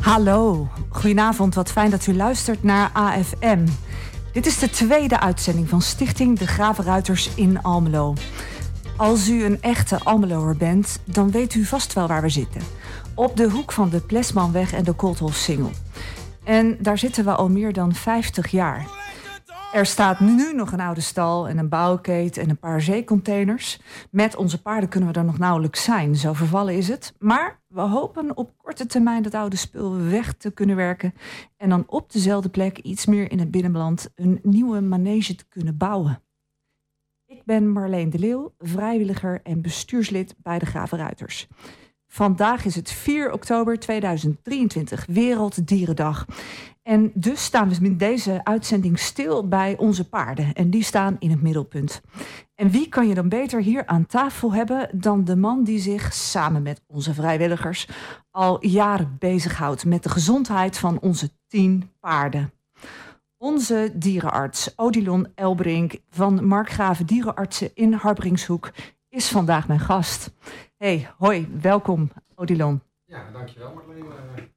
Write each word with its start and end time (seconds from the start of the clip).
Hallo, 0.00 0.68
goedenavond. 0.88 1.54
Wat 1.54 1.70
fijn 1.70 1.90
dat 1.90 2.06
u 2.06 2.14
luistert 2.14 2.62
naar 2.62 2.90
AFM. 2.92 3.66
Dit 4.32 4.46
is 4.46 4.58
de 4.58 4.70
tweede 4.70 5.20
uitzending 5.20 5.68
van 5.68 5.82
Stichting 5.82 6.38
De 6.38 6.46
Gravenruiters 6.46 7.30
in 7.34 7.62
Almelo. 7.62 8.14
Als 8.96 9.28
u 9.28 9.44
een 9.44 9.62
echte 9.62 9.98
Almeloer 10.04 10.56
bent, 10.56 10.98
dan 11.04 11.30
weet 11.30 11.54
u 11.54 11.64
vast 11.64 11.92
wel 11.92 12.06
waar 12.06 12.22
we 12.22 12.28
zitten. 12.28 12.60
Op 13.14 13.36
de 13.36 13.50
hoek 13.50 13.72
van 13.72 13.88
de 13.88 14.00
Plesmanweg 14.00 14.72
en 14.72 14.84
de 14.84 14.92
Kooltholfsingel. 14.92 15.70
En 16.44 16.76
daar 16.80 16.98
zitten 16.98 17.24
we 17.24 17.34
al 17.34 17.48
meer 17.48 17.72
dan 17.72 17.94
50 17.94 18.50
jaar. 18.50 18.86
Er 19.72 19.86
staat 19.86 20.20
nu 20.20 20.52
nog 20.54 20.72
een 20.72 20.80
oude 20.80 21.00
stal 21.00 21.48
en 21.48 21.58
een 21.58 21.68
bouwkeet 21.68 22.36
en 22.36 22.50
een 22.50 22.58
paar 22.58 22.80
zeecontainers. 22.80 23.80
Met 24.10 24.36
onze 24.36 24.62
paarden 24.62 24.88
kunnen 24.88 25.12
we 25.12 25.18
er 25.18 25.24
nog 25.24 25.38
nauwelijks 25.38 25.84
zijn, 25.84 26.16
zo 26.16 26.32
vervallen 26.32 26.76
is 26.76 26.88
het. 26.88 27.14
Maar 27.18 27.60
we 27.66 27.80
hopen 27.80 28.36
op 28.36 28.52
korte 28.56 28.86
termijn 28.86 29.22
dat 29.22 29.34
oude 29.34 29.56
spul 29.56 29.96
weg 29.96 30.32
te 30.32 30.50
kunnen 30.50 30.76
werken. 30.76 31.14
En 31.56 31.68
dan 31.68 31.84
op 31.86 32.12
dezelfde 32.12 32.48
plek, 32.48 32.78
iets 32.78 33.06
meer 33.06 33.30
in 33.30 33.38
het 33.38 33.50
binnenland, 33.50 34.10
een 34.14 34.40
nieuwe 34.42 34.80
manege 34.80 35.34
te 35.34 35.44
kunnen 35.48 35.76
bouwen. 35.76 36.22
Ik 37.26 37.44
ben 37.44 37.72
Marleen 37.72 38.10
de 38.10 38.18
Leeuw, 38.18 38.54
vrijwilliger 38.58 39.40
en 39.42 39.62
bestuurslid 39.62 40.34
bij 40.38 40.58
de 40.58 40.66
Gravenruiters. 40.66 41.48
Vandaag 42.14 42.64
is 42.64 42.74
het 42.74 42.90
4 42.90 43.32
oktober 43.32 43.78
2023, 43.78 45.06
Werelddierendag. 45.06 46.26
En 46.82 47.10
dus 47.14 47.44
staan 47.44 47.68
we 47.68 47.84
in 47.84 47.96
deze 47.96 48.40
uitzending 48.44 48.98
stil 48.98 49.48
bij 49.48 49.76
onze 49.78 50.08
paarden. 50.08 50.52
En 50.52 50.70
die 50.70 50.82
staan 50.84 51.16
in 51.18 51.30
het 51.30 51.42
middelpunt. 51.42 52.00
En 52.54 52.70
wie 52.70 52.88
kan 52.88 53.08
je 53.08 53.14
dan 53.14 53.28
beter 53.28 53.62
hier 53.62 53.86
aan 53.86 54.06
tafel 54.06 54.52
hebben 54.52 54.88
dan 54.92 55.24
de 55.24 55.36
man 55.36 55.64
die 55.64 55.78
zich 55.78 56.12
samen 56.12 56.62
met 56.62 56.82
onze 56.86 57.14
vrijwilligers 57.14 57.88
al 58.30 58.66
jaren 58.66 59.16
bezighoudt 59.18 59.84
met 59.84 60.02
de 60.02 60.08
gezondheid 60.08 60.78
van 60.78 61.00
onze 61.00 61.30
tien 61.46 61.90
paarden? 62.00 62.52
Onze 63.36 63.92
dierenarts 63.94 64.72
Odilon 64.76 65.26
Elbrink 65.34 65.96
van 66.10 66.46
Markgraven 66.46 67.06
Dierenartsen 67.06 67.70
in 67.74 67.92
Harbringshoek 67.92 68.70
is 69.08 69.28
vandaag 69.28 69.68
mijn 69.68 69.80
gast. 69.80 70.30
Hey, 70.82 71.08
hoi, 71.18 71.48
welkom 71.60 72.10
Odilon. 72.34 72.82
Ja, 73.04 73.30
dankjewel 73.32 73.74
Marleen. 73.74 74.04
Uh, 74.04 74.12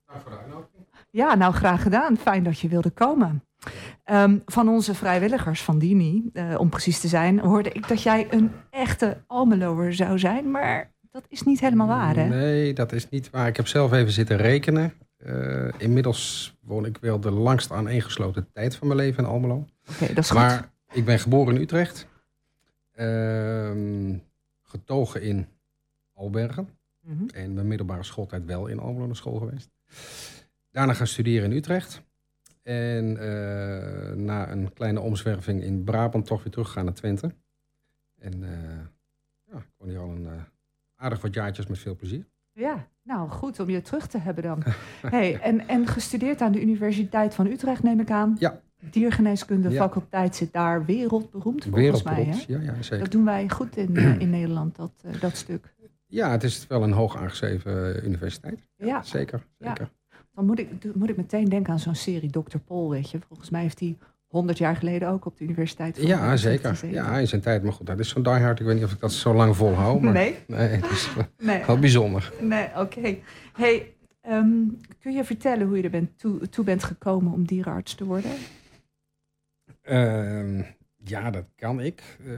dank 0.06 0.22
voor 0.22 0.32
de 0.32 0.38
uitnodiging. 0.38 0.86
Ja, 1.12 1.36
nou 1.36 1.54
graag 1.54 1.82
gedaan. 1.82 2.18
Fijn 2.18 2.44
dat 2.44 2.60
je 2.60 2.68
wilde 2.68 2.90
komen. 2.90 3.44
Um, 4.06 4.42
van 4.46 4.70
onze 4.70 4.96
vrijwilligers 4.96 5.64
van 5.64 5.80
Dini, 5.80 6.30
uh, 6.34 6.60
om 6.60 6.70
precies 6.70 7.00
te 7.00 7.08
zijn, 7.08 7.40
hoorde 7.40 7.70
ik 7.70 7.88
dat 7.88 8.02
jij 8.02 8.28
een 8.30 8.52
echte 8.70 9.24
Almeloer 9.28 9.94
zou 9.94 10.20
zijn, 10.20 10.52
maar 10.52 10.94
dat 11.12 11.26
is 11.28 11.44
niet 11.44 11.60
helemaal 11.60 11.88
waar, 11.88 12.16
hè? 12.16 12.28
Nee, 12.28 12.74
dat 12.74 12.92
is 12.92 13.10
niet 13.10 13.30
waar. 13.30 13.48
Ik 13.48 13.56
heb 13.56 13.68
zelf 13.68 13.92
even 13.92 14.12
zitten 14.12 14.38
rekenen. 14.38 14.94
Uh, 15.18 15.68
inmiddels 15.78 16.56
woon 16.62 16.86
ik 16.86 16.98
wel 17.02 17.20
de 17.20 17.32
langst 17.32 17.72
aaneengesloten 17.72 18.52
tijd 18.54 18.76
van 18.76 18.88
mijn 18.88 19.00
leven 19.00 19.24
in 19.24 19.30
Almelo. 19.30 19.56
Oké, 19.56 19.68
okay, 19.94 20.14
dat 20.14 20.24
is 20.24 20.32
maar 20.32 20.58
goed. 20.58 20.98
ik 20.98 21.06
ben 21.06 21.20
geboren 21.20 21.56
in 21.56 21.62
Utrecht. 21.62 22.08
Uh, 22.96 24.20
getogen 24.62 25.22
in 25.22 25.48
Albergen. 26.16 26.70
Mm 27.02 27.18
-hmm. 27.18 27.30
En 27.30 27.54
mijn 27.54 27.68
middelbare 27.68 28.04
schooltijd 28.04 28.46
wel 28.46 28.68
in 28.68 28.80
Almelo 28.80 29.06
naar 29.06 29.16
school 29.16 29.38
geweest. 29.38 29.70
Daarna 30.70 30.94
gaan 30.94 31.08
studeren 31.08 31.52
in 31.52 31.58
Utrecht. 31.58 32.02
En 32.64 33.06
uh, 33.06 34.16
na 34.16 34.52
een 34.52 34.74
kleine 34.74 35.00
omzwerving 35.00 35.62
in 35.64 35.84
Brabant 35.84 36.26
toch 36.26 36.44
weer 36.44 36.52
teruggaan 36.52 36.86
naar 36.86 36.94
Twente. 36.94 37.32
En 38.22 38.42
uh, 38.42 38.50
ja, 39.44 39.58
ik 39.58 39.74
woon 39.78 39.90
hier 39.90 40.00
al 40.00 40.10
een 40.10 40.24
uh, 40.24 40.32
aardig 40.96 41.22
wat 41.22 41.34
jaartjes 41.34 41.68
met 41.68 41.80
veel 41.80 41.96
plezier. 41.96 42.26
Ja, 42.52 42.88
nou 43.04 43.30
goed 43.30 43.60
om 43.60 43.70
je 43.70 43.82
terug 43.82 44.08
te 44.08 44.18
hebben 44.18 44.44
dan. 44.44 44.64
hey, 45.16 45.40
en, 45.42 45.68
en 45.68 45.88
gestudeerd 45.88 46.42
aan 46.42 46.52
de 46.52 46.62
Universiteit 46.62 47.36
van 47.36 47.46
Utrecht 47.46 47.84
neem 47.84 48.00
ik 48.00 48.12
aan. 48.12 48.36
Ja. 48.40 48.62
Diergeneeskunde 48.92 49.70
ja. 49.70 49.82
faculteit 49.82 50.36
zit 50.36 50.54
daar 50.54 50.86
wereldberoemd 50.86 51.64
volgens 51.64 51.84
wereldberoemd. 51.84 52.48
mij. 52.48 52.58
Hè? 52.58 52.66
Ja, 52.66 52.74
ja, 52.74 52.82
zeker. 52.82 53.00
Dat 53.00 53.12
doen 53.12 53.26
wij 53.26 53.50
goed 53.50 53.78
in, 53.78 53.96
in 54.20 54.30
Nederland, 54.30 54.76
dat, 54.76 54.92
dat 55.20 55.36
stuk. 55.36 55.75
Ja, 56.16 56.32
het 56.32 56.44
is 56.44 56.68
wel 56.68 56.84
een 56.84 56.92
hoog 56.92 57.18
aangeschreven 57.18 58.06
universiteit. 58.06 58.60
Ja. 58.76 59.04
Zeker, 59.04 59.46
zeker. 59.60 59.90
Dan 60.34 60.46
moet 60.46 60.60
ik, 60.60 60.70
moet 60.94 61.10
ik 61.10 61.18
meteen 61.18 61.46
denken 61.46 61.74
aan 61.74 61.80
zo'n 61.80 61.96
serie 61.96 62.30
Dr. 62.30 62.58
Pol, 62.66 62.90
weet 62.90 63.12
je. 63.12 63.20
Volgens 63.28 63.50
mij 63.50 63.62
heeft 63.62 63.80
hij 63.80 63.98
100 64.28 64.58
jaar 64.58 64.76
geleden 64.76 65.08
ook 65.10 65.26
op 65.26 65.38
de 65.38 65.44
universiteit 65.44 65.98
van 65.98 66.08
Ja, 66.08 66.38
zeker. 66.38 66.80
Ja, 66.92 67.18
in 67.18 67.28
zijn 67.28 67.42
tijd. 67.42 67.64
Maar 67.64 67.74
goed, 67.74 67.88
dat 67.88 68.00
is 68.00 68.10
zo'n 68.10 68.24
diehard. 68.24 68.60
Ik 68.60 68.66
weet 68.66 68.76
niet 68.76 68.84
of 68.84 68.92
ik 68.92 69.00
dat 69.00 69.12
zo 69.12 69.34
lang 69.34 69.56
volhoud. 69.56 70.02
Maar 70.02 70.14
nee? 70.14 70.36
Nee, 70.48 70.68
het 70.68 70.92
is 70.92 71.10
nee. 71.38 71.66
wel 71.66 71.80
bijzonder. 71.80 72.34
Nee, 72.42 72.68
oké. 72.68 72.80
Okay. 72.80 73.24
Hey, 73.54 73.96
um, 74.30 74.80
kun 75.00 75.14
je 75.14 75.24
vertellen 75.24 75.68
hoe 75.68 75.78
je 75.78 75.84
er 75.84 75.90
bent 75.90 76.20
toe, 76.20 76.50
toe, 76.50 76.66
bent 76.66 76.84
gekomen 76.84 77.34
om 77.34 77.46
dierenarts 77.46 77.96
te 77.96 78.06
worden? 78.06 78.32
Uh, 79.90 80.66
ja, 81.04 81.30
dat 81.32 81.46
kan 81.56 81.80
ik. 81.80 82.18
Uh, 82.26 82.38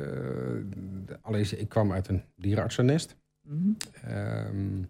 allereerst, 1.21 1.51
ik 1.51 1.69
kwam 1.69 1.91
uit 1.91 2.07
een 2.07 2.23
dierenartsennest. 2.35 3.15
Mm 3.47 3.77
-hmm. 4.01 4.11
uh, 4.11 4.85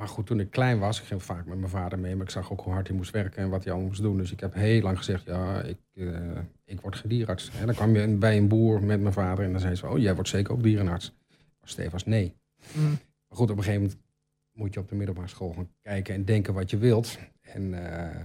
maar 0.00 0.08
goed, 0.08 0.26
toen 0.26 0.40
ik 0.40 0.50
klein 0.50 0.78
was, 0.78 1.00
ik 1.00 1.06
ging 1.06 1.22
vaak 1.22 1.46
met 1.46 1.58
mijn 1.58 1.70
vader 1.70 1.98
mee, 1.98 2.16
maar 2.16 2.26
ik 2.26 2.32
zag 2.32 2.52
ook 2.52 2.60
hoe 2.60 2.72
hard 2.72 2.88
hij 2.88 2.96
moest 2.96 3.10
werken 3.10 3.42
en 3.42 3.48
wat 3.48 3.62
hij 3.62 3.72
allemaal 3.72 3.88
moest 3.88 4.02
doen. 4.02 4.16
Dus 4.16 4.32
ik 4.32 4.40
heb 4.40 4.54
heel 4.54 4.82
lang 4.82 4.96
gezegd, 4.96 5.24
ja, 5.24 5.62
ik, 5.62 5.78
uh, 5.94 6.38
ik 6.64 6.80
word 6.80 7.02
dierenarts. 7.06 7.50
En 7.58 7.66
dan 7.66 7.74
kwam 7.74 7.96
je 7.96 8.16
bij 8.16 8.36
een 8.36 8.48
boer 8.48 8.82
met 8.82 9.00
mijn 9.00 9.12
vader 9.12 9.44
en 9.44 9.50
dan 9.50 9.60
zei 9.60 9.74
ze, 9.74 9.88
oh, 9.88 9.98
jij 9.98 10.14
wordt 10.14 10.28
zeker 10.28 10.52
ook 10.52 10.62
dierenarts. 10.62 11.12
Steve 11.62 11.90
was 11.90 12.04
nee. 12.04 12.34
Mm. 12.72 12.88
Maar 13.28 13.38
goed, 13.38 13.50
op 13.50 13.56
een 13.56 13.62
gegeven 13.62 13.82
moment 13.82 14.00
moet 14.52 14.74
je 14.74 14.80
op 14.80 14.88
de 14.88 14.94
middelbare 14.94 15.28
school 15.28 15.52
gaan 15.52 15.70
kijken 15.82 16.14
en 16.14 16.24
denken 16.24 16.54
wat 16.54 16.70
je 16.70 16.78
wilt. 16.78 17.18
En 17.40 17.62
uh, 17.62 18.20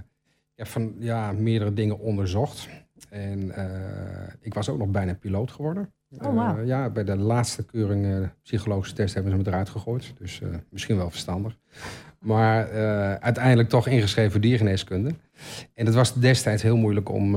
ik 0.51 0.55
heb 0.55 0.67
van 0.67 0.95
ja, 0.99 1.31
meerdere 1.31 1.73
dingen 1.73 1.99
onderzocht. 1.99 2.69
En 3.09 3.39
uh, 3.39 4.33
ik 4.39 4.53
was 4.53 4.69
ook 4.69 4.77
nog 4.77 4.87
bijna 4.87 5.13
piloot 5.13 5.51
geworden. 5.51 5.93
Oh, 6.09 6.33
wow. 6.33 6.59
Uh, 6.59 6.67
ja, 6.67 6.89
bij 6.89 7.03
de 7.03 7.15
laatste 7.15 7.65
keuring 7.65 8.05
uh, 8.05 8.27
psychologische 8.41 8.95
test 8.95 9.13
hebben 9.13 9.31
ze 9.31 9.37
me 9.37 9.47
eruit 9.47 9.69
gegooid. 9.69 10.13
Dus 10.17 10.39
uh, 10.39 10.55
misschien 10.69 10.97
wel 10.97 11.09
verstandig. 11.09 11.57
Maar 12.19 12.69
uiteindelijk 13.19 13.69
toch 13.69 13.87
ingeschreven 13.87 14.31
voor 14.31 14.41
diergeneeskunde. 14.41 15.15
En 15.73 15.85
het 15.85 15.95
was 15.95 16.13
destijds 16.13 16.63
heel 16.63 16.77
moeilijk 16.77 17.09
om, 17.09 17.35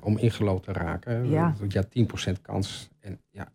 om 0.00 0.18
ingelood 0.18 0.62
te 0.62 0.72
raken. 0.72 1.28
Ja. 1.28 1.54
ja, 1.68 1.84
10% 2.28 2.40
kans. 2.42 2.90
En 3.00 3.20
ja, 3.30 3.52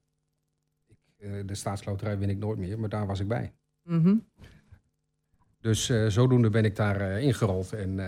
ik, 0.87 1.47
de 1.47 1.55
staatsloterij 1.55 2.17
win 2.17 2.29
ik 2.29 2.37
nooit 2.37 2.59
meer, 2.59 2.79
maar 2.79 2.89
daar 2.89 3.05
was 3.05 3.19
ik 3.19 3.27
bij. 3.27 3.53
Mm 3.83 4.03
-hmm. 4.03 4.25
Dus 5.59 5.91
zodoende 6.07 6.49
ben 6.49 6.65
ik 6.65 6.75
daar 6.75 7.19
ingerold. 7.19 7.73
En 7.73 7.99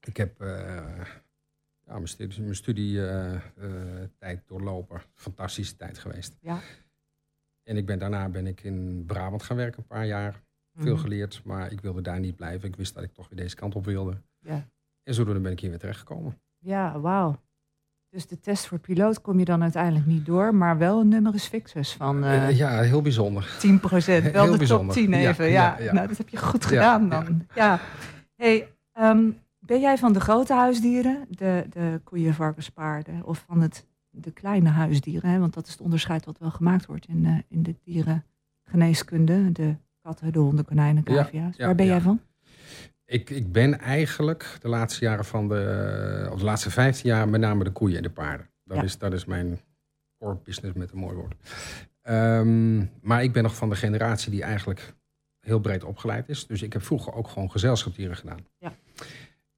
ik 0.00 0.16
heb 0.16 0.44
ja, 1.86 1.92
mijn 1.92 2.08
studie, 2.08 2.40
mijn 2.42 2.54
studie 2.56 2.96
uh, 2.98 3.32
tijd 4.18 4.42
doorlopen. 4.46 5.00
Fantastische 5.14 5.76
tijd 5.76 5.98
geweest. 5.98 6.36
Ja. 6.40 6.58
En 7.62 7.76
ik 7.76 7.86
ben, 7.86 7.98
daarna 7.98 8.28
ben 8.28 8.46
ik 8.46 8.62
in 8.62 9.04
Brabant 9.06 9.42
gaan 9.42 9.56
werken, 9.56 9.78
een 9.78 9.86
paar 9.86 10.06
jaar. 10.06 10.42
Veel 10.76 10.92
Mhm. 10.94 11.02
geleerd, 11.02 11.40
maar 11.44 11.72
ik 11.72 11.80
wilde 11.80 12.00
daar 12.02 12.20
niet 12.20 12.36
blijven. 12.36 12.68
Ik 12.68 12.76
wist 12.76 12.94
dat 12.94 13.02
ik 13.02 13.12
toch 13.12 13.28
weer 13.28 13.38
deze 13.38 13.54
kant 13.56 13.74
op 13.74 13.84
wilde. 13.84 14.16
Ja, 14.38 14.68
En 15.02 15.14
zodoende 15.14 15.40
ben 15.40 15.52
ik 15.52 15.60
hier 15.60 15.70
weer 15.70 15.78
terechtgekomen. 15.78 16.38
ja 16.58 17.00
wauw. 17.00 17.42
Dus 18.08 18.26
de 18.26 18.40
test 18.40 18.66
voor 18.66 18.78
piloot 18.78 19.20
kom 19.20 19.38
je 19.38 19.44
dan 19.44 19.62
uiteindelijk 19.62 20.06
niet 20.06 20.26
door, 20.26 20.54
maar 20.54 20.78
wel 20.78 21.00
een 21.00 21.08
numerus 21.08 21.46
fixus 21.46 21.92
van 21.92 22.24
eh 22.24 22.56
ja, 22.56 22.80
heel 22.80 23.02
bijzonder. 23.02 23.56
10 23.58 23.80
procent. 23.80 24.24
Wel 24.32 24.42
heel 24.42 24.52
de 24.52 24.58
bijzonder. 24.58 24.94
top 24.94 25.04
10 25.04 25.12
Ja, 25.20 25.28
even. 25.30 25.44
Ja, 25.50 25.76
ja, 25.78 25.84
ja. 25.84 25.92
Nou, 25.92 26.08
dat 26.08 26.16
heb 26.18 26.28
je 26.28 26.36
goed 26.36 26.64
gedaan 26.64 27.08
dan. 27.08 27.46
Ja. 27.54 27.80
Hey, 28.36 28.68
ehm, 28.92 29.30
ben 29.66 29.80
jij 29.80 29.98
van 29.98 30.12
de 30.12 30.20
grote 30.20 30.54
huisdieren, 30.54 31.26
de, 31.28 31.66
de 31.70 32.00
koeien, 32.04 32.34
varkens, 32.34 32.70
paarden, 32.70 33.24
of 33.24 33.44
van 33.46 33.60
het, 33.60 33.86
de 34.10 34.30
kleine 34.30 34.68
huisdieren? 34.68 35.30
Hè? 35.30 35.38
Want 35.38 35.54
dat 35.54 35.66
is 35.66 35.72
het 35.72 35.80
onderscheid 35.80 36.24
wat 36.24 36.38
wel 36.38 36.50
gemaakt 36.50 36.86
wordt 36.86 37.06
in, 37.06 37.26
eh, 37.26 37.38
in 37.48 37.62
de 37.62 37.74
dierengeneeskunde. 37.84 39.52
De 39.52 39.76
katten, 40.02 40.32
de 40.32 40.38
honden, 40.38 40.64
konijnen, 40.64 41.02
cavia's. 41.02 41.56
ja, 41.56 41.66
Waar 41.66 41.74
ben 41.74 41.86
ja. 41.86 41.92
jij 41.92 42.00
van? 42.00 42.20
Ik, 43.06 43.30
ik 43.30 43.52
ben 43.52 43.80
eigenlijk 43.80 44.56
de 44.60 44.68
laatste 44.68 45.04
jaren 45.04 45.24
van 45.24 45.48
de, 45.48 46.28
of 46.32 46.38
de 46.38 46.44
laatste 46.44 46.70
15 46.70 47.10
jaar 47.10 47.28
met 47.28 47.40
name 47.40 47.64
de 47.64 47.70
koeien 47.70 47.96
en 47.96 48.02
de 48.02 48.10
paarden. 48.10 48.50
Dat, 48.64 48.82
is, 48.82 48.98
dat 48.98 49.12
is 49.12 49.24
mijn 49.24 49.60
core 50.18 50.38
business 50.44 50.76
met 50.76 50.92
een 50.92 50.98
mooi 50.98 51.16
woord. 51.16 51.34
Ehm, 52.02 52.78
maar 53.00 53.22
ik 53.22 53.32
ben 53.32 53.42
nog 53.42 53.54
van 53.54 53.68
de 53.68 53.76
generatie 53.76 54.30
die 54.30 54.42
eigenlijk 54.42 54.94
heel 55.40 55.60
breed 55.60 55.84
opgeleid 55.84 56.28
is. 56.28 56.46
Dus 56.46 56.62
ik 56.62 56.72
heb 56.72 56.82
vroeger 56.82 57.14
ook 57.14 57.28
gewoon 57.28 57.50
gezelschapsdieren 57.50 58.16
gedaan. 58.16 58.46
Ja. 58.58 58.72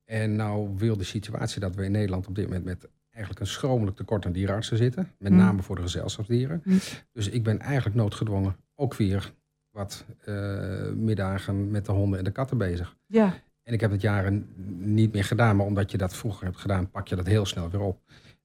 En 0.07 0.37
nou 0.37 0.71
wil 0.77 0.97
de 0.97 1.05
situatie 1.05 1.61
dat 1.61 1.75
we 1.75 1.85
in 1.85 1.91
Nederland 1.93 2.27
op 2.27 2.35
dit 2.35 2.45
moment 2.45 2.65
met 2.65 2.89
eigenlijk 3.11 3.41
een 3.47 3.53
schromelijk 3.53 3.97
tekort 3.97 4.27
aan 4.27 4.33
dierenartsen 4.33 4.77
zitten. 4.77 5.11
Met 5.19 5.33
Mm. 5.33 5.39
name 5.39 5.63
voor 5.63 5.77
de 5.77 5.83
gezelschapsdieren. 5.83 6.61
Mm. 6.65 6.79
Dus 7.13 7.29
ik 7.29 7.43
ben 7.43 7.61
eigenlijk 7.61 7.97
noodgedwongen 7.97 8.57
ook 8.75 8.95
weer 8.95 9.33
wat 9.71 10.05
eh, 10.25 10.89
middagen 10.95 11.71
met 11.71 11.85
de 11.87 11.93
honden 11.93 12.19
en 12.19 12.25
de 12.25 12.31
katten 12.31 12.59
bezig. 12.59 12.97
Ja, 13.07 13.35
En 13.63 13.73
ik 13.73 13.81
heb 13.81 13.91
het 13.91 14.01
jaren 14.01 14.47
niet 14.79 15.13
meer 15.13 15.25
gedaan, 15.25 15.57
maar 15.57 15.67
omdat 15.67 15.91
je 15.91 15.99
dat 15.99 16.17
vroeger 16.17 16.45
hebt 16.45 16.57
gedaan, 16.59 16.91
pak 16.91 17.09
je 17.09 17.17
dat 17.17 17.27
heel 17.27 17.47
snel 17.47 17.71
weer 17.71 17.81
op. 17.81 18.01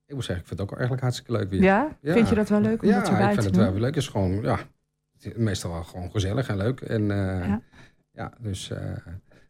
Ik 0.06 0.14
moet 0.18 0.25
zeggen, 0.25 0.44
ik 0.44 0.48
vind 0.48 0.60
het 0.60 0.69
ook 0.69 0.74
eigenlijk 0.74 1.02
hartstikke 1.02 1.31
leuk 1.31 1.50
weer. 1.50 1.62
Ja? 1.62 1.98
Vind 2.04 2.30
je 2.30 2.36
dat 2.36 2.50
wel 2.50 2.62
leuk 2.62 2.81
om 2.81 2.88
ja, 2.90 3.00
dat 3.00 3.07
erbij 3.10 3.28
ik 3.28 3.34
vind 3.34 3.46
het 3.46 3.56
wel 3.56 3.72
weer 3.72 3.81
leuk. 3.81 3.96
Het 3.96 4.04
is 4.04 4.10
gewoon, 4.10 4.42
ja, 4.42 4.60
meestal 5.36 5.72
wel 5.72 5.84
gewoon 5.84 6.12
gezellig 6.12 6.48
en 6.50 6.57
leuk. 6.57 6.81
En 6.81 7.12
eh, 7.12 7.48
Ja. 7.48 7.62
ja. 8.12 8.34
dus... 8.40 8.69
eh, 8.72 8.92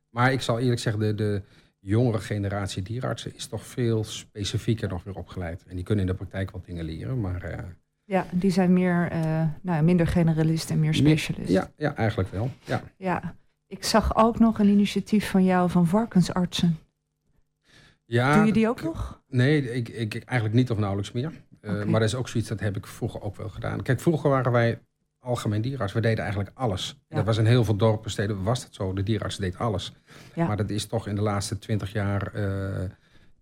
maar 0.10 0.32
ik 0.32 0.42
zal 0.42 0.60
eerlijk 0.60 0.80
zeggen, 0.80 1.02
de, 1.02 1.16
de 1.16 1.42
jongere 1.84 2.20
generatie 2.20 2.82
dierartsen 2.84 3.36
is 3.36 3.46
toch 3.48 3.66
veel 3.66 4.04
specifieker 4.04 4.88
nog 4.90 5.04
weer 5.04 5.16
opgeleid. 5.16 5.64
En 5.68 5.76
die 5.76 5.84
kunnen 5.86 6.06
in 6.06 6.12
de 6.12 6.18
praktijk 6.18 6.52
wat 6.52 6.66
dingen 6.66 6.86
leren, 6.86 7.22
maar... 7.22 7.44
eh, 7.44 7.64
Ja, 8.06 8.26
die 8.32 8.52
zijn 8.52 8.74
meer, 8.74 9.08
eh, 9.12 9.22
nou, 9.62 9.78
ja, 9.78 9.82
minder 9.82 10.08
generalist 10.08 10.70
en 10.70 10.80
meer 10.80 10.94
specialist. 10.94 11.50
ja, 11.52 11.72
ja, 11.78 11.96
eigenlijk 11.96 12.32
wel. 12.32 12.50
Ja. 12.66 12.82
Ja. 12.98 13.36
Ik 13.68 13.84
zag 13.84 14.16
ook 14.16 14.40
nog 14.40 14.60
een 14.60 14.68
initiatief 14.68 15.30
van 15.30 15.44
jou 15.44 15.70
van 15.70 15.88
varkensartsen. 15.88 16.78
Ja, 18.06 18.36
Doe 18.36 18.46
je 18.46 18.54
die 18.54 18.68
ook 18.70 18.82
nog? 18.82 19.22
Nee, 19.28 19.74
ik, 19.74 19.90
ik, 19.90 20.14
eigenlijk 20.24 20.54
niet 20.60 20.72
of 20.72 20.78
nauwelijks 20.78 21.12
meer. 21.12 21.32
Eh. 21.62 21.84
Maar 21.84 22.00
dat 22.00 22.10
is 22.10 22.16
ook 22.16 22.30
zoiets, 22.30 22.50
dat 22.50 22.60
heb 22.60 22.78
ik 22.78 22.88
vroeger 22.88 23.22
ook 23.22 23.36
wel 23.36 23.50
gedaan. 23.50 23.82
Kijk, 23.82 24.00
vroeger 24.00 24.30
waren 24.30 24.52
wij 24.52 24.80
algemeen 25.22 25.62
dierenarts. 25.62 25.94
We 25.94 26.02
deden 26.02 26.20
eigenlijk 26.20 26.52
alles. 26.54 27.00
Ja. 27.08 27.16
Dat 27.16 27.26
was 27.26 27.38
in 27.38 27.46
heel 27.46 27.64
veel 27.64 27.76
dorpen, 27.76 28.12
steden 28.12 28.44
was 28.44 28.62
dat 28.62 28.74
zo. 28.74 28.94
De 28.94 29.04
dierenarts 29.04 29.38
deed 29.38 29.58
alles. 29.58 29.94
Ja. 30.36 30.48
Maar 30.48 30.58
dat 30.58 30.70
is 30.70 30.86
toch 30.86 31.08
in 31.08 31.16
de 31.16 31.22
laatste 31.22 31.60
twintig 31.60 31.92
jaar... 31.92 32.34
eh, 32.34 32.90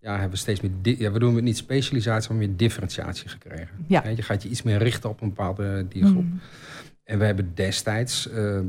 ja, 0.00 0.12
hebben 0.12 0.30
we 0.30 0.36
steeds 0.36 0.60
meer... 0.60 0.70
Ja, 0.82 1.10
we 1.10 1.18
doen 1.18 1.44
niet 1.44 1.56
specialisatie, 1.56 2.30
maar 2.30 2.38
meer 2.38 2.56
differentiatie 2.56 3.28
gekregen. 3.28 3.84
Ja. 3.86 4.08
Je 4.08 4.22
gaat 4.22 4.42
je 4.42 4.48
iets 4.48 4.62
meer 4.62 4.78
richten 4.78 5.10
op 5.10 5.20
een 5.20 5.28
bepaalde 5.28 5.88
diergroep. 5.88 6.24
Mm. 6.24 6.40
En 7.04 7.18
we 7.18 7.24
hebben 7.24 7.54
destijds, 7.54 8.28
eh, 8.28 8.60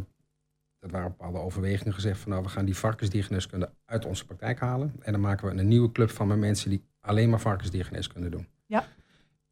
dat 0.80 0.92
waren 0.92 1.10
bepaalde 1.18 1.38
overwegingen 1.38 1.94
gezegd 1.94 2.20
van 2.20 2.32
nou, 2.32 2.44
we 2.44 2.50
gaan 2.50 2.66
die 2.66 2.78
varkensdiergeneeskunde 2.78 3.70
uit 3.86 4.06
onze 4.06 4.26
praktijk 4.26 4.60
halen. 4.60 4.94
En 5.02 5.12
dan 5.12 5.22
maken 5.22 5.48
we 5.48 5.60
een 5.60 5.68
nieuwe 5.68 5.92
club 5.92 6.10
van 6.10 6.28
met 6.28 6.38
mensen 6.38 6.70
die 6.70 6.84
alleen 7.00 7.30
maar 7.30 7.40
varkensdiergeneeskunde 7.40 8.30
doen. 8.30 8.48
Ja. 8.66 8.86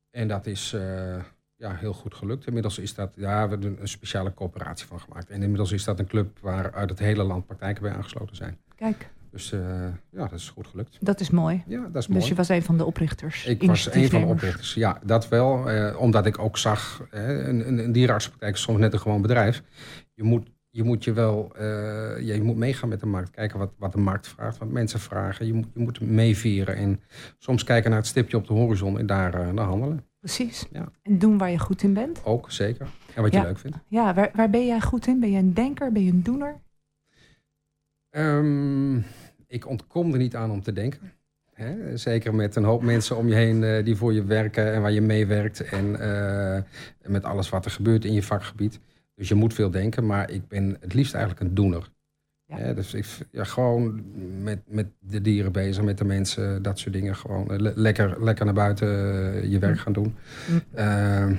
En 0.10 0.28
dat 0.28 0.46
is 0.46 0.74
eh, 0.74 1.24
ja, 1.60 1.76
heel 1.76 1.94
goed 1.94 2.14
gelukt. 2.14 2.48
Inmiddels 2.48 2.78
is 2.78 2.94
dat, 2.94 3.14
ja, 3.16 3.44
we 3.44 3.50
hebben 3.50 3.78
een 3.82 3.88
speciale 3.88 4.34
coöperatie 4.34 4.88
van 4.88 5.00
gemaakt. 5.00 5.30
En 5.30 5.42
inmiddels 5.42 5.72
is 5.72 5.84
dat 5.84 6.00
een 6.00 6.08
club 6.08 6.38
waar 6.42 6.74
uit 6.74 6.90
het 6.90 7.00
hele 7.00 7.24
land 7.24 7.46
praktijken 7.46 7.84
bij 7.84 7.92
aangesloten 7.92 8.36
zijn. 8.36 8.58
Kijk, 8.76 9.10
Dus 9.32 9.52
eh, 9.52 9.60
ja, 10.10 10.28
dat 10.28 10.32
is 10.40 10.50
goed 10.50 10.68
gelukt. 10.68 10.98
dat 11.00 11.20
is 11.20 11.30
mooi. 11.30 11.64
Ja, 11.68 11.88
dat 11.92 12.02
is 12.02 12.08
mooi. 12.08 12.20
Dus 12.20 12.30
je 12.30 12.36
was 12.36 12.50
een 12.50 12.64
van 12.64 12.78
de 12.78 12.86
oprichters. 12.86 13.46
Ik 13.46 13.64
was 13.64 13.94
een 13.94 14.10
van 14.10 14.22
de 14.22 14.28
oprichters. 14.28 14.74
Ja, 14.74 15.00
dat 15.04 15.28
wel. 15.28 15.70
Eh, 15.70 16.00
omdat 16.00 16.26
ik 16.26 16.40
ook 16.40 16.58
zag, 16.58 17.08
een, 17.10 17.68
een, 17.68 17.78
een 17.78 17.92
dierenartsenpraktijk 17.92 18.56
is 18.56 18.62
soms 18.62 18.80
net 18.80 18.94
een 18.94 19.00
gewoon 19.00 19.22
bedrijf. 19.22 19.64
Je 20.14 20.24
moet 20.24 20.48
je, 20.72 20.84
moet 20.84 21.04
je 21.04 21.14
wel 21.14 21.52
ja, 22.20 22.34
je 22.34 22.44
moet 22.44 22.56
meegaan 22.56 22.90
met 22.90 23.00
de 23.00 23.06
markt. 23.06 23.30
Kijken 23.30 23.60
wat, 23.60 23.72
wat 23.78 23.92
de 23.92 23.98
markt 23.98 24.28
vraagt, 24.28 24.58
wat 24.58 24.70
mensen 24.70 25.00
vragen. 25.00 25.46
Je 25.46 25.54
moet, 25.54 25.68
je 25.74 25.80
moet 25.80 26.02
meevieren. 26.02 26.76
En 26.76 27.02
soms 27.38 27.64
kijken 27.64 27.90
naar 27.90 28.00
het 28.00 28.08
stipje 28.08 28.38
op 28.38 28.48
de 28.48 28.54
horizon 28.54 29.00
en 29.00 29.06
daar 29.06 29.34
eh, 29.34 29.52
naar 29.52 29.66
handelen. 29.66 30.09
Precies. 30.20 30.66
Ja. 30.72 30.92
En 31.02 31.20
doen 31.20 31.38
waar 31.38 31.52
je 31.52 31.60
goed 31.60 31.84
in 31.84 31.94
bent. 31.94 32.22
Ook, 32.26 32.52
zeker. 32.52 32.88
En 33.16 33.22
wat 33.22 33.34
Ja. 33.34 33.40
je 33.42 33.46
leuk 33.48 33.58
vindt. 33.60 33.78
Ja, 33.88 34.14
waar, 34.14 34.30
waar 34.34 34.50
ben 34.50 34.66
jij 34.66 34.82
goed 34.82 35.08
in? 35.08 35.20
Ben 35.20 35.32
je 35.32 35.38
een 35.38 35.54
denker? 35.54 35.92
Ben 35.92 36.04
je 36.04 36.12
een 36.12 36.24
doener? 36.24 36.56
Ehm, 38.10 38.98
ik 39.48 39.68
ontkom 39.68 40.12
er 40.12 40.18
niet 40.18 40.36
aan 40.36 40.52
om 40.52 40.62
te 40.62 40.74
denken. 40.74 41.12
Hè? 41.54 41.98
Zeker 41.98 42.36
met 42.36 42.56
een 42.56 42.64
hoop 42.64 42.82
mensen 42.84 43.18
om 43.18 43.28
je 43.28 43.36
heen 43.36 43.64
eh, 43.64 43.86
die 43.86 43.96
voor 43.96 44.14
je 44.14 44.24
werken 44.24 44.74
en 44.74 44.82
waar 44.82 44.92
je 44.92 45.02
meewerkt. 45.02 45.62
En 45.64 46.00
eh, 46.00 46.62
met 47.06 47.24
alles 47.24 47.50
wat 47.50 47.66
er 47.66 47.72
gebeurt 47.72 48.06
in 48.06 48.14
je 48.14 48.24
vakgebied. 48.24 48.80
Dus 49.16 49.28
je 49.28 49.36
moet 49.36 49.54
veel 49.54 49.72
denken, 49.72 50.06
maar 50.06 50.32
ik 50.32 50.48
ben 50.48 50.78
het 50.80 50.94
liefst 50.94 51.14
eigenlijk 51.14 51.44
een 51.44 51.56
doener. 51.56 51.90
Ja. 52.58 52.74
Dus 52.74 52.94
ik, 52.94 53.06
ja, 53.32 53.44
gewoon 53.44 54.04
met, 54.44 54.60
met 54.68 54.88
de 55.00 55.22
dieren 55.22 55.52
bezig, 55.52 55.84
met 55.84 55.98
de 55.98 56.06
mensen, 56.06 56.62
dat 56.62 56.80
soort 56.80 56.94
dingen. 56.94 57.16
Gewoon 57.16 57.62
le- 57.62 57.72
lekker, 57.76 58.24
lekker 58.24 58.46
naar 58.46 58.54
buiten 58.54 58.88
eh, 59.34 59.52
je 59.52 59.60
werk 59.60 59.80
gaan 59.80 59.94
doen. 59.94 60.16
Mm. 60.50 60.62
Ehm, 60.74 61.36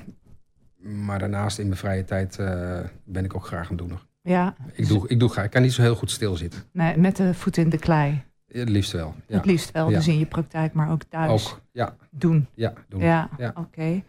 maar 1.05 1.19
daarnaast 1.19 1.59
in 1.59 1.67
mijn 1.67 1.79
vrije 1.79 2.05
tijd 2.05 2.39
eh, 2.39 2.79
ben 3.05 3.25
ik 3.25 3.35
ook 3.35 3.47
graag 3.47 3.71
een 3.71 3.77
doener. 3.77 4.07
Ja, 4.23 4.55
Ik, 4.73 4.89
doe, 4.89 5.09
ik, 5.09 5.21
doe 5.21 5.29
graag, 5.29 5.45
ik 5.45 5.51
kan 5.51 5.63
niet 5.63 5.73
zo 5.73 5.83
heel 5.83 5.95
goed 5.95 6.11
stilzitten. 6.11 6.61
nee, 6.73 6.97
met 6.97 7.17
de 7.17 7.35
voet 7.35 7.57
in 7.57 7.69
de 7.69 7.79
klei. 7.79 8.23
Het 8.47 8.69
liefst 8.69 8.93
wel. 8.93 9.15
Ja. 9.27 9.37
Het 9.37 9.47
liefst 9.47 9.71
wel. 9.71 9.91
Ja. 9.91 9.97
Dus 9.97 10.09
in 10.09 10.19
je 10.19 10.27
praktijk, 10.27 10.73
maar 10.73 10.91
ook 10.91 11.03
thuis 11.09 11.31
Ook, 11.53 11.61
ja, 11.73 11.97
doen. 12.11 12.47
ja, 12.55 12.73
doen. 12.89 13.01
Ja, 13.01 13.29
Ja. 13.39 13.53
oké. 13.55 14.03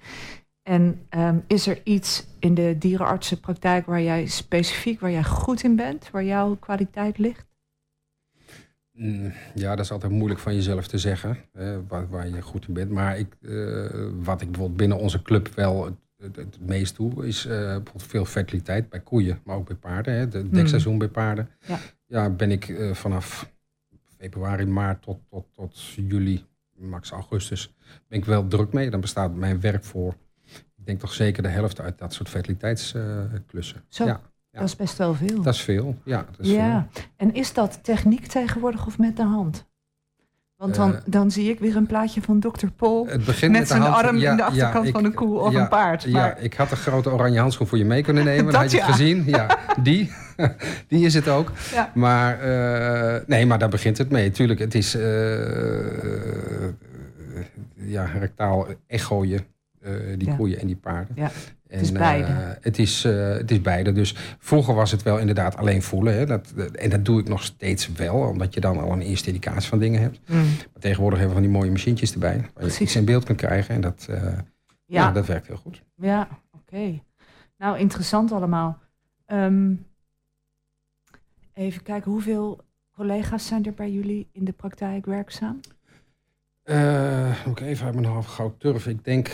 En 0.63 1.05
ehm, 1.09 1.37
is 1.47 1.67
er 1.67 1.81
iets 1.83 2.27
in 2.39 2.53
de 2.53 2.75
dierenartsenpraktijk 2.77 3.85
waar 3.85 4.01
jij 4.01 4.25
specifiek, 4.25 4.99
waar 4.99 5.11
jij 5.11 5.23
goed 5.23 5.63
in 5.63 5.75
bent, 5.75 6.09
waar 6.11 6.23
jouw 6.23 6.55
kwaliteit 6.55 7.17
ligt? 7.17 7.49
Mm, 8.91 9.33
Ja, 9.55 9.75
dat 9.75 9.85
is 9.85 9.91
altijd 9.91 10.11
moeilijk 10.11 10.39
van 10.39 10.55
jezelf 10.55 10.87
te 10.87 10.97
zeggen, 10.97 11.37
hè, 11.53 11.85
waar, 11.87 12.09
waar 12.09 12.27
je 12.27 12.41
goed 12.41 12.67
in 12.67 12.73
bent. 12.73 12.89
Maar 12.91 13.17
ik, 13.17 13.35
eh, 13.41 14.07
wat 14.21 14.41
ik 14.41 14.47
bijvoorbeeld 14.47 14.77
binnen 14.77 14.97
onze 14.97 15.21
club 15.21 15.47
wel 15.55 15.85
het, 15.85 15.95
het, 16.17 16.35
het 16.35 16.59
meest 16.59 16.95
doe, 16.95 17.27
is 17.27 17.45
eh, 17.45 17.51
bijvoorbeeld 17.57 18.03
veel 18.03 18.25
fertiliteit 18.25 18.89
bij 18.89 18.99
koeien, 18.99 19.39
maar 19.43 19.55
ook 19.55 19.67
bij 19.67 19.75
paarden. 19.75 20.13
Hè. 20.13 20.19
Het 20.19 20.53
dekseizoen 20.53 20.97
bij 20.97 21.07
paarden. 21.07 21.49
Ja. 21.67 21.79
Ja, 22.05 22.29
ben 22.29 22.51
ik 22.51 22.69
eh, 22.69 22.93
vanaf 22.93 23.51
februari, 24.17 24.65
maart 24.65 25.01
tot, 25.01 25.19
tot, 25.29 25.45
tot 25.53 25.81
juli, 25.81 26.45
max 26.75 27.11
augustus, 27.11 27.73
ben 28.07 28.19
ik 28.19 28.25
wel 28.25 28.47
druk 28.47 28.73
mee. 28.73 28.89
Dan 28.89 29.01
bestaat 29.01 29.35
mijn 29.35 29.59
werk 29.59 29.83
voor, 29.83 30.15
ik 30.81 30.87
denk 30.87 30.99
toch 30.99 31.13
zeker 31.13 31.43
de 31.43 31.49
helft 31.49 31.81
uit 31.81 31.97
dat 31.97 32.13
soort 32.13 32.29
fertiliteitsklussen. 32.29 33.83
Zo, 33.89 34.05
Ja, 34.05 34.19
ja. 34.51 34.59
dat 34.59 34.67
is 34.67 34.75
best 34.75 34.97
wel 34.97 35.13
veel. 35.13 35.41
dat 35.41 35.53
is 35.53 35.61
veel. 35.61 35.95
Ja, 36.03 36.17
dat 36.17 36.39
is 36.39 36.47
veel. 36.47 36.57
ja, 36.57 36.87
en 37.15 37.33
is 37.33 37.53
dat 37.53 37.79
techniek 37.83 38.25
tegenwoordig 38.27 38.85
of 38.85 38.97
met 38.97 39.15
de 39.17 39.23
hand? 39.23 39.69
Want 40.55 40.75
dan, 40.75 40.93
Eh, 40.95 41.01
dan 41.05 41.31
zie 41.31 41.49
ik 41.49 41.59
weer 41.59 41.75
een 41.75 41.85
plaatje 41.87 42.21
van 42.21 42.39
Dr. 42.39 42.65
Begint 43.25 43.51
met 43.51 43.67
zijn 43.67 43.81
hand- 43.81 44.05
arm 44.05 44.17
ja, 44.17 44.31
in 44.31 44.35
de 44.37 44.41
ja, 44.41 44.47
achterkant 44.47 44.85
ik- 44.87 44.93
van 44.93 45.05
een 45.05 45.13
koe 45.13 45.39
of 45.39 45.51
ja, 45.53 45.61
een 45.61 45.67
paard. 45.67 46.03
Ja, 46.03 46.35
ik 46.35 46.53
had 46.53 46.71
een 46.71 46.77
grote 46.77 47.09
oranje 47.11 47.39
handschoen 47.39 47.67
voor 47.67 47.77
je 47.77 47.85
mee 47.85 48.03
kunnen 48.03 48.23
nemen. 48.31 48.43
Dat 48.43 48.53
Dat 48.53 48.61
had 48.61 48.71
je 48.71 48.77
het 48.77 48.85
gezien. 48.85 49.23
Ja, 49.25 49.57
die. 49.81 50.11
die 50.87 51.05
is 51.05 51.13
het 51.13 51.27
ook. 51.27 51.51
Maar 51.93 52.39
eh, 52.39 53.21
nee, 53.27 53.45
maar 53.45 53.59
daar 53.59 53.69
begint 53.69 53.97
het 53.97 54.09
mee. 54.09 54.31
Tuurlijk, 54.31 54.59
het 54.59 54.75
is 54.75 54.95
eh, 54.95 55.01
ja, 57.75 58.05
rectaal 58.05 58.67
echooien. 58.87 59.39
Eh 59.81 60.17
die 60.17 60.27
Ja. 60.27 60.35
koeien 60.35 60.59
en 60.59 60.67
die 60.67 60.75
paarden. 60.75 61.15
Ja, 61.15 61.31
En, 61.67 61.79
is 61.79 61.91
eh, 61.91 61.97
beide. 61.99 62.57
het, 62.61 62.79
is, 62.79 63.03
eh, 63.05 63.29
het 63.29 63.51
is 63.51 63.61
beide. 63.61 63.91
Dus 63.91 64.15
vroeger 64.39 64.73
was 64.75 64.91
het 64.91 65.03
wel 65.03 65.17
inderdaad 65.19 65.55
alleen 65.57 65.81
voelen. 65.81 66.13
Hè. 66.13 66.25
Dat, 66.25 66.51
dat- 66.55 66.71
en 66.71 66.89
dat 66.89 67.05
doe 67.05 67.19
ik 67.19 67.27
nog 67.27 67.43
steeds 67.43 67.91
wel. 67.91 68.15
Omdat 68.15 68.53
je 68.53 68.59
dan 68.59 68.79
al 68.79 68.91
een 68.91 69.01
eerste 69.01 69.27
indicatie 69.27 69.69
van 69.69 69.79
dingen 69.79 70.01
hebt. 70.01 70.19
mm, 70.29 70.37
Maar 70.37 70.79
tegenwoordig 70.81 71.19
hebben 71.19 71.37
we 71.37 71.41
van 71.43 71.51
die 71.51 71.59
mooie 71.59 71.71
machientjes 71.71 72.13
erbij. 72.13 72.49
Waar 72.53 72.65
je 72.65 72.79
iets 72.79 72.95
in 72.95 73.05
beeld 73.05 73.23
kunt 73.23 73.37
krijgen. 73.37 73.75
En 73.75 73.81
dat, 73.81 74.05
eh, 74.09 74.23
ja. 74.23 74.41
ja, 74.85 75.11
dat 75.11 75.25
werkt 75.25 75.47
heel 75.47 75.57
goed. 75.57 75.83
Ja, 75.95 76.27
oké. 76.51 76.99
Nou, 77.57 77.77
interessant 77.79 78.31
allemaal. 78.31 78.79
Ehm, 79.25 79.73
even 81.53 81.83
kijken, 81.83 82.11
hoeveel 82.11 82.61
collega's 82.95 83.47
zijn 83.47 83.65
er 83.65 83.73
bij 83.73 83.91
jullie 83.91 84.27
in 84.31 84.45
de 84.45 84.51
praktijk 84.51 85.05
werkzaam? 85.05 85.59
Eh, 86.63 87.45
moet 87.45 87.59
ik 87.59 87.65
even 87.65 87.85
uit 87.85 87.95
mijn 87.95 88.07
hoofd 88.07 88.29
gauw 88.29 88.55
turven. 88.57 88.91
Ik 88.91 89.03
denk, 89.03 89.31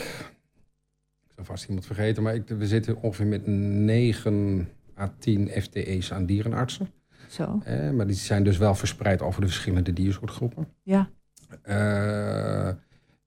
zal 1.37 1.45
vast 1.45 1.67
iemand 1.67 1.85
vergeten, 1.85 2.23
maar 2.23 2.35
ik, 2.35 2.47
we 2.47 2.67
zitten 2.67 3.01
ongeveer 3.01 3.25
met 3.25 3.47
9 3.47 4.69
à 4.99 5.13
10 5.19 5.47
FTE's 5.61 6.11
aan 6.13 6.25
dierenartsen. 6.25 6.89
Zo, 7.29 7.61
Eh, 7.63 7.89
maar 7.91 8.07
die 8.07 8.15
zijn 8.15 8.43
dus 8.43 8.57
wel 8.57 8.75
verspreid 8.75 9.21
over 9.21 9.41
de 9.41 9.47
verschillende 9.47 9.93
diersoortgroepen. 9.93 10.67
ja. 10.83 11.09
Eh, 11.61 12.69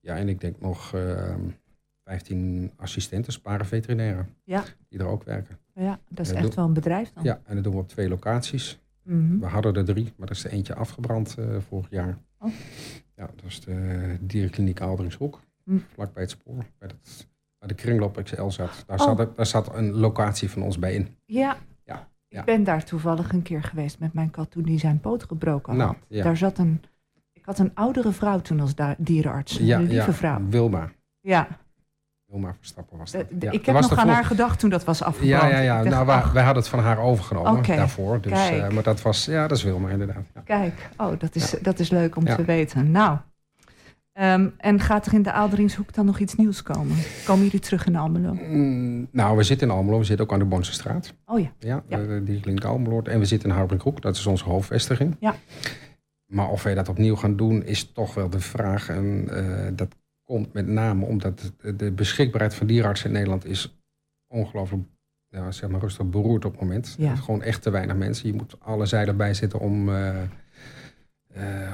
ja, 0.00 0.16
en 0.16 0.28
ik 0.28 0.40
denk 0.40 0.60
nog 0.60 0.94
eh, 0.94 1.34
15 2.04 2.72
assistenten, 2.76 3.40
parenveterinairen, 3.40 4.28
Ja. 4.44 4.64
die 4.88 4.98
er 4.98 5.06
ook 5.06 5.24
werken. 5.24 5.58
ja 5.74 5.98
dat 6.08 6.26
is 6.26 6.32
echt 6.32 6.54
wel 6.54 6.64
een 6.64 6.72
bedrijf 6.72 7.12
dan. 7.12 7.24
Ja, 7.24 7.40
en 7.44 7.54
dat 7.54 7.64
doen 7.64 7.72
we 7.72 7.78
op 7.78 7.88
twee 7.88 8.08
locaties. 8.08 8.78
Mhm. 9.02 9.38
We 9.38 9.46
hadden 9.46 9.74
er 9.74 9.84
drie, 9.84 10.12
maar 10.16 10.28
er 10.28 10.34
is 10.34 10.44
er 10.44 10.50
eentje 10.50 10.74
afgebrand 10.74 11.34
eh, 11.38 11.44
vorig 11.68 11.90
jaar. 11.90 12.18
Oh. 12.38 12.50
Ja, 13.16 13.26
dat 13.36 13.44
is 13.46 13.60
de 13.60 14.16
dierenkliniek 14.20 14.80
Alderingshoek, 14.80 15.40
Hm. 15.64 15.78
vlak 15.94 16.12
bij 16.12 16.22
het 16.22 16.30
spoor. 16.32 16.64
Bij 16.78 16.88
dat, 16.88 17.26
de 17.68 17.74
kringloop 17.74 18.20
XL 18.22 18.48
zat. 18.48 18.84
Daar, 18.86 18.98
Oh. 19.00 19.16
zat. 19.16 19.36
daar 19.36 19.46
zat 19.46 19.74
een 19.74 19.90
locatie 19.92 20.50
van 20.50 20.62
ons 20.62 20.78
bij 20.78 20.94
in. 20.94 21.16
Ja. 21.26 21.56
Ja, 21.84 21.94
Ik 22.28 22.36
ja. 22.36 22.44
ben 22.44 22.64
daar 22.64 22.84
toevallig 22.84 23.32
een 23.32 23.42
keer 23.42 23.62
geweest 23.62 23.98
met 23.98 24.12
mijn 24.12 24.30
kat 24.30 24.50
toen 24.50 24.62
die 24.62 24.78
zijn 24.78 25.00
poot 25.00 25.22
gebroken 25.24 25.72
had. 25.76 25.82
Nou, 25.86 25.96
ja. 26.08 26.22
Daar 26.24 26.36
zat 26.36 26.58
een, 26.58 26.82
ik 27.32 27.42
had 27.44 27.58
een 27.58 27.70
oudere 27.74 28.12
vrouw 28.12 28.40
toen 28.40 28.60
als 28.60 28.74
dierenarts. 28.98 29.56
ja, 29.58 29.78
een 29.78 29.86
lieve 29.86 30.12
vrouw. 30.12 30.40
Wilma. 30.48 30.90
Ja, 31.20 31.48
Wilma 32.26 32.54
Verstappen 32.58 32.98
was 32.98 33.10
dat. 33.10 33.24
de- 33.30 33.46
ik 33.50 33.66
heb 33.66 33.74
nog 33.80 33.96
aan 33.96 34.08
haar 34.08 34.24
gedacht 34.24 34.58
toen 34.60 34.70
dat 34.70 34.84
was 34.84 35.02
afgebrand. 35.02 35.42
Ja, 35.42 35.48
ja, 35.48 35.58
ja. 35.58 35.78
Ik 35.80 35.90
dacht, 35.90 36.06
Nou, 36.06 36.32
wij, 36.32 36.42
hadden 36.44 36.62
het 36.62 36.68
van 36.72 36.78
haar 36.78 36.98
overgenomen 36.98 37.62
daarvoor. 37.66 38.20
Dus, 38.20 38.32
kijk. 38.32 38.62
eh, 38.62 38.68
maar 38.70 38.82
dat 38.82 39.02
was, 39.02 39.24
ja, 39.24 39.46
dat 39.46 39.56
is 39.56 39.62
Wilma 39.64 39.88
inderdaad. 39.88 40.24
Ja. 40.34 40.40
Kijk, 40.44 40.88
oh, 40.96 41.12
dat 41.18 41.34
is, 41.34 41.50
dat 41.62 41.78
is 41.78 41.90
leuk 41.90 42.16
om 42.16 42.24
te 42.24 42.44
weten. 42.44 42.90
Nou, 42.90 43.18
ehm, 44.20 44.48
en 44.58 44.80
gaat 44.80 45.06
er 45.06 45.12
in 45.14 45.22
de 45.22 45.32
Aalderingshoek 45.32 45.94
dan 45.94 46.06
nog 46.06 46.18
iets 46.18 46.34
nieuws 46.34 46.62
komen? 46.62 46.96
Komen 47.24 47.44
jullie 47.44 47.60
terug 47.60 47.86
in 47.86 47.96
Almelo? 47.96 48.32
Mm, 48.34 49.08
nou, 49.12 49.36
we 49.36 49.42
zitten 49.42 49.68
in 49.68 49.74
Almelo. 49.74 49.98
We 49.98 50.04
zitten 50.04 50.26
ook 50.26 50.32
aan 50.32 50.38
de 50.38 50.44
Bonse 50.44 50.72
straat. 50.72 51.14
Oh 51.26 51.40
ja, 51.40 51.52
Ja, 51.58 51.82
Ja. 51.88 51.98
eh, 52.00 52.06
die 52.24 52.40
klinkt 52.40 52.64
Almeloord. 52.64 53.08
En 53.08 53.18
we 53.18 53.24
zitten 53.24 53.48
in 53.48 53.54
Harbringhoek, 53.54 54.02
dat 54.02 54.16
is 54.16 54.26
onze 54.26 54.44
hoofdvestiging. 54.44 55.16
Ja. 55.20 55.34
maar 56.26 56.48
of 56.48 56.62
wij 56.62 56.74
dat 56.74 56.88
opnieuw 56.88 57.16
gaan 57.16 57.36
doen, 57.36 57.64
is 57.64 57.92
toch 57.92 58.14
wel 58.14 58.30
de 58.30 58.40
vraag. 58.40 58.88
En 58.88 59.28
dat 59.76 59.88
komt 60.24 60.52
met 60.52 60.66
name 60.66 61.04
omdat 61.04 61.52
de 61.76 61.90
beschikbaarheid 61.90 62.54
van 62.54 62.66
dierenartsen 62.66 63.06
in 63.06 63.12
Nederland 63.14 63.44
is 63.44 63.80
ongelooflijk 64.28 64.82
ja, 65.28 65.50
zeg 65.50 65.70
maar 65.70 65.80
rustig 65.80 66.06
beroerd 66.06 66.44
op 66.44 66.52
het 66.52 66.60
moment. 66.60 66.94
Ja. 66.98 67.14
Gewoon 67.16 67.42
echt 67.42 67.62
te 67.62 67.70
weinig 67.70 67.96
mensen. 67.96 68.26
Je 68.28 68.34
moet 68.34 68.56
alle 68.60 68.86
zijden 68.86 69.16
bij 69.16 69.34
zitten 69.34 69.58
om, 69.60 69.88
uh, 69.88 70.10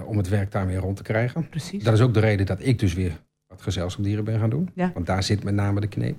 om 0.07 0.17
het 0.17 0.29
werk 0.29 0.53
daar 0.53 0.67
weer 0.67 0.79
rond 0.79 0.97
te 0.97 1.03
krijgen. 1.03 1.49
Precies. 1.49 1.85
Dat 1.85 1.95
is 1.95 2.01
ook 2.01 2.15
de 2.15 2.21
reden 2.21 2.47
dat 2.47 2.59
ik 2.61 2.79
dus 2.79 2.95
weer 2.95 3.21
wat 3.47 3.63
gezelschapsdieren 3.63 4.25
ben 4.25 4.39
gaan 4.39 4.51
doen. 4.51 4.71
Ja. 4.75 4.91
Want 4.95 5.07
daar 5.07 5.23
zit 5.23 5.45
met 5.45 5.55
name 5.55 5.81
de 5.81 5.89
kneep. 5.89 6.19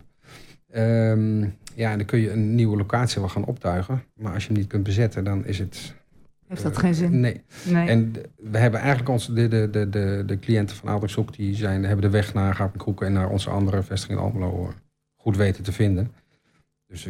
Um, 0.76 1.56
ja, 1.76 1.92
en 1.92 1.98
dan 1.98 2.06
kun 2.06 2.20
je 2.20 2.32
een 2.32 2.56
nieuwe 2.56 2.78
locatie 2.78 3.22
wel 3.22 3.30
gaan 3.30 3.46
optuigen. 3.46 4.04
Maar 4.14 4.34
als 4.34 4.44
je 4.44 4.50
hem 4.50 4.58
niet 4.58 4.68
kunt 4.68 4.84
bezetten, 4.84 5.24
dan 5.24 5.46
is 5.46 5.60
het... 5.60 5.96
Heeft 6.48 6.64
dat 6.64 6.78
geen 6.78 6.96
zin? 6.96 7.20
Nee. 7.20 7.42
nee. 7.66 7.88
En 7.88 8.14
we 8.36 8.58
hebben 8.58 8.80
eigenlijk 8.80 9.10
onze, 9.10 9.34
de, 9.34 9.48
de, 9.48 9.70
de, 9.70 9.90
de, 9.90 10.24
de 10.26 10.40
cliënten 10.40 10.76
van 10.76 10.90
Aalderzoek... 10.90 11.36
die 11.36 11.56
zijn, 11.56 11.84
hebben 11.84 12.02
de 12.02 12.10
weg 12.10 12.34
naar 12.34 12.56
Gapenkroeken 12.56 13.08
en 13.08 13.14
naar 13.14 13.30
onze 13.30 13.50
andere 13.50 13.84
vestiging 13.84 14.20
in 14.20 14.26
Almelo... 14.26 14.74
goed 15.16 15.38
weten 15.38 15.64
te 15.64 15.72
vinden. 15.72 16.12
Dus 16.88 17.10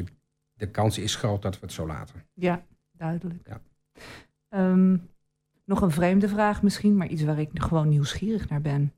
de 0.54 0.68
kans 0.68 0.98
is 0.98 1.16
groot 1.16 1.42
dat 1.42 1.54
we 1.54 1.60
het 1.62 1.72
zo 1.72 1.88
laten. 1.88 2.24
Ja, 2.34 2.66
duidelijk. 2.92 3.48
Ja. 3.48 3.62
Ehm, 4.50 4.98
nog 5.68 5.82
een 5.82 5.92
vreemde 5.92 6.30
vraag 6.30 6.62
misschien, 6.62 6.98
maar 6.98 7.08
iets 7.08 7.24
waar 7.24 7.40
ik 7.40 7.50
gewoon 7.54 7.90
nieuwsgierig 7.90 8.50
naar 8.50 8.62
ben. 8.62 8.94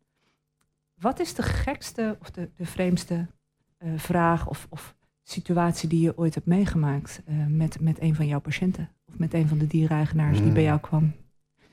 Wat 0.94 1.20
is 1.20 1.34
de 1.34 1.44
gekste 1.44 2.18
of 2.22 2.32
de, 2.32 2.50
de 2.56 2.66
vreemdste 2.66 3.28
uh, 3.80 3.92
vraag 3.96 4.48
of, 4.48 4.68
of, 4.70 4.98
situatie 5.24 5.90
die 5.90 6.02
je 6.02 6.18
ooit 6.18 6.34
hebt 6.34 6.46
meegemaakt 6.46 7.22
uh, 7.30 7.36
met, 7.48 7.82
met 7.82 8.02
een 8.02 8.16
van 8.16 8.28
jouw 8.28 8.40
patiënten? 8.40 8.90
Of 9.08 9.18
met 9.18 9.34
een 9.34 9.48
van 9.48 9.58
de 9.58 9.68
diereigenaars 9.68 10.38
die 10.38 10.52
bij 10.52 10.62
hmm. 10.62 10.70
jou 10.70 10.80
kwam? 10.80 11.14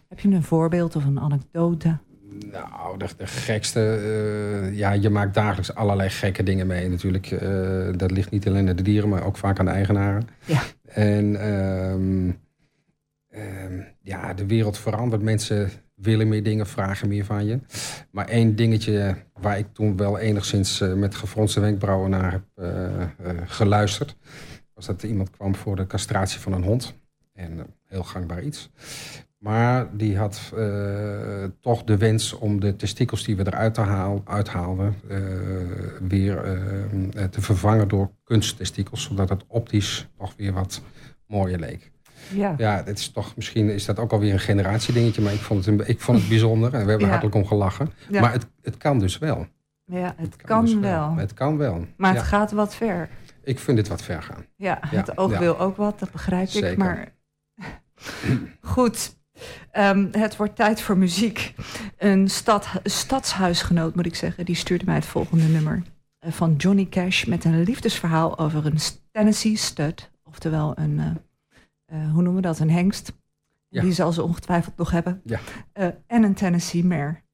Heb 0.08 0.20
je 0.20 0.28
een 0.28 0.42
voorbeeld 0.42 0.96
of 0.96 1.04
een 1.04 1.20
anekdote? 1.20 1.98
Nou, 2.52 2.98
de, 2.98 3.08
de 3.16 3.26
gekste. 3.26 3.80
Uh, 3.80 4.78
ja, 4.78 4.92
je 4.92 5.10
maakt 5.10 5.34
dagelijks 5.34 5.74
allerlei 5.74 6.10
gekke 6.10 6.42
dingen 6.42 6.66
mee 6.66 6.88
natuurlijk. 6.88 7.30
Uh, 7.30 7.92
dat 7.96 8.10
ligt 8.10 8.30
niet 8.30 8.46
alleen 8.46 8.68
aan 8.68 8.76
de 8.76 8.82
dieren, 8.82 9.08
maar 9.08 9.24
ook 9.24 9.36
vaak 9.36 9.58
aan 9.58 9.64
de 9.64 9.70
eigenaren. 9.70 10.28
Ja. 10.44 10.62
En 10.84 11.48
um, 11.50 12.38
um, 13.34 13.86
ja, 14.06 14.34
de 14.34 14.46
wereld 14.46 14.78
verandert. 14.78 15.22
Mensen 15.22 15.70
willen 15.94 16.28
meer 16.28 16.42
dingen, 16.42 16.66
vragen 16.66 17.08
meer 17.08 17.24
van 17.24 17.46
je. 17.46 17.60
Maar 18.10 18.28
één 18.28 18.56
dingetje 18.56 19.16
waar 19.32 19.58
ik 19.58 19.66
toen 19.72 19.96
wel 19.96 20.18
enigszins 20.18 20.80
uh, 20.80 20.94
met 20.94 21.14
gefronste 21.14 21.60
wenkbrauwen 21.60 22.10
naar 22.10 22.32
heb 22.32 22.44
geluisterd. 23.46 24.16
Was 24.74 24.86
dat 24.86 25.02
er 25.02 25.08
iemand 25.08 25.30
kwam 25.30 25.54
voor 25.54 25.76
de 25.76 25.86
castratie 25.86 26.40
van 26.40 26.52
een 26.52 26.62
hond. 26.62 26.94
En 27.32 27.66
heel 27.84 28.02
gangbaar 28.02 28.42
iets. 28.42 28.70
Maar 29.38 29.96
die 29.96 30.16
had 30.16 30.52
toch 31.60 31.84
de 31.84 31.96
wens 31.96 32.32
om 32.32 32.60
de 32.60 32.76
testikels 32.76 33.24
die 33.24 33.36
we 33.36 33.46
eruit 33.46 33.76
haal, 33.76 34.22
uithaalden... 34.24 34.94
Weer 36.08 36.60
te 37.30 37.40
vervangen 37.40 37.88
door 37.88 38.10
kunsttestikels... 38.24 39.02
zodat 39.02 39.28
het 39.28 39.44
optisch 39.46 40.08
toch 40.18 40.34
weer 40.36 40.52
wat 40.52 40.82
mooier 41.26 41.58
leek. 41.58 41.94
Ja, 42.32 42.54
ja 42.56 42.82
het 42.84 42.98
is 42.98 43.08
toch, 43.08 43.36
misschien 43.36 43.70
is 43.70 43.84
dat 43.84 43.98
ook 43.98 44.12
alweer 44.12 44.32
een 44.32 44.40
generatiedingetje... 44.40 45.22
maar 45.22 45.32
ik 45.32 45.40
vond 45.40 45.64
het, 45.64 45.80
een, 45.80 45.88
ik 45.88 46.00
vond 46.00 46.18
het 46.18 46.28
bijzonder 46.28 46.74
en 46.74 46.84
we 46.84 46.90
hebben 46.90 47.06
ja. 47.06 47.08
hartelijk 47.08 47.36
om 47.36 47.46
gelachen. 47.46 47.92
Ja. 48.08 48.20
Maar 48.20 48.32
het, 48.32 48.46
het 48.62 48.76
kan 48.76 48.98
dus 48.98 49.18
wel. 49.18 49.46
Ja, 49.84 50.14
het, 50.16 50.16
het 50.18 50.36
kan, 50.36 50.46
kan 50.46 50.64
dus 50.64 50.74
wel. 50.74 50.80
wel. 50.82 51.14
Het 51.16 51.34
kan 51.34 51.56
wel. 51.56 51.86
Maar 51.96 52.14
het 52.14 52.22
gaat 52.22 52.52
wat 52.52 52.74
ver. 52.74 53.08
Ik 53.44 53.58
vind 53.58 53.76
dit 53.76 53.88
wat 53.88 54.02
ver 54.02 54.22
gaan. 54.22 54.44
Ja, 54.56 54.78
het 54.80 55.18
oog 55.18 55.38
wil 55.38 55.58
ook 55.58 55.76
wat, 55.76 55.98
dat 55.98 56.10
begrijp 56.10 56.48
Zeker. 56.48 56.70
ik. 56.70 56.78
Maar 56.78 57.12
goed, 58.60 59.16
Um, 59.78 60.08
het 60.12 60.36
wordt 60.36 60.56
tijd 60.56 60.80
voor 60.80 60.98
muziek. 60.98 61.54
Een 61.98 62.30
stad, 62.30 62.68
stadshuisgenoot, 62.82 63.94
moet 63.94 64.06
ik 64.06 64.14
zeggen, 64.14 64.44
die 64.44 64.54
stuurde 64.54 64.84
mij 64.84 64.94
het 64.94 65.04
volgende 65.04 65.44
nummer. 65.44 65.82
Uh, 66.26 66.32
van 66.32 66.54
Johnny 66.56 66.86
Cash 66.88 67.24
met 67.24 67.44
een 67.44 67.62
liefdesverhaal 67.62 68.38
over 68.38 68.66
een 68.66 68.78
Tennessee 69.12 69.56
stud. 69.56 70.10
Oftewel 70.24 70.72
een, 70.78 70.98
uh, 70.98 71.04
hoe 71.86 72.22
noemen 72.22 72.34
we 72.34 72.40
dat, 72.40 72.58
een 72.58 72.70
hengst. 72.70 73.12
Ja. 73.68 73.82
Die 73.82 73.92
zal 73.92 74.12
ze 74.12 74.22
ongetwijfeld 74.22 74.76
nog 74.76 74.90
hebben. 74.90 75.20
Ja. 75.24 75.40
en 76.06 76.22
een 76.22 76.34
Tennessee 76.34 76.84
mare. 76.84 77.24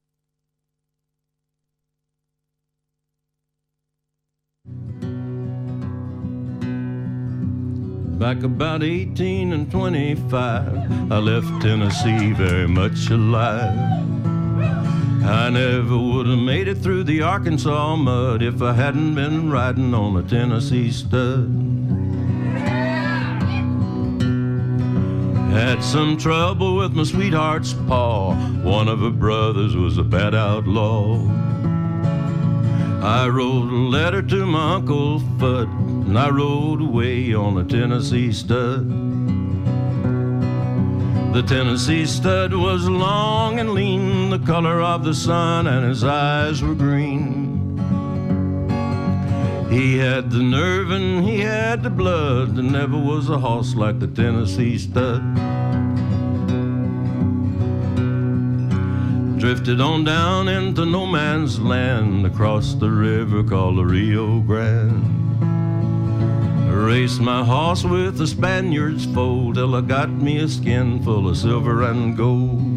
Back 8.18 8.44
about 8.44 8.82
18 8.82 9.52
and 9.52 9.70
25, 9.72 11.10
I 11.10 11.18
left 11.18 11.60
Tennessee 11.60 12.32
very 12.34 12.68
much 12.68 13.10
alive. 13.10 13.74
I 15.24 15.50
never 15.50 15.98
would 15.98 16.26
have 16.26 16.38
made 16.38 16.68
it 16.68 16.82
through 16.82 17.02
the 17.04 17.22
Arkansas 17.22 17.96
mud 17.96 18.42
if 18.42 18.62
I 18.62 18.72
hadn't 18.74 19.14
been 19.16 19.50
riding 19.50 19.92
on 19.92 20.16
a 20.16 20.22
Tennessee 20.22 20.92
stud. 20.92 21.81
Had 25.52 25.84
some 25.84 26.16
trouble 26.16 26.76
with 26.76 26.94
my 26.94 27.02
sweetheart's 27.02 27.74
paw. 27.74 28.34
One 28.62 28.88
of 28.88 29.00
her 29.00 29.10
brothers 29.10 29.76
was 29.76 29.98
a 29.98 30.02
bad 30.02 30.34
outlaw. 30.34 31.18
I 33.02 33.28
wrote 33.28 33.70
a 33.70 33.84
letter 33.96 34.22
to 34.22 34.46
my 34.46 34.76
Uncle 34.76 35.20
Fudd, 35.36 35.68
and 36.06 36.18
I 36.18 36.30
rode 36.30 36.80
away 36.80 37.34
on 37.34 37.58
a 37.58 37.64
Tennessee 37.64 38.32
stud. 38.32 38.88
The 41.34 41.42
Tennessee 41.42 42.06
stud 42.06 42.54
was 42.54 42.88
long 42.88 43.58
and 43.58 43.74
lean, 43.74 44.30
the 44.30 44.38
color 44.38 44.80
of 44.80 45.04
the 45.04 45.14
sun, 45.14 45.66
and 45.66 45.86
his 45.86 46.02
eyes 46.02 46.62
were 46.62 46.74
green. 46.74 47.11
He 49.72 49.96
had 49.96 50.30
the 50.30 50.42
nerve 50.42 50.90
and 50.90 51.24
he 51.24 51.40
had 51.40 51.82
the 51.82 51.88
blood, 51.88 52.56
there 52.56 52.62
never 52.62 52.98
was 52.98 53.30
a 53.30 53.38
horse 53.38 53.74
like 53.74 54.00
the 54.00 54.06
Tennessee 54.06 54.76
stud. 54.76 55.22
Drifted 59.40 59.80
on 59.80 60.04
down 60.04 60.48
into 60.48 60.84
no 60.84 61.06
man's 61.06 61.58
land 61.58 62.26
across 62.26 62.74
the 62.74 62.90
river 62.90 63.42
called 63.42 63.78
the 63.78 63.84
Rio 63.86 64.40
Grande. 64.40 65.08
Raced 66.70 67.22
my 67.22 67.42
horse 67.42 67.82
with 67.82 68.18
the 68.18 68.26
Spaniard's 68.26 69.06
foal 69.06 69.54
till 69.54 69.74
I 69.74 69.80
got 69.80 70.10
me 70.10 70.36
a 70.40 70.48
skin 70.48 71.02
full 71.02 71.30
of 71.30 71.38
silver 71.38 71.84
and 71.84 72.14
gold. 72.14 72.71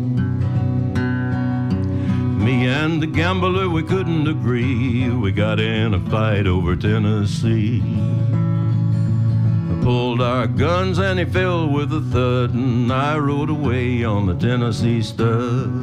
Me 2.46 2.68
and 2.68 3.02
the 3.02 3.08
gambler, 3.08 3.68
we 3.68 3.82
couldn't 3.82 4.28
agree. 4.28 5.10
We 5.10 5.32
got 5.32 5.60
in 5.60 5.96
a 5.96 6.00
fight 6.12 6.46
over 6.46 6.75
Tennessee. 6.75 7.82
I 7.82 9.80
pulled 9.82 10.22
our 10.22 10.46
guns 10.46 11.00
and 11.00 11.18
he 11.18 11.25
fell 11.25 11.68
with 11.68 11.92
a 11.92 12.02
thud, 12.02 12.54
and 12.54 12.94
I 12.94 13.18
rode 13.18 13.50
away 13.50 14.04
on 14.04 14.28
the 14.28 14.36
Tennessee 14.36 15.02
stud. 15.02 15.74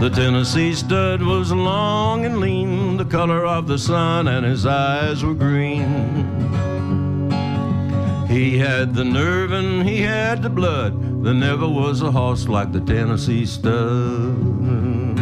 The 0.00 0.10
Tennessee 0.12 0.74
stud 0.74 1.22
was 1.22 1.52
long 1.52 2.24
and 2.24 2.38
lean, 2.40 2.96
the 2.96 3.04
color 3.04 3.46
of 3.46 3.68
the 3.68 3.78
sun, 3.78 4.26
and 4.26 4.44
his 4.44 4.66
eyes 4.66 5.22
were 5.22 5.34
green. 5.34 6.01
He 8.32 8.56
had 8.56 8.94
the 8.94 9.04
nerve 9.04 9.52
and 9.52 9.86
he 9.86 10.00
had 10.00 10.42
the 10.42 10.48
blood. 10.48 11.22
There 11.22 11.34
never 11.34 11.68
was 11.68 12.00
a 12.00 12.10
horse 12.10 12.48
like 12.48 12.72
the 12.72 12.80
Tennessee 12.80 13.44
stud. 13.44 15.20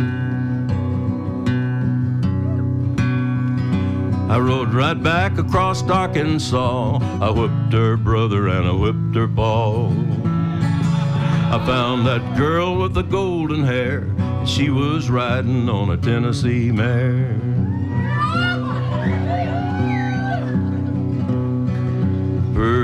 I 4.31 4.39
rode 4.39 4.73
right 4.73 4.95
back 4.95 5.39
across 5.39 5.83
Arkansas. 5.83 6.99
I 7.21 7.31
whipped 7.31 7.73
her 7.73 7.97
brother 7.97 8.47
and 8.47 8.69
I 8.69 8.73
whipped 8.73 9.17
her 9.17 9.27
paw. 9.27 9.89
I 9.89 11.61
found 11.67 12.07
that 12.07 12.37
girl 12.37 12.79
with 12.79 12.95
the 12.95 13.03
golden 13.03 13.65
hair. 13.65 14.07
She 14.47 14.71
was 14.71 15.11
riding 15.11 15.69
on 15.69 15.91
a 15.91 15.97
Tennessee 15.97 16.71
mare. 16.71 17.50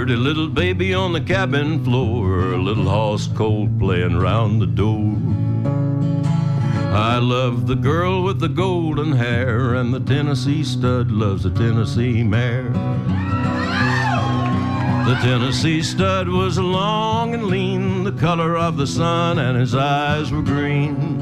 Pretty 0.07 0.23
little 0.23 0.47
baby 0.47 0.95
on 0.95 1.13
the 1.13 1.21
cabin 1.21 1.83
floor, 1.83 2.53
a 2.53 2.63
little 2.63 2.89
horse 2.89 3.29
cold 3.35 3.77
playing 3.77 4.17
round 4.17 4.63
the 4.63 4.67
door. 4.67 5.17
I 6.95 7.19
love 7.19 7.67
the 7.67 7.75
girl 7.75 8.23
with 8.23 8.39
the 8.39 8.49
golden 8.49 9.11
hair, 9.11 9.75
and 9.75 9.93
the 9.93 9.99
Tennessee 9.99 10.63
stud 10.63 11.11
loves 11.11 11.43
the 11.43 11.51
Tennessee 11.51 12.23
mare. 12.23 12.71
The 15.09 15.19
Tennessee 15.23 15.83
stud 15.83 16.29
was 16.29 16.57
long 16.57 17.35
and 17.35 17.47
lean, 17.47 18.05
the 18.05 18.13
color 18.13 18.57
of 18.57 18.77
the 18.77 18.87
sun, 18.87 19.41
and 19.41 19.59
his 19.59 19.75
eyes 19.75 20.31
were 20.31 20.41
green. 20.41 21.19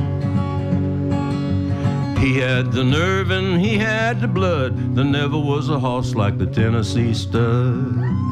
He 2.18 2.36
had 2.36 2.70
the 2.70 2.84
nerve 2.84 3.30
and 3.30 3.62
he 3.62 3.78
had 3.78 4.20
the 4.20 4.28
blood. 4.28 4.94
There 4.94 5.04
never 5.04 5.38
was 5.38 5.70
a 5.70 5.78
horse 5.78 6.14
like 6.14 6.36
the 6.36 6.46
Tennessee 6.46 7.14
stud. 7.14 8.23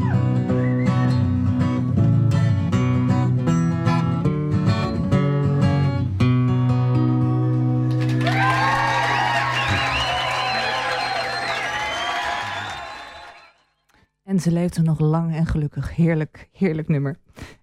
Ze 14.43 14.53
leefde 14.53 14.83
nog 14.83 15.01
lang 15.01 15.35
en 15.35 15.47
gelukkig. 15.47 15.97
Heerlijk, 15.97 16.49
heerlijk 16.53 16.89
nummer. 16.89 17.17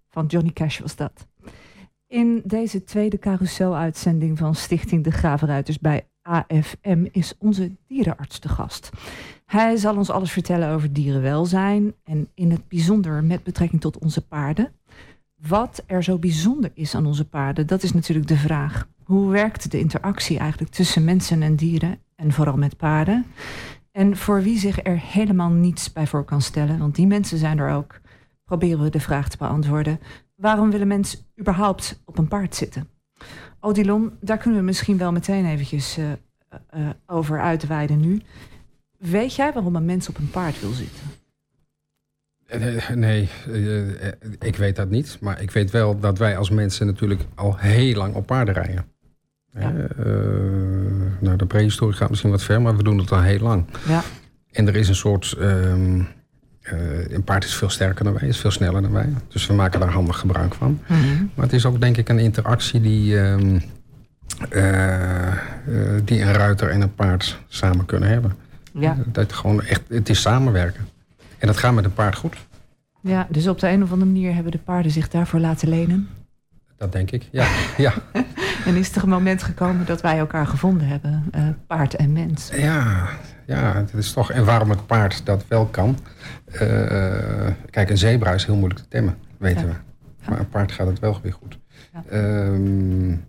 Van 0.10 0.26
Johnny 0.26 0.52
Cash 0.52 0.80
was 0.80 0.96
dat. 0.96 1.28
In 2.08 2.42
deze 2.46 2.84
tweede 2.84 3.20
carousel-uitzending 3.20 4.38
van 4.38 4.56
Stichting 4.56 5.04
De 5.04 5.12
Gravenruiters 5.12 5.80
bij 5.80 6.08
AFM 6.22 7.06
is 7.12 7.34
onze 7.38 7.76
dierenarts 7.88 8.40
te 8.40 8.50
gast. 8.50 8.90
Hij 9.46 9.78
zal 9.78 9.98
ons 9.98 10.10
alles 10.10 10.32
vertellen 10.32 10.70
over 10.70 10.94
dierenwelzijn 10.94 11.94
en 12.04 12.30
in 12.34 12.52
het 12.52 12.68
bijzonder 12.68 13.24
met 13.24 13.44
betrekking 13.44 13.82
tot 13.82 13.98
onze 13.98 14.22
paarden. 14.22 14.72
Wat 15.36 15.84
er 15.86 16.04
zo 16.04 16.18
bijzonder 16.18 16.72
is 16.74 16.96
aan 16.96 17.06
onze 17.06 17.26
paarden, 17.26 17.68
dat 17.68 17.84
is 17.84 17.94
natuurlijk 17.94 18.28
de 18.28 18.38
vraag. 18.38 18.88
Hoe 19.04 19.32
werkt 19.32 19.72
de 19.72 19.80
interactie 19.80 20.40
eigenlijk 20.40 20.72
tussen 20.72 21.04
mensen 21.04 21.42
en 21.42 21.56
dieren 21.56 22.00
en 22.16 22.32
vooral 22.32 22.58
met 22.58 22.78
paarden? 22.78 23.26
En 24.00 24.18
voor 24.18 24.42
wie 24.42 24.60
zich 24.60 24.86
er 24.86 25.00
helemaal 25.00 25.50
niets 25.50 25.94
bij 25.94 26.08
voor 26.08 26.24
kan 26.24 26.42
stellen, 26.42 26.78
want 26.78 26.96
die 26.96 27.08
mensen 27.08 27.38
zijn 27.38 27.60
er 27.60 27.72
ook, 27.72 28.00
proberen 28.44 28.84
we 28.84 28.90
de 28.90 29.00
vraag 29.00 29.30
te 29.30 29.38
beantwoorden. 29.38 30.00
Waarom 30.36 30.72
willen 30.72 30.88
mensen 30.88 31.20
überhaupt 31.40 32.02
op 32.06 32.18
een 32.18 32.28
paard 32.28 32.56
zitten? 32.56 32.90
Odilon, 33.60 34.12
daar 34.22 34.38
kunnen 34.38 34.60
we 34.60 34.66
misschien 34.66 34.98
wel 34.98 35.12
meteen 35.12 35.46
eventjes 35.46 35.98
uh, 35.98 36.06
uh, 36.76 36.90
over 37.06 37.42
uitweiden 37.42 38.00
nu. 38.00 38.22
Weet 38.98 39.36
jij 39.36 39.54
waarom 39.54 39.76
een 39.76 39.86
mens 39.86 40.10
op 40.10 40.18
een 40.18 40.30
paard 40.30 40.62
wil 40.62 40.72
zitten? 40.72 41.04
Nee, 43.00 43.30
ik 44.40 44.56
weet 44.56 44.76
dat 44.76 44.90
niet. 44.90 45.18
Maar 45.22 45.42
ik 45.42 45.52
weet 45.52 45.72
wel 45.72 46.00
dat 46.00 46.18
wij 46.18 46.38
als 46.38 46.50
mensen 46.50 46.86
natuurlijk 46.86 47.22
al 47.36 47.58
heel 47.58 47.96
lang 47.96 48.16
op 48.16 48.26
paarden 48.26 48.54
rijden. 48.54 48.86
Ja. 49.54 49.74
nou, 51.20 51.38
de 51.38 51.46
prehistorie 51.46 51.96
gaat 51.96 52.10
misschien 52.10 52.32
wat 52.32 52.44
ver, 52.44 52.62
maar 52.62 52.78
we 52.78 52.84
doen 52.84 52.98
het 52.98 53.12
al 53.12 53.22
heel 53.22 53.40
lang. 53.40 53.66
Ja. 53.88 54.04
En 54.52 54.68
er 54.68 54.76
is 54.76 54.88
een 54.88 54.96
soort... 54.96 55.36
Um, 55.40 56.08
een 57.10 57.24
paard 57.24 57.44
is 57.44 57.56
veel 57.56 57.70
sterker 57.70 58.04
dan 58.04 58.14
wij, 58.14 58.28
is 58.28 58.38
veel 58.38 58.52
sneller 58.52 58.82
dan 58.82 58.92
wij. 58.92 59.10
Dus 59.28 59.48
we 59.48 59.54
maken 59.54 59.80
daar 59.80 59.92
handig 59.92 60.20
gebruik 60.20 60.54
van. 60.54 60.80
Mm 60.88 60.98
-hmm. 61.02 61.32
Maar 61.36 61.46
het 61.46 61.54
is 61.54 61.66
ook 61.66 61.82
denk 61.82 61.98
ik 61.98 62.10
een 62.10 62.20
interactie 62.20 62.82
die... 62.82 63.18
Um, 63.18 63.62
uh, 64.52 65.34
die 66.04 66.22
een 66.22 66.34
ruiter 66.34 66.70
en 66.70 66.82
een 66.82 66.96
paard 66.96 67.40
samen 67.48 67.86
kunnen 67.86 68.10
hebben. 68.10 68.36
Ja. 68.74 68.98
Dat 69.06 69.34
gewoon 69.34 69.62
echt, 69.62 69.82
het 69.88 70.10
is 70.10 70.22
samenwerken. 70.22 70.88
En 71.38 71.48
dat 71.48 71.58
gaat 71.58 71.74
met 71.74 71.86
een 71.86 71.94
paard 71.94 72.16
goed. 72.16 72.36
Ja, 73.02 73.28
dus 73.30 73.48
op 73.48 73.60
de 73.60 73.70
een 73.70 73.84
of 73.84 73.92
andere 73.92 74.12
manier 74.12 74.34
hebben 74.34 74.52
de 74.52 74.58
paarden 74.58 74.92
zich 74.92 75.10
daarvoor 75.10 75.40
laten 75.40 75.70
lenen? 75.70 76.10
Dat 76.78 76.92
denk 76.92 77.12
ik, 77.12 77.28
ja. 77.32 77.48
ja. 77.78 77.94
en 78.66 78.76
is 78.76 78.96
er 78.96 79.04
een 79.04 79.10
moment 79.10 79.44
gekomen 79.44 79.86
dat 79.86 80.02
wij 80.02 80.18
elkaar 80.18 80.48
gevonden 80.48 80.88
hebben, 80.88 81.26
uh, 81.36 81.42
paard 81.68 81.96
en 81.96 82.14
mens? 82.14 82.50
Ja, 82.56 83.08
ja, 83.46 83.74
dat 83.74 83.94
is 83.94 84.14
toch. 84.14 84.32
En 84.32 84.46
waarom 84.46 84.70
het 84.70 84.86
paard 84.86 85.26
dat 85.26 85.46
wel 85.48 85.66
kan. 85.66 85.98
Uh, 86.54 86.60
kijk, 87.70 87.90
een 87.90 87.98
zebra 87.98 88.32
is 88.32 88.46
heel 88.46 88.56
moeilijk 88.56 88.80
te 88.80 88.88
temmen, 88.88 89.18
weten 89.38 89.68
ja. 89.68 89.74
we. 89.74 90.30
Maar 90.30 90.40
een 90.40 90.50
paard 90.50 90.72
gaat 90.72 90.88
het 90.88 91.00
wel 91.00 91.20
weer 91.22 91.34
goed. 91.34 91.60
Ja. 91.94 92.18
Um, 92.18 93.26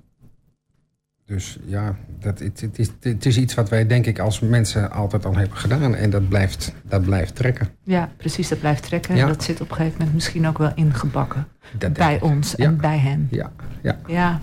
dus 1.30 1.58
ja, 1.64 1.96
dat, 2.18 2.38
het, 2.38 2.60
het, 2.60 2.78
is, 2.78 2.88
het 3.00 3.26
is 3.26 3.36
iets 3.36 3.54
wat 3.54 3.68
wij 3.68 3.86
denk 3.86 4.06
ik 4.06 4.18
als 4.18 4.40
mensen 4.40 4.90
altijd 4.90 5.24
al 5.24 5.36
hebben 5.36 5.56
gedaan. 5.56 5.94
En 5.94 6.10
dat 6.10 6.28
blijft, 6.28 6.74
dat 6.82 7.02
blijft 7.04 7.34
trekken. 7.34 7.68
Ja, 7.82 8.10
precies, 8.16 8.48
dat 8.48 8.58
blijft 8.58 8.82
trekken. 8.82 9.16
Ja. 9.16 9.22
En 9.22 9.28
dat 9.28 9.42
zit 9.42 9.60
op 9.60 9.70
een 9.70 9.76
gegeven 9.76 9.96
moment 9.98 10.14
misschien 10.14 10.46
ook 10.46 10.58
wel 10.58 10.72
ingebakken. 10.74 11.46
Dat 11.78 11.92
bij 11.92 12.20
ons 12.20 12.56
en 12.56 12.76
bij 12.76 12.98
hen. 12.98 13.28
Ja, 13.30 13.52
ja. 13.82 13.98
ja. 14.06 14.40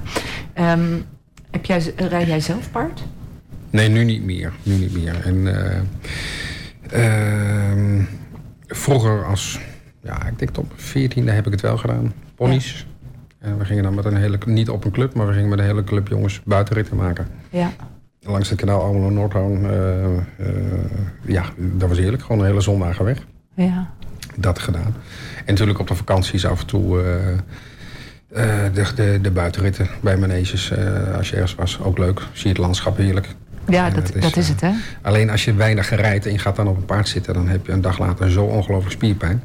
Um, 0.73 1.05
heb 1.51 1.65
jij, 1.65 1.93
rijd 1.95 2.27
jij 2.27 2.39
zelf 2.39 2.71
paard? 2.71 3.03
Nee, 3.69 3.89
nu 3.89 4.03
niet 4.03 4.23
meer. 4.23 4.53
Nu 4.63 4.75
niet 4.75 4.93
meer. 4.93 5.25
En 5.25 5.35
uh, 5.35 5.79
uh, 6.93 8.03
vroeger 8.67 9.25
als, 9.25 9.59
ja, 10.01 10.27
ik 10.27 10.39
denk 10.39 10.57
op 10.57 10.71
14e 10.71 11.23
heb 11.23 11.45
ik 11.45 11.51
het 11.51 11.61
wel 11.61 11.77
gedaan. 11.77 12.13
Ponies. 12.35 12.85
Ja. 12.89 12.95
En 13.39 13.57
we 13.57 13.65
gingen 13.65 13.83
dan 13.83 13.95
met 13.95 14.05
een 14.05 14.15
hele, 14.15 14.37
niet 14.45 14.69
op 14.69 14.85
een 14.85 14.91
club, 14.91 15.13
maar 15.13 15.27
we 15.27 15.33
gingen 15.33 15.49
met 15.49 15.59
een 15.59 15.65
hele 15.65 15.83
club 15.83 16.07
jongens 16.07 16.41
buitenritten 16.45 16.95
maken. 16.95 17.27
Ja. 17.49 17.71
Langs 18.21 18.49
het 18.49 18.59
kanaal 18.59 18.81
Almelo 18.81 19.09
Noordhoorn. 19.09 19.63
Uh, 19.63 19.69
uh, 20.39 20.47
ja, 21.25 21.43
dat 21.57 21.89
was 21.89 21.97
heerlijk. 21.97 22.21
Gewoon 22.21 22.39
een 22.39 22.47
hele 22.47 22.61
zondag 22.61 22.97
weg. 22.97 23.25
Ja. 23.53 23.91
Dat 24.35 24.59
gedaan. 24.59 24.95
En 25.37 25.45
natuurlijk 25.45 25.79
op 25.79 25.87
de 25.87 25.95
vakanties 25.95 26.45
af 26.45 26.59
en 26.59 26.67
toe 26.67 26.97
uh, 26.97 28.43
de, 28.73 28.93
de, 28.95 29.19
de, 29.21 29.31
buitenritten 29.31 29.87
bij 30.01 30.17
maneges. 30.17 30.73
als 31.15 31.29
je 31.29 31.35
ergens 31.35 31.55
was, 31.55 31.79
ook 31.81 31.97
leuk. 31.97 32.19
Zie 32.19 32.43
je 32.43 32.49
het 32.49 32.57
landschap 32.57 32.97
heerlijk. 32.97 33.27
Ja, 33.67 33.89
dat, 33.89 34.15
is, 34.15 34.21
dat 34.21 34.35
is 34.35 34.49
het 34.49 34.61
hè. 34.61 34.71
Alleen 35.01 35.29
als 35.29 35.45
je 35.45 35.53
weinig 35.53 35.89
rijdt 35.89 36.25
en 36.25 36.31
je 36.31 36.39
gaat 36.39 36.55
dan 36.55 36.67
op 36.67 36.77
een 36.77 36.85
paard 36.85 37.07
zitten... 37.07 37.33
dan 37.33 37.47
heb 37.47 37.65
je 37.65 37.71
een 37.71 37.81
dag 37.81 37.99
later 37.99 38.31
zo 38.31 38.45
ongelooflijk 38.45 38.93
spierpijn. 38.93 39.43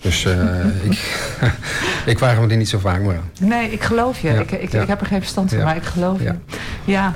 Dus 0.00 0.24
uh, 0.24 0.84
ik, 0.84 1.30
ik 2.12 2.18
waag 2.18 2.40
me 2.40 2.46
er 2.46 2.56
niet 2.56 2.68
zo 2.68 2.78
vaak 2.78 3.00
meer 3.00 3.14
aan. 3.14 3.48
Nee, 3.48 3.70
ik 3.70 3.82
geloof 3.82 4.20
je. 4.20 4.28
Ja, 4.28 4.40
ik, 4.40 4.50
ik, 4.50 4.72
ja. 4.72 4.82
ik, 4.82 4.88
heb 4.88 5.00
er 5.00 5.06
geen 5.06 5.20
verstand 5.20 5.50
van, 5.50 5.62
maar 5.62 5.76
ik 5.76 5.82
geloof 5.82 6.22
je. 6.22 6.34
Ja. 6.84 7.14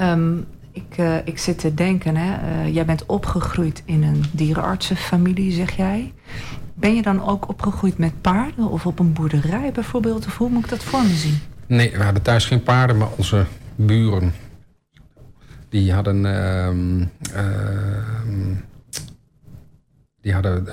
Um, 0.00 0.46
ik, 0.72 0.98
uh, 0.98 1.16
ik 1.24 1.38
zit 1.38 1.58
te 1.58 1.74
denken, 1.74 2.16
hè. 2.16 2.36
Uh, 2.64 2.74
jij 2.74 2.84
bent 2.84 3.06
opgegroeid 3.06 3.82
in 3.84 4.02
een 4.02 4.24
dierenartsenfamilie, 4.32 5.52
zeg 5.52 5.76
jij. 5.76 6.12
Ben 6.74 6.94
je 6.94 7.02
dan 7.02 7.26
ook 7.26 7.48
opgegroeid 7.48 7.98
met 7.98 8.20
paarden 8.20 8.68
of 8.68 8.86
op 8.86 8.98
een 8.98 9.12
boerderij 9.12 9.72
bijvoorbeeld? 9.72 10.26
Of 10.26 10.36
hoe 10.36 10.50
moet 10.50 10.64
ik 10.64 10.70
dat 10.70 10.84
voor 10.84 11.02
me 11.02 11.14
zien? 11.14 11.38
Nee, 11.66 11.90
we 11.90 12.02
hadden 12.02 12.22
thuis 12.22 12.44
geen 12.44 12.62
paarden, 12.62 12.96
maar 12.96 13.08
onze 13.16 13.44
buren... 13.76 14.32
die 15.68 15.92
hadden... 15.92 16.24
Die 20.20 20.32
hadden 20.32 20.64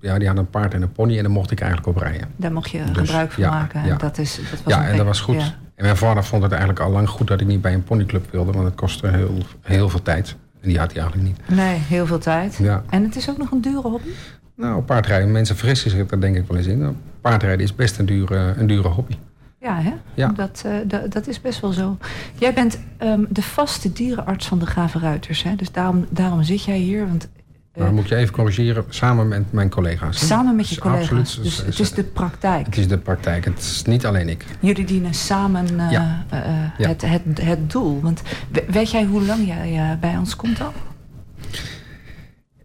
ja, 0.00 0.18
die 0.18 0.26
hadden 0.26 0.44
een 0.44 0.50
paard 0.50 0.74
en 0.74 0.82
een 0.82 0.92
pony 0.92 1.16
en 1.16 1.22
daar 1.22 1.32
mocht 1.32 1.50
ik 1.50 1.60
eigenlijk 1.60 1.96
op 1.96 2.02
rijden. 2.02 2.28
Daar 2.36 2.52
mocht 2.52 2.70
je 2.70 2.84
dus, 2.84 3.08
gebruik 3.08 3.32
van 3.32 3.42
maken. 3.42 3.84
Ja. 3.84 3.96
Dat 3.96 4.18
is, 4.18 4.36
dat 4.50 4.62
was 4.62 4.74
ja, 4.74 4.88
en 4.88 4.96
dat 4.96 5.06
was 5.06 5.20
goed. 5.20 5.34
Ja. 5.34 5.54
En 5.74 5.84
mijn 5.84 5.96
vader 5.96 6.24
vond 6.24 6.42
het 6.42 6.50
eigenlijk 6.50 6.80
al 6.80 6.90
lang 6.90 7.08
goed 7.08 7.26
dat 7.26 7.40
ik 7.40 7.46
niet 7.46 7.60
bij 7.60 7.74
een 7.74 7.84
ponyclub 7.84 8.30
wilde, 8.30 8.52
want 8.52 8.64
het 8.64 8.74
kostte 8.74 9.08
heel, 9.08 9.38
heel 9.60 9.88
veel 9.88 10.02
tijd. 10.02 10.36
En 10.60 10.68
die 10.68 10.78
had 10.78 10.92
hij 10.92 11.00
eigenlijk 11.00 11.28
niet. 11.28 11.58
Nee, 11.58 11.78
heel 11.78 12.06
veel 12.06 12.18
tijd. 12.18 12.56
Ja. 12.56 12.82
En 12.90 13.02
het 13.02 13.16
is 13.16 13.30
ook 13.30 13.38
nog 13.38 13.50
een 13.50 13.60
dure 13.60 13.88
hobby? 13.88 14.08
Nou, 14.56 14.82
paardrijden, 14.82 15.32
mensen 15.32 15.56
vergissen 15.56 15.90
zich 15.90 16.06
daar 16.06 16.20
denk 16.20 16.36
ik 16.36 16.46
wel 16.46 16.56
eens 16.56 16.66
in. 16.66 16.78
Nou, 16.78 16.94
paardrijden 17.20 17.64
is 17.64 17.74
best 17.74 17.98
een 17.98 18.06
dure, 18.06 18.54
een 18.56 18.66
dure 18.66 18.88
hobby. 18.88 19.16
Ja, 19.60 19.80
hè? 19.80 19.92
Ja. 20.14 20.28
Dat, 20.28 20.62
uh, 20.66 20.72
dat, 20.84 21.12
dat 21.12 21.26
is 21.26 21.40
best 21.40 21.60
wel 21.60 21.72
zo. 21.72 21.98
Jij 22.34 22.54
bent 22.54 22.78
um, 23.02 23.26
de 23.28 23.42
vaste 23.42 23.92
dierenarts 23.92 24.46
van 24.46 24.58
de 24.58 24.66
Gravenruiters. 24.66 25.42
Hè? 25.42 25.56
Dus 25.56 25.72
daarom, 25.72 26.06
daarom 26.10 26.42
zit 26.42 26.64
jij 26.64 26.76
hier. 26.76 27.06
Want 27.06 27.28
maar 27.76 27.92
moet 27.92 28.08
je 28.08 28.16
even 28.16 28.34
corrigeren, 28.34 28.84
samen 28.88 29.28
met 29.28 29.52
mijn 29.52 29.70
collega's. 29.70 30.26
Samen 30.26 30.56
met 30.56 30.68
je 30.68 30.80
collega's. 30.80 31.02
Absoluut, 31.02 31.42
dus 31.42 31.56
het 31.56 31.78
is 31.78 31.92
de 31.92 32.04
praktijk. 32.04 32.66
Het 32.66 32.76
is 32.76 32.88
de 32.88 32.98
praktijk, 32.98 33.44
het 33.44 33.58
is 33.58 33.82
niet 33.86 34.06
alleen 34.06 34.28
ik. 34.28 34.44
Jullie 34.60 34.84
dienen 34.84 35.14
samen 35.14 35.66
uh, 35.72 35.90
ja. 35.90 36.24
Uh, 36.32 36.40
ja. 36.78 36.88
Het, 36.88 37.02
het, 37.02 37.22
het 37.40 37.70
doel. 37.70 38.00
Want 38.00 38.22
weet 38.68 38.90
jij 38.90 39.04
hoe 39.04 39.22
lang 39.22 39.46
jij 39.46 39.72
uh, 39.72 40.00
bij 40.00 40.16
ons 40.16 40.36
komt 40.36 40.60
al? 40.60 40.72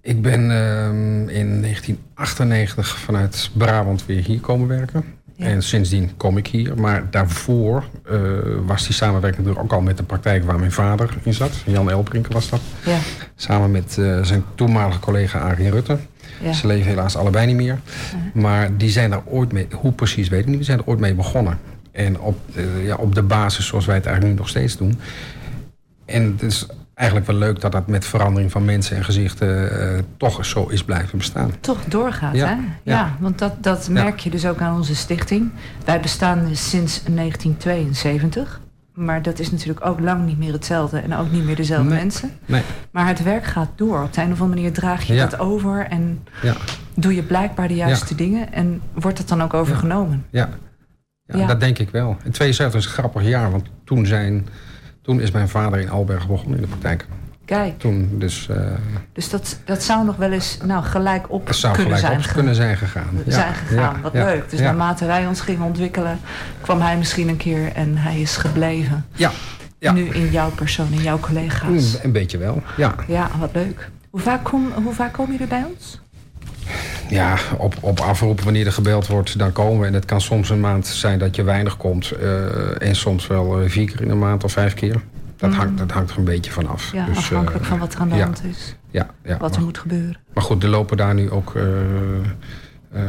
Ik 0.02 0.22
ben 0.22 0.41
in 1.30 1.62
1998 1.62 2.98
vanuit 2.98 3.50
Brabant 3.54 4.06
weer 4.06 4.24
hier 4.24 4.39
komen 4.39 4.67
werken. 4.67 5.16
En 5.38 5.63
sindsdien 5.63 6.12
kom 6.17 6.38
ik 6.38 6.47
hier. 6.47 6.80
Maar 6.80 7.08
daarvoor 7.10 7.84
uh, 8.12 8.19
was 8.65 8.86
die 8.86 8.93
samenwerking 8.95 9.45
natuurlijk 9.45 9.73
ook 9.73 9.80
al 9.80 9.86
met 9.86 9.97
de 9.97 10.04
praktijk 10.04 10.43
waar 10.43 10.60
mijn 10.60 10.71
vader 10.71 11.17
in 11.23 11.34
zat. 11.34 11.52
Jan 11.65 11.91
Elbrink 11.91 12.28
was 12.28 12.50
dat. 12.50 12.62
Ja. 12.86 12.97
Samen 13.36 13.71
met 13.71 13.95
uh, 14.00 14.23
zijn 14.23 14.43
toenmalige 14.56 15.00
collega 15.00 15.39
Arie 15.39 15.69
Rutte. 15.69 15.97
Ja. 16.41 16.54
Ze 16.54 16.67
leven 16.67 16.88
helaas 16.89 17.15
allebei 17.15 17.45
niet 17.45 17.56
meer. 17.56 17.80
Maar 18.34 18.78
die 18.78 18.89
zijn 18.89 19.10
daar 19.10 19.23
ooit 19.26 19.52
mee, 19.52 19.67
hoe 19.71 19.91
precies 19.91 20.30
weet 20.30 20.39
ik 20.39 20.45
niet, 20.45 20.56
die 20.56 20.65
zijn 20.65 20.78
er 20.78 20.86
ooit 20.86 21.00
mee 21.00 21.13
begonnen. 21.13 21.60
En 21.91 22.19
op, 22.19 22.39
uh, 22.56 22.86
ja, 22.86 22.95
op 22.95 23.15
de 23.15 23.23
basis 23.23 23.67
zoals 23.67 23.86
wij 23.86 23.95
het 23.95 24.06
eigenlijk 24.06 24.36
nu 24.36 24.41
nog 24.41 24.50
steeds 24.50 24.78
doen. 24.78 25.00
En 26.06 26.23
het 26.23 26.41
is 26.41 26.67
eigenlijk 26.97 27.27
wel 27.27 27.36
leuk 27.36 27.62
dat 27.62 27.71
dat 27.71 27.88
met 27.88 28.05
verandering 28.05 28.51
van 28.51 28.65
mensen 28.65 28.97
en 28.97 29.03
gezichten 29.03 29.71
uh, 29.71 29.99
toch 30.17 30.45
zo 30.45 30.67
is 30.67 30.83
blijven 30.83 31.17
bestaan. 31.17 31.51
Toch 31.60 31.83
doorgaat, 31.83 32.36
ja. 32.36 32.47
hè? 32.47 32.53
Ja, 32.53 32.62
ja, 32.83 33.15
want 33.19 33.39
dat, 33.39 33.63
dat 33.63 33.89
merk 33.89 34.19
je 34.19 34.29
dus 34.29 34.45
ook 34.45 34.60
aan 34.60 34.75
onze 34.75 34.95
stichting. 34.95 35.51
Wij 35.86 35.99
bestaan 35.99 36.55
sinds 36.55 37.03
1972. 37.03 38.62
Maar 38.93 39.21
dat 39.21 39.39
is 39.39 39.51
natuurlijk 39.51 39.86
ook 39.86 39.99
lang 39.99 40.25
niet 40.25 40.38
meer 40.38 40.51
hetzelfde 40.53 40.99
en 40.99 41.15
ook 41.15 41.31
niet 41.31 41.43
meer 41.43 41.55
dezelfde 41.55 41.89
nee. 41.89 41.99
mensen. 41.99 42.31
Nee. 42.45 42.62
Maar 42.91 43.07
het 43.07 43.23
werk 43.23 43.43
gaat 43.43 43.69
door. 43.75 44.03
Op 44.03 44.13
de 44.13 44.21
een 44.21 44.31
of 44.31 44.41
andere 44.41 44.60
manier 44.60 44.73
draag 44.73 45.03
je 45.03 45.13
het 45.13 45.39
over 45.39 45.88
en 45.89 46.23
doe 46.93 47.15
je 47.15 47.23
blijkbaar 47.23 47.67
de 47.67 47.75
juiste 47.75 48.15
dingen 48.15 48.53
en 48.53 48.81
wordt 48.93 49.17
het 49.17 49.27
dan 49.27 49.43
ook 49.43 49.53
overgenomen. 49.53 50.25
Ja. 50.29 50.49
Ja, 51.25 51.47
dat 51.47 51.60
denk 51.60 51.77
ik 51.77 51.89
wel. 51.89 52.17
En 52.23 52.31
72 52.31 52.79
is 52.79 52.86
een 52.86 52.91
grappig 52.91 53.23
jaar, 53.23 53.51
want 53.51 53.65
toen 53.83 54.05
zijn 54.05 54.47
toen 55.08 55.22
is 55.22 55.32
mijn 55.32 55.50
vader 55.50 55.80
in 55.80 55.89
Alberg 55.89 56.28
begonnen 56.28 56.56
in 56.56 56.62
de 56.62 56.67
praktijk. 56.67 57.06
Kijk. 57.46 57.80
Toen 57.80 58.10
dus... 58.12 58.48
Uh, 58.52 58.58
dus 59.13 59.30
dat, 59.30 59.60
dat 59.65 59.84
zou 59.84 60.06
nog 60.06 60.15
wel 60.15 60.32
eens 60.32 60.58
nou, 60.65 60.84
gelijk 60.84 61.32
op 61.32 61.48
dat 61.48 61.56
zou 61.56 61.74
kunnen 61.74 61.98
gelijk 61.98 62.13
zijn 62.13 62.30
op 62.30 62.36
kunnen 62.36 62.56
zijn 62.56 62.78
gegaan. 62.78 63.22
Ja. 63.26 63.32
Zijn 63.32 63.54
gegaan, 63.54 63.96
ja. 63.96 64.02
wat 64.02 64.13
leuk. 64.13 64.50
Dus 64.50 64.60
naarmate 64.60 65.06
wij 65.06 65.28
ons 65.28 65.41
gingen 65.41 65.65
ontwikkelen... 65.65 66.20
kwam 66.62 66.82
hij 66.82 66.98
misschien 66.98 67.28
een 67.28 67.38
keer 67.38 67.72
en 67.74 67.98
hij 67.98 68.20
is 68.20 68.38
gebleven. 68.38 69.06
Ja. 69.13 69.32
ja. 69.80 69.91
Nu 69.91 70.06
in 70.06 70.32
jouw 70.32 70.50
persoon, 70.50 70.91
in 70.91 71.02
jouw 71.02 71.20
collega's. 71.20 72.04
Een 72.04 72.12
beetje 72.12 72.38
wel, 72.38 72.62
ja. 72.78 72.96
Ja, 73.08 73.30
wat 73.39 73.50
leuk. 73.54 73.89
Hoe 74.10 74.22
vaak, 74.22 74.43
kom, 74.43 74.72
hoe 74.84 74.93
vaak 74.93 75.13
kom 75.13 75.32
je 75.32 75.38
er 75.38 75.48
bij 75.48 75.65
ons? 75.74 76.00
Ja, 77.10 77.38
op, 77.58 77.76
op 77.80 78.00
afroep 78.00 78.41
wanneer 78.41 78.65
er 78.65 78.72
gebeld 78.72 79.08
wordt, 79.08 79.39
dan 79.39 79.52
komen 79.52 79.80
we. 79.80 79.86
En 79.86 79.93
het 79.93 80.06
kan 80.06 80.22
soms 80.22 80.50
een 80.50 80.60
maand 80.60 80.88
zijn 80.88 81.20
dat 81.20 81.36
je 81.36 81.43
weinig 81.43 81.78
komt. 81.78 82.12
en 82.78 82.96
soms 82.96 83.28
wel 83.28 83.70
vier 83.70 83.86
keer 83.86 84.02
in 84.02 84.10
een 84.10 84.20
maand 84.20 84.43
of 84.43 84.52
vijf 84.52 84.74
keer. 84.74 85.02
Dat, 85.38 85.54
hangt, 85.54 85.72
mm. 85.72 85.78
dat 85.78 85.91
hangt 85.91 86.12
er 86.12 86.17
een 86.17 86.24
beetje 86.24 86.52
van 86.52 86.67
af. 86.67 86.91
Ja, 86.91 87.06
dus, 87.06 87.17
afhankelijk 87.17 87.65
van 87.65 87.80
wat 87.80 87.93
er 87.93 88.00
aan 88.00 88.10
de 88.10 88.22
hand 88.22 88.43
is. 88.43 88.76
Ja, 88.89 89.08
ja, 89.24 89.38
wat 89.38 89.56
er 89.56 89.62
moet 89.62 89.78
gebeuren. 89.78 90.17
Maar 90.34 90.43
goed, 90.43 90.63
er 90.63 90.70
lopen 90.70 90.98
daar 90.98 91.13
nu 91.13 91.32
ook 91.32 91.54
uh, 91.56 93.02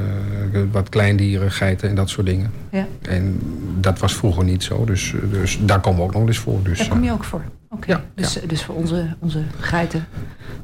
wat 0.71 0.89
kleindieren, 0.89 1.51
geiten 1.51 1.89
en 1.89 1.95
dat 1.95 2.09
soort 2.09 2.27
dingen. 2.27 2.53
Ja. 2.71 2.87
En 3.03 3.41
dat 3.81 3.99
was 3.99 4.15
vroeger 4.15 4.45
niet 4.45 4.63
zo, 4.63 4.85
dus, 4.85 5.15
dus 5.31 5.59
daar 5.63 5.81
komen 5.81 6.01
we 6.01 6.05
ook 6.05 6.13
nog 6.13 6.27
eens 6.27 6.39
voor. 6.39 6.63
Dus, 6.63 6.79
daar 6.79 6.89
kom 6.89 7.05
je 7.05 7.13
ook 7.13 7.25
voor? 7.25 7.43
Oké, 7.71 7.91
ja, 7.93 8.01
dus, 8.15 8.33
dus 8.47 8.65
voor 8.65 8.75
onze, 8.75 9.17
onze 9.19 9.43
geiten, 9.61 10.07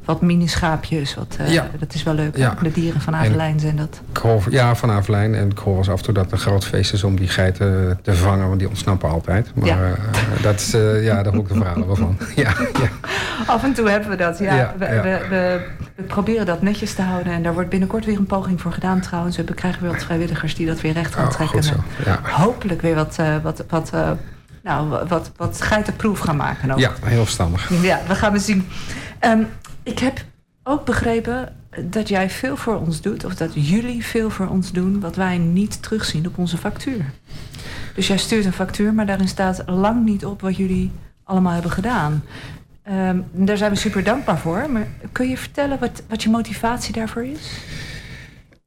wat 0.05 0.21
mini-schaapjes, 0.21 1.15
wat, 1.15 1.37
uh, 1.41 1.53
ja. 1.53 1.67
dat 1.79 1.93
is 1.93 2.03
wel 2.03 2.13
leuk. 2.13 2.35
De 2.61 2.71
dieren 2.73 3.01
van 3.01 3.15
Avelijn 3.15 3.59
zijn 3.59 3.75
dat. 3.75 4.01
ja, 4.49 4.75
van 4.75 4.91
Avelijn. 4.91 5.35
En 5.35 5.49
ik 5.49 5.57
hoor 5.57 5.75
was 5.75 5.89
af 5.89 5.97
en 5.97 6.03
toe 6.03 6.13
dat 6.13 6.31
een 6.31 6.37
groot 6.37 6.65
feest 6.65 6.93
is 6.93 7.03
om 7.03 7.15
die 7.15 7.27
geiten 7.27 7.99
te 8.01 8.13
vangen, 8.15 8.47
want 8.47 8.59
die 8.59 8.67
ontsnappen 8.67 9.09
altijd. 9.09 9.51
Maar 9.55 9.65
ja. 9.65 9.89
Uh, 9.89 9.95
dat 10.41 10.55
is, 10.55 10.71
ja, 11.01 11.23
daar 11.23 11.33
hoor 11.33 11.41
ik 11.41 11.47
de 11.47 11.53
verhalen 11.53 11.87
wel 11.87 11.95
van. 11.95 12.17
ja, 12.35 12.53
ja. 12.73 12.89
Af 13.45 13.63
en 13.63 13.73
toe 13.73 13.89
hebben 13.89 14.09
we 14.09 14.15
dat, 14.15 14.39
ja. 14.39 14.73
we, 14.77 14.85
we, 14.85 15.01
we, 15.29 15.65
we, 15.95 16.03
proberen 16.03 16.45
dat 16.45 16.61
netjes 16.61 16.93
te 16.93 17.01
houden 17.01 17.33
en 17.33 17.43
daar 17.43 17.53
wordt 17.53 17.69
binnenkort 17.69 18.05
weer 18.05 18.17
een 18.17 18.25
poging 18.25 18.61
voor 18.61 18.71
gedaan 18.71 19.01
trouwens. 19.01 19.37
We 19.37 19.43
krijgen 19.43 19.81
weer 19.81 19.91
wat 19.91 20.03
vrijwilligers 20.03 20.55
die 20.55 20.65
dat 20.65 20.81
weer 20.81 20.93
recht 20.93 21.15
gaan 21.15 21.25
oh, 21.25 21.31
trekken. 21.31 21.63
Ja. 22.05 22.19
Hopelijk 22.23 22.81
weer 22.81 22.95
wat, 22.95 23.17
wat, 23.43 23.63
wat 23.69 23.91
nou, 24.65 25.07
wat, 25.07 25.31
wat 25.35 25.61
geitenproef 25.61 26.19
gaan 26.19 26.35
maken. 26.35 26.71
Ook. 26.71 26.79
Ja, 26.79 26.91
heel 27.03 27.23
verstandig. 27.23 27.81
Ja, 27.81 28.01
we 28.07 28.15
gaan 28.15 28.31
we 28.31 28.39
zien. 28.39 28.67
Ehm, 29.19 29.43
ik 29.83 29.99
heb 29.99 30.25
ook 30.63 30.85
begrepen 30.85 31.55
dat 31.83 32.07
jij 32.07 32.29
veel 32.29 32.57
voor 32.57 32.79
ons 32.79 33.01
doet, 33.01 33.25
of 33.25 33.35
dat 33.35 33.51
jullie 33.53 34.05
veel 34.05 34.29
voor 34.29 34.47
ons 34.47 34.71
doen, 34.71 34.99
wat 34.99 35.15
wij 35.15 35.37
niet 35.37 35.83
terugzien 35.83 36.27
op 36.27 36.37
onze 36.37 36.57
factuur. 36.57 37.05
Dus 37.95 38.07
jij 38.07 38.17
stuurt 38.17 38.45
een 38.45 38.53
factuur, 38.53 38.93
maar 38.93 39.05
daarin 39.05 39.27
staat 39.27 39.63
lang 39.65 40.05
niet 40.05 40.25
op 40.25 40.41
wat 40.41 40.57
jullie 40.57 40.91
allemaal 41.23 41.53
hebben 41.53 41.71
gedaan. 41.71 42.23
Um, 42.91 43.25
daar 43.31 43.57
zijn 43.57 43.71
we 43.71 43.77
super 43.77 44.03
dankbaar 44.03 44.39
voor. 44.39 44.65
Maar 44.71 44.87
kun 45.11 45.29
je 45.29 45.37
vertellen 45.37 45.79
wat, 45.79 46.03
wat 46.07 46.23
je 46.23 46.29
motivatie 46.29 46.93
daarvoor 46.93 47.23
is? 47.23 47.59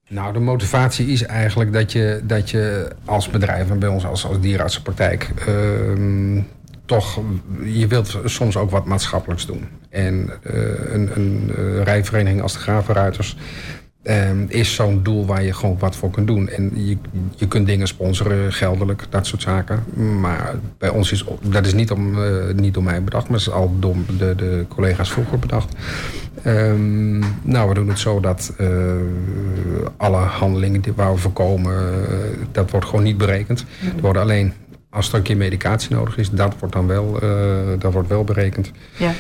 Nou, 0.09 0.33
de 0.33 0.39
motivatie 0.39 1.07
is 1.07 1.23
eigenlijk 1.23 1.73
dat 1.73 1.93
je, 1.93 2.21
dat 2.25 2.51
je 2.51 2.89
als 3.05 3.31
bedrijf 3.31 3.71
en 3.71 3.79
bij 3.79 3.89
ons 3.89 4.07
als, 4.07 4.27
als 4.27 4.41
uh, 5.49 6.43
toch, 6.85 7.21
je 7.65 7.87
wilt 7.87 8.19
soms 8.25 8.57
ook 8.57 8.71
wat 8.71 8.85
maatschappelijks 8.85 9.47
doen. 9.47 9.69
En 9.91 10.31
uh, 10.43 10.93
een, 10.93 11.11
een 11.15 11.53
uh, 11.59 11.83
rijvereniging 11.83 12.43
als 12.43 12.53
de 12.53 12.59
Gravenruiters 12.59 13.37
ehm, 14.03 14.45
is 14.49 14.75
zo'n 14.75 15.03
doel 15.03 15.27
waar 15.27 15.43
je 15.43 15.53
gewoon 15.53 15.79
wat 15.79 15.97
voor 15.97 16.11
kunt 16.11 16.27
doen. 16.27 16.49
En 16.49 16.71
je, 16.75 16.97
je 17.37 17.49
kunt 17.49 17.67
dingen 17.67 17.87
sponsoren, 17.87 18.53
geldelijk, 18.53 19.07
dat 19.09 19.27
soort 19.27 19.43
zaken. 19.43 19.85
Maar 20.21 20.55
bij 20.79 20.89
ons 20.89 21.13
is 21.13 21.25
dat 21.41 21.67
is 21.67 21.75
niet, 21.75 21.91
om, 21.91 22.19
uh, 22.19 22.55
niet 22.55 22.75
door 22.75 22.83
mij 22.83 23.05
bedacht, 23.05 23.29
maar 23.29 23.39
is 23.39 23.51
al 23.51 23.77
door 23.79 23.97
de, 24.19 24.35
de 24.35 24.65
collega's 24.69 25.11
vroeger 25.11 25.39
bedacht. 25.39 25.75
Um, 26.47 27.19
nou, 27.43 27.69
we 27.69 27.75
doen 27.75 27.89
het 27.89 27.99
zo 27.99 28.21
dat 28.21 28.55
uh, 28.61 28.69
alle 29.97 30.17
handelingen 30.17 30.81
die 30.81 30.93
waar 30.93 31.13
we 31.13 31.19
voorkomen, 31.19 31.75
uh, 31.75 32.09
dat 32.53 32.71
wordt 32.71 32.87
gewoon 32.87 33.05
niet 33.05 33.19
berekend. 33.19 33.65
Mm. 33.81 33.89
Er 33.97 34.01
worden 34.01 34.23
alleen, 34.23 34.53
als 34.91 35.09
er 35.09 35.15
een 35.15 35.23
keer 35.23 35.37
medicatie 35.37 35.95
nodig 35.95 36.19
is, 36.19 36.31
dat 36.31 36.55
wordt 36.59 36.75
dan 36.75 36.87
wel, 36.87 37.19
dat 37.79 37.93
wordt 37.93 38.09
wel 38.09 38.25
berekend. 38.25 38.71
Ja. 38.97 39.13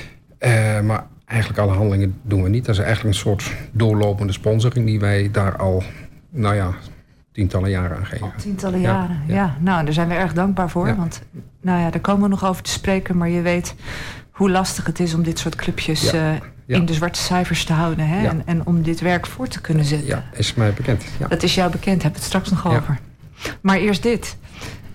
maar 0.83 1.07
eigenlijk 1.29 1.61
alle 1.61 1.73
handelingen 1.73 2.21
doen 2.23 2.43
we 2.43 2.49
niet. 2.49 2.65
Dat 2.65 2.75
is 2.75 2.81
eigenlijk 2.81 3.15
een 3.15 3.21
soort 3.21 3.53
doorlopende 3.73 4.33
sponsoring 4.33 4.87
die 4.87 5.01
wij 5.01 5.31
daar 5.31 5.57
al, 5.57 5.83
nou 6.31 6.55
ja, 6.55 6.75
tientallen 7.33 7.71
jaren 7.71 7.97
aan 7.97 8.07
geven. 8.07 8.33
tientallen 8.37 8.81
jaren, 8.81 9.23
ja, 9.27 9.35
ja. 9.35 9.57
Nou, 9.61 9.85
daar 9.85 9.93
zijn 9.93 10.09
we 10.09 10.15
erg 10.15 10.33
dankbaar 10.33 10.71
voor. 10.71 10.97
Want, 10.97 11.23
nou 11.61 11.81
ja, 11.81 11.91
daar 11.91 12.01
komen 12.01 12.23
we 12.23 12.29
nog 12.29 12.45
over 12.45 12.63
te 12.63 12.71
spreken. 12.71 13.17
Maar 13.17 13.29
je 13.29 13.41
weet 13.41 13.75
hoe 14.31 14.51
lastig 14.51 14.87
het 14.87 15.01
is 15.01 15.15
om 15.15 15.23
dit 15.23 15.39
soort 15.39 15.55
clubjes 15.55 16.13
in 16.67 16.87
de 16.87 16.95
zwarte 16.95 17.19
cijfers 17.19 17.65
te 17.65 17.73
houden. 17.73 18.09
Hè? 18.09 18.27
En, 18.27 18.43
en, 18.45 18.67
om 18.67 18.83
dit 18.83 19.01
werk 19.01 19.27
voor 19.27 19.49
te 19.49 19.61
kunnen 19.61 19.85
zetten. 19.85 20.09
Ja, 20.09 20.25
is 20.33 20.55
mij 20.55 20.73
bekend. 20.73 21.05
Dat 21.29 21.43
is 21.43 21.55
jou 21.55 21.71
bekend, 21.71 22.03
hebben 22.03 22.21
we 22.21 22.27
het 22.27 22.35
straks 22.35 22.51
nog 22.51 22.67
over. 22.67 22.99
Maar 23.61 23.77
eerst 23.77 24.03
dit. 24.03 24.37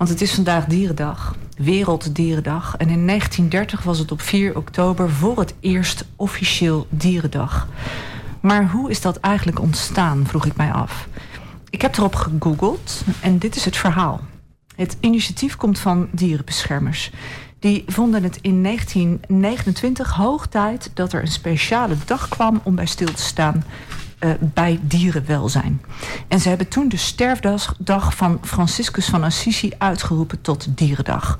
Want 0.03 0.15
het 0.15 0.29
is 0.29 0.35
vandaag 0.35 0.65
Dierendag, 0.65 1.35
Werelddierendag. 1.57 2.75
En 2.77 2.89
in 2.89 3.07
1930 3.07 3.83
was 3.83 3.99
het 3.99 4.11
op 4.11 4.21
4 4.21 4.57
oktober 4.57 5.09
voor 5.09 5.39
het 5.39 5.53
eerst 5.59 6.05
officieel 6.15 6.87
Dierendag. 6.89 7.67
Maar 8.39 8.69
hoe 8.69 8.89
is 8.89 9.01
dat 9.01 9.17
eigenlijk 9.17 9.59
ontstaan, 9.59 10.27
vroeg 10.27 10.45
ik 10.45 10.55
mij 10.55 10.71
af. 10.71 11.07
Ik 11.69 11.81
heb 11.81 11.97
erop 11.97 12.15
gegoogeld 12.15 13.03
en 13.21 13.37
dit 13.37 13.55
is 13.55 13.65
het 13.65 13.77
verhaal. 13.77 14.21
Het 14.75 14.97
initiatief 14.99 15.55
komt 15.55 15.79
van 15.79 16.07
dierenbeschermers. 16.11 17.11
Die 17.59 17.83
vonden 17.87 18.23
het 18.23 18.39
in 18.41 18.63
1929 18.63 20.11
hoog 20.11 20.47
tijd 20.47 20.91
dat 20.93 21.13
er 21.13 21.21
een 21.21 21.27
speciale 21.27 21.95
dag 22.05 22.27
kwam 22.27 22.61
om 22.63 22.75
bij 22.75 22.85
stil 22.85 23.13
te 23.13 23.21
staan 23.21 23.63
uh, 24.23 24.31
bij 24.39 24.79
dierenwelzijn. 24.81 25.81
En 26.27 26.39
ze 26.39 26.49
hebben 26.49 26.67
toen 26.67 26.89
de 26.89 26.97
sterfdag 26.97 28.15
van 28.15 28.39
Franciscus 28.41 29.05
van 29.05 29.23
Assisi 29.23 29.71
uitgeroepen 29.77 30.41
tot 30.41 30.77
Dierendag. 30.77 31.37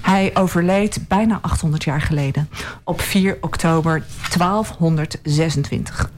Hij 0.00 0.30
overleed 0.34 1.04
bijna 1.08 1.38
800 1.42 1.84
jaar 1.84 2.00
geleden 2.00 2.48
op 2.84 3.00
4 3.00 3.38
oktober 3.40 4.04
1226. 4.36 6.10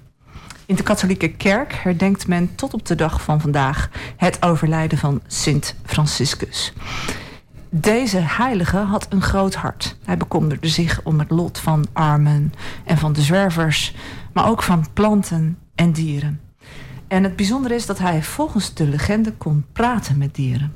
In 0.67 0.77
de 0.77 0.83
katholieke 0.83 1.29
kerk 1.29 1.75
herdenkt 1.75 2.27
men 2.27 2.55
tot 2.55 2.75
op 2.75 2.87
de 2.87 2.95
dag 2.95 3.23
van 3.23 3.41
vandaag 3.41 3.91
het 4.17 4.43
overlijden 4.43 4.99
van 4.99 5.21
Sint 5.27 5.75
Franciscus. 5.85 6.73
Deze 7.71 8.19
heilige 8.19 8.77
had 8.77 9.07
een 9.09 9.23
groot 9.23 9.55
hart. 9.55 9.97
Hij 10.05 10.17
bekommerde 10.17 10.69
zich 10.69 11.01
om 11.05 11.19
het 11.19 11.31
lot 11.31 11.59
van 11.59 11.87
armen 11.93 12.53
en 12.85 12.99
van 12.99 13.13
de 13.13 13.23
zwervers, 13.23 13.95
maar 14.33 14.49
ook 14.49 14.63
van 14.63 14.87
planten 14.93 15.59
en 15.75 15.93
dieren. 15.93 16.41
En 17.09 17.23
het 17.23 17.37
bijzondere 17.37 17.75
is 17.75 17.87
dat 17.87 17.99
hij 17.99 18.23
volgens 18.23 18.75
de 18.75 18.87
legende 18.87 19.33
kon 19.33 19.65
praten 19.73 20.19
met 20.19 20.35
dieren. 20.35 20.73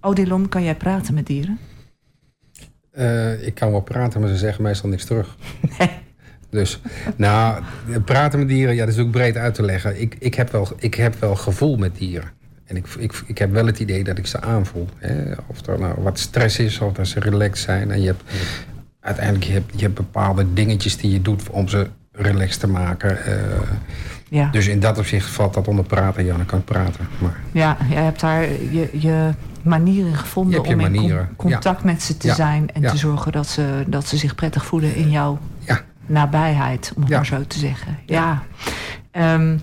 Odilon, 0.00 0.48
kan 0.48 0.62
jij 0.62 0.74
praten 0.74 1.14
met 1.14 1.26
dieren? 1.26 1.58
Uh, 2.98 3.46
ik 3.46 3.54
kan 3.54 3.70
wel 3.70 3.80
praten, 3.80 4.20
maar 4.20 4.28
ze 4.28 4.36
zeggen 4.36 4.62
meestal 4.62 4.88
niks 4.88 5.04
terug. 5.04 5.36
Nee. 5.78 5.90
Dus, 6.50 6.80
nou, 7.16 7.62
praten 8.04 8.38
met 8.38 8.48
dieren, 8.48 8.74
ja, 8.74 8.84
dat 8.84 8.94
is 8.94 9.00
ook 9.00 9.10
breed 9.10 9.36
uit 9.36 9.54
te 9.54 9.62
leggen. 9.62 10.00
Ik, 10.00 10.16
ik, 10.18 10.34
heb, 10.34 10.50
wel, 10.50 10.68
ik 10.78 10.94
heb 10.94 11.14
wel 11.20 11.36
gevoel 11.36 11.76
met 11.76 11.96
dieren. 11.96 12.30
En 12.64 12.76
ik, 12.76 12.86
ik, 12.98 13.22
ik 13.26 13.38
heb 13.38 13.52
wel 13.52 13.66
het 13.66 13.78
idee 13.78 14.04
dat 14.04 14.18
ik 14.18 14.26
ze 14.26 14.40
aanvoel. 14.40 14.88
Hè? 14.98 15.32
Of 15.46 15.66
er 15.66 15.78
nou 15.78 16.02
wat 16.02 16.18
stress 16.18 16.58
is, 16.58 16.80
of 16.80 16.92
dat 16.92 17.06
ze 17.06 17.20
relaxed 17.20 17.64
zijn. 17.64 17.90
En 17.90 18.00
je 18.00 18.06
hebt 18.06 18.22
uiteindelijk 19.00 19.44
je 19.44 19.52
hebt, 19.52 19.72
je 19.76 19.82
hebt 19.82 19.94
bepaalde 19.94 20.52
dingetjes 20.52 20.96
die 20.96 21.10
je 21.10 21.22
doet 21.22 21.50
om 21.50 21.68
ze 21.68 21.86
relaxed 22.14 22.60
te 22.60 22.68
maken. 22.68 23.18
Uh, 23.28 23.34
ja. 24.28 24.48
Dus 24.50 24.66
in 24.66 24.80
dat 24.80 24.98
opzicht 24.98 25.30
valt 25.30 25.54
dat 25.54 25.68
onder 25.68 25.84
praten. 25.84 26.24
Ja, 26.24 26.36
dan 26.36 26.46
kan 26.46 26.64
praten. 26.64 27.08
Maar... 27.18 27.40
Ja, 27.52 27.76
jij 27.90 28.02
hebt 28.02 28.20
daar 28.20 28.42
je, 28.50 28.88
je 28.92 29.30
manieren 29.62 30.14
gevonden 30.14 30.64
om 30.64 30.80
in 30.80 31.28
contact 31.36 31.84
met 31.84 32.02
ze 32.02 32.16
te 32.16 32.34
zijn. 32.34 32.70
En 32.72 32.82
te 32.82 32.96
zorgen 32.96 33.32
dat 33.32 33.46
ze, 33.46 33.84
dat 33.86 34.06
ze 34.06 34.16
zich 34.16 34.34
prettig 34.34 34.64
voelen 34.64 34.94
in 34.94 35.10
jouw 35.10 35.38
nabijheid, 36.06 36.92
om 36.96 37.02
het 37.02 37.10
maar 37.10 37.26
zo 37.26 37.46
te 37.46 37.58
zeggen. 37.58 37.98
Ja. 38.06 38.42
Um, 39.12 39.60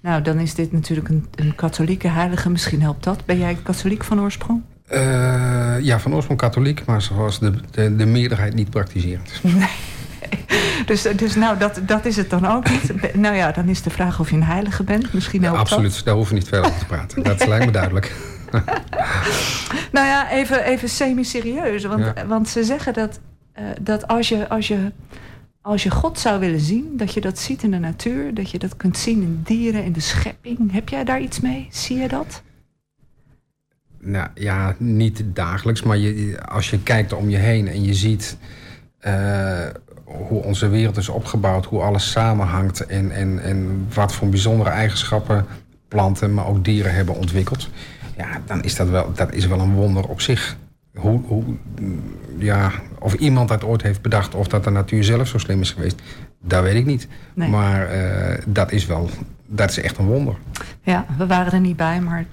nou, 0.00 0.22
dan 0.22 0.38
is 0.38 0.54
dit 0.54 0.72
natuurlijk 0.72 1.08
een, 1.08 1.26
een 1.34 1.54
katholieke 1.54 2.08
heilige. 2.08 2.50
Misschien 2.50 2.82
helpt 2.82 3.04
dat. 3.04 3.24
Ben 3.24 3.38
jij 3.38 3.58
katholiek 3.62 4.04
van 4.04 4.20
oorsprong? 4.20 4.62
Uh, 4.90 5.80
ja, 5.80 5.98
van 6.00 6.14
oorsprong 6.14 6.40
katholiek, 6.40 6.84
maar 6.84 7.02
zoals 7.02 7.38
de, 7.38 7.52
de, 7.70 7.96
de 7.96 8.06
meerderheid 8.06 8.54
niet 8.54 8.70
praktiserend. 8.70 9.40
Nee. 9.42 9.68
Dus, 10.86 11.02
dus 11.02 11.34
nou, 11.34 11.58
dat, 11.58 11.80
dat 11.86 12.04
is 12.04 12.16
het 12.16 12.30
dan 12.30 12.46
ook 12.46 12.70
niet. 12.70 13.14
Nou 13.14 13.36
ja, 13.36 13.52
dan 13.52 13.68
is 13.68 13.82
de 13.82 13.90
vraag 13.90 14.20
of 14.20 14.30
je 14.30 14.36
een 14.36 14.42
heilige 14.42 14.82
bent. 14.82 15.12
Misschien 15.12 15.42
helpt 15.42 15.58
Absoluut, 15.58 16.04
daar 16.04 16.14
hoeven 16.14 16.34
we 16.34 16.40
niet 16.40 16.48
verder 16.48 16.66
over 16.66 16.80
te 16.80 16.86
praten. 16.86 17.22
Dat 17.22 17.46
lijkt 17.46 17.64
me 17.64 17.70
duidelijk. 17.70 18.12
nou 19.92 20.06
ja, 20.06 20.30
even, 20.30 20.64
even 20.64 20.88
semi-serieus. 20.88 21.84
Want, 21.84 22.12
want 22.26 22.48
ze 22.48 22.64
zeggen 22.64 22.92
dat, 22.92 23.20
uh, 23.58 23.64
dat 23.80 24.08
als 24.08 24.28
je, 24.28 24.48
als 24.48 24.68
je 24.68 24.92
als 25.62 25.82
je 25.82 25.90
God 25.90 26.18
zou 26.18 26.40
willen 26.40 26.60
zien, 26.60 26.96
dat 26.96 27.14
je 27.14 27.20
dat 27.20 27.38
ziet 27.38 27.62
in 27.62 27.70
de 27.70 27.78
natuur, 27.78 28.34
dat 28.34 28.50
je 28.50 28.58
dat 28.58 28.76
kunt 28.76 28.98
zien 28.98 29.22
in 29.22 29.40
dieren, 29.44 29.84
in 29.84 29.92
de 29.92 30.00
schepping. 30.00 30.72
Heb 30.72 30.88
jij 30.88 31.04
daar 31.04 31.20
iets 31.20 31.40
mee? 31.40 31.68
Zie 31.70 31.98
je 31.98 32.08
dat? 32.08 32.42
Nou 33.98 34.28
ja, 34.34 34.74
niet 34.78 35.22
dagelijks, 35.24 35.82
maar 35.82 35.96
je, 35.96 36.42
als 36.44 36.70
je 36.70 36.82
kijkt 36.82 37.12
om 37.12 37.28
je 37.28 37.36
heen 37.36 37.68
en 37.68 37.84
je 37.84 37.94
ziet 37.94 38.36
uh, 39.06 39.66
hoe 40.28 40.42
onze 40.42 40.68
wereld 40.68 40.96
is 40.96 41.08
opgebouwd, 41.08 41.64
hoe 41.64 41.80
alles 41.80 42.10
samenhangt 42.10 42.86
en, 42.86 43.10
en, 43.10 43.42
en 43.42 43.86
wat 43.94 44.14
voor 44.14 44.28
bijzondere 44.28 44.70
eigenschappen 44.70 45.46
planten, 45.88 46.34
maar 46.34 46.46
ook 46.46 46.64
dieren 46.64 46.94
hebben 46.94 47.14
ontwikkeld. 47.14 47.68
Ja, 48.16 48.40
dan 48.46 48.62
is 48.62 48.76
dat 48.76 48.88
wel, 48.88 49.12
dat 49.14 49.32
is 49.32 49.46
wel 49.46 49.60
een 49.60 49.74
wonder 49.74 50.08
op 50.08 50.20
zich. 50.20 50.56
Hoe, 50.94 51.20
hoe, 51.26 51.44
ja, 52.38 52.70
of 52.98 53.14
iemand 53.14 53.48
dat 53.48 53.64
ooit 53.64 53.82
heeft 53.82 54.02
bedacht, 54.02 54.34
of 54.34 54.48
dat 54.48 54.64
de 54.64 54.70
natuur 54.70 55.04
zelf 55.04 55.28
zo 55.28 55.38
slim 55.38 55.60
is 55.60 55.70
geweest, 55.70 56.02
dat 56.40 56.62
weet 56.62 56.74
ik 56.74 56.86
niet. 56.86 57.08
Maar 57.34 57.94
uh, 57.96 58.34
dat 58.46 58.72
is 58.72 58.86
wel 58.86 59.10
dat 59.54 59.70
is 59.70 59.80
echt 59.80 59.98
een 59.98 60.06
wonder. 60.06 60.34
Ja, 60.82 61.06
we 61.18 61.26
waren 61.26 61.52
er 61.52 61.60
niet 61.60 61.76
bij, 61.76 62.00
maar 62.00 62.26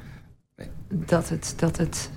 dat 0.87 1.29
het, 1.29 1.53
dat 1.57 1.77
het 1.77 2.09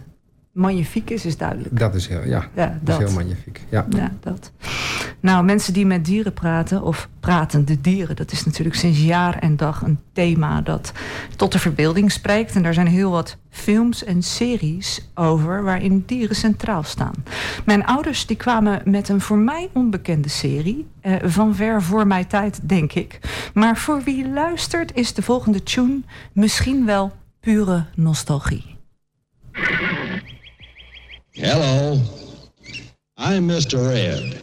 magnifiek 0.52 1.10
is, 1.10 1.24
is 1.24 1.36
duidelijk. 1.36 1.78
Dat 1.78 1.94
is 1.94 2.06
heel, 2.06 2.24
ja, 2.24 2.48
ja 2.54 2.78
dat. 2.82 3.00
is 3.00 3.06
heel 3.06 3.14
magnifiek. 3.14 3.60
Ja. 3.68 3.86
ja, 3.90 4.12
dat. 4.20 4.52
Nou, 5.22 5.44
mensen 5.44 5.72
die 5.72 5.86
met 5.86 6.04
dieren 6.04 6.32
praten, 6.32 6.82
of 6.82 7.08
pratende 7.20 7.80
dieren, 7.80 8.16
dat 8.16 8.32
is 8.32 8.44
natuurlijk 8.44 8.76
sinds 8.76 9.02
jaar 9.02 9.38
en 9.38 9.56
dag 9.56 9.82
een 9.82 9.98
thema 10.12 10.60
dat 10.60 10.92
tot 11.36 11.52
de 11.52 11.58
verbeelding 11.58 12.12
spreekt. 12.12 12.54
En 12.54 12.62
daar 12.62 12.74
zijn 12.74 12.86
heel 12.86 13.10
wat 13.10 13.36
films 13.50 14.04
en 14.04 14.22
series 14.22 15.08
over 15.14 15.62
waarin 15.62 16.02
dieren 16.06 16.36
centraal 16.36 16.82
staan. 16.82 17.14
Mijn 17.64 17.86
ouders 17.86 18.26
die 18.26 18.36
kwamen 18.36 18.82
met 18.84 19.08
een 19.08 19.20
voor 19.20 19.38
mij 19.38 19.70
onbekende 19.72 20.28
serie, 20.28 20.86
eh, 21.00 21.14
van 21.22 21.54
ver 21.54 21.82
voor 21.82 22.06
mijn 22.06 22.26
tijd, 22.26 22.68
denk 22.68 22.92
ik. 22.92 23.18
Maar 23.54 23.76
voor 23.76 24.02
wie 24.02 24.28
luistert 24.28 24.94
is 24.94 25.14
de 25.14 25.22
volgende 25.22 25.62
tune 25.62 26.00
misschien 26.32 26.86
wel 26.86 27.12
pure 27.40 27.86
nostalgie. 27.94 28.76
Hello, 31.30 32.00
I'm 33.16 33.44
Mr. 33.44 33.90
Ed. 33.90 34.42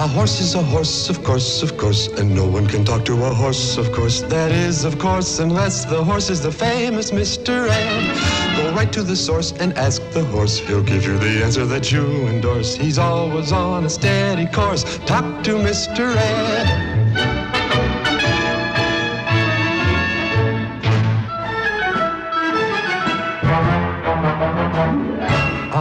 A 0.00 0.06
horse 0.06 0.40
is 0.40 0.54
a 0.54 0.62
horse, 0.62 1.10
of 1.10 1.24
course, 1.24 1.62
of 1.62 1.76
course, 1.76 2.06
and 2.06 2.34
no 2.34 2.46
one 2.46 2.66
can 2.66 2.84
talk 2.84 3.04
to 3.06 3.24
a 3.24 3.34
horse, 3.34 3.76
of 3.76 3.90
course. 3.92 4.22
That 4.22 4.52
is, 4.52 4.84
of 4.84 4.98
course, 4.98 5.40
unless 5.40 5.84
the 5.84 6.02
horse 6.02 6.30
is 6.30 6.40
the 6.40 6.52
famous 6.52 7.10
Mr. 7.10 7.68
Ed. 7.68 8.56
Go 8.56 8.72
right 8.74 8.92
to 8.92 9.02
the 9.02 9.16
source 9.16 9.52
and 9.52 9.76
ask 9.76 10.00
the 10.10 10.24
horse. 10.24 10.58
He'll 10.58 10.82
give 10.82 11.04
you 11.04 11.18
the 11.18 11.44
answer 11.44 11.66
that 11.66 11.90
you 11.92 12.04
endorse. 12.28 12.76
He's 12.76 12.98
always 12.98 13.52
on 13.52 13.84
a 13.84 13.90
steady 13.90 14.46
course. 14.46 14.84
Talk 15.04 15.42
to 15.44 15.54
Mr. 15.56 16.14
Ed. 16.16 16.97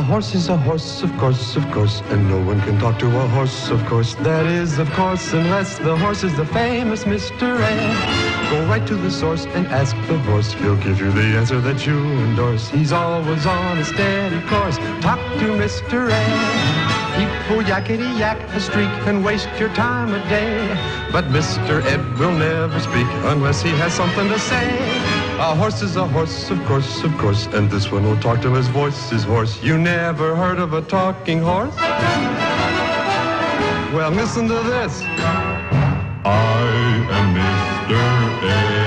Horse 0.08 0.34
is 0.34 0.48
a 0.48 0.56
horse, 0.56 1.04
of 1.04 1.12
course, 1.18 1.58
of 1.58 1.70
course, 1.70 2.02
and 2.12 2.30
no 2.30 2.40
one 2.40 2.62
can 2.62 2.80
talk 2.80 2.98
to 2.98 3.08
a 3.08 3.28
horse, 3.28 3.70
of 3.70 3.86
course. 3.86 4.16
That 4.16 4.46
is, 4.46 4.80
of 4.80 4.90
course, 4.92 5.34
unless 5.34 5.80
the 5.80 5.98
horse 5.98 6.24
is 6.24 6.34
the 6.38 6.46
famous 6.46 7.04
Mr. 7.04 7.60
Ed. 7.60 8.50
Go 8.50 8.66
right 8.68 8.88
to 8.88 8.96
the 8.96 9.12
source 9.12 9.46
and 9.48 9.68
ask 9.68 9.94
the 10.08 10.18
horse. 10.20 10.54
He'll 10.54 10.78
give 10.78 11.02
you 11.02 11.12
the 11.12 11.28
answer 11.40 11.60
that 11.60 11.86
you 11.86 11.98
endorse. 12.28 12.70
He's 12.70 12.94
always 12.94 13.46
on 13.46 13.80
a 13.80 13.84
steady 13.84 14.40
course. 14.48 14.78
Talk 15.02 15.20
to 15.42 15.48
Mr. 15.64 16.10
Ed. 16.10 16.38
People 17.20 17.64
yakety 17.70 18.10
yak 18.18 18.40
a 18.56 18.62
streak 18.62 18.94
and 19.08 19.26
waste 19.26 19.50
your 19.60 19.74
time 19.76 20.14
a 20.14 20.22
day. 20.30 20.56
But 21.12 21.26
Mr. 21.26 21.84
Ed 21.84 22.04
will 22.18 22.32
never 22.32 22.80
speak 22.80 23.10
unless 23.34 23.62
he 23.62 23.72
has 23.72 23.94
something 23.94 24.30
to 24.30 24.40
say. 24.40 25.17
A 25.40 25.54
horse 25.56 25.84
is 25.84 25.96
a 25.98 26.08
horse, 26.08 26.50
of 26.50 26.58
course, 26.66 27.04
of 27.04 27.16
course. 27.20 27.46
And 27.54 27.70
this 27.70 27.92
one 27.92 28.04
will 28.04 28.20
talk 28.20 28.42
till 28.42 28.56
his 28.56 28.68
voice 28.70 29.12
is 29.12 29.24
hoarse. 29.24 29.62
You 29.62 29.78
never 29.78 30.36
heard 30.36 30.58
of 30.58 30.74
a 30.74 30.82
talking 30.82 31.42
horse? 31.42 31.76
Well, 33.94 34.10
listen 34.10 34.48
to 34.48 34.56
this. 34.64 35.04
I 36.26 37.06
am 37.12 37.36
Mr. 37.36 38.02
Ed. 38.44 38.78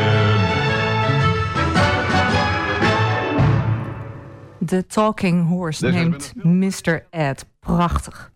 The 4.67 4.87
Talking 4.87 5.47
Horse 5.47 5.91
neemt 5.91 6.33
Mr. 6.35 7.07
Ed. 7.11 7.45
Prachtig. 7.61 8.33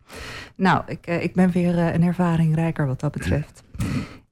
Nou, 0.56 0.82
ik, 0.86 1.06
eh, 1.06 1.22
ik 1.22 1.34
ben 1.34 1.50
weer 1.50 1.78
eh, 1.78 1.94
een 1.94 2.02
ervaring 2.02 2.54
rijker 2.54 2.86
wat 2.86 3.00
dat 3.00 3.12
betreft. 3.12 3.62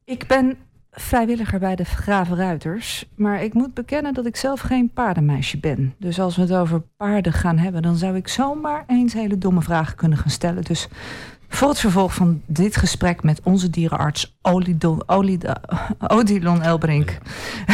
Ik 0.04 0.26
ben 0.26 0.56
vrijwilliger 0.92 1.58
bij 1.58 1.76
de 1.76 1.84
Gravenruiters. 1.84 3.08
Maar 3.14 3.42
ik 3.42 3.54
moet 3.54 3.74
bekennen 3.74 4.14
dat 4.14 4.26
ik 4.26 4.36
zelf 4.36 4.60
geen 4.60 4.90
paardenmeisje 4.92 5.58
ben. 5.58 5.94
Dus 5.98 6.20
als 6.20 6.36
we 6.36 6.42
het 6.42 6.52
over 6.52 6.82
paarden 6.96 7.32
gaan 7.32 7.58
hebben, 7.58 7.82
dan 7.82 7.96
zou 7.96 8.16
ik 8.16 8.28
zomaar 8.28 8.84
eens 8.86 9.12
hele 9.12 9.38
domme 9.38 9.62
vragen 9.62 9.96
kunnen 9.96 10.18
gaan 10.18 10.30
stellen. 10.30 10.62
Dus 10.62 10.88
voor 11.48 11.68
het 11.68 11.80
vervolg 11.80 12.14
van 12.14 12.42
dit 12.46 12.76
gesprek 12.76 13.22
met 13.22 13.40
onze 13.42 13.70
dierenarts 13.70 14.36
Olidon, 14.42 15.02
Odilon 16.06 16.62
Elbrink. 16.62 17.18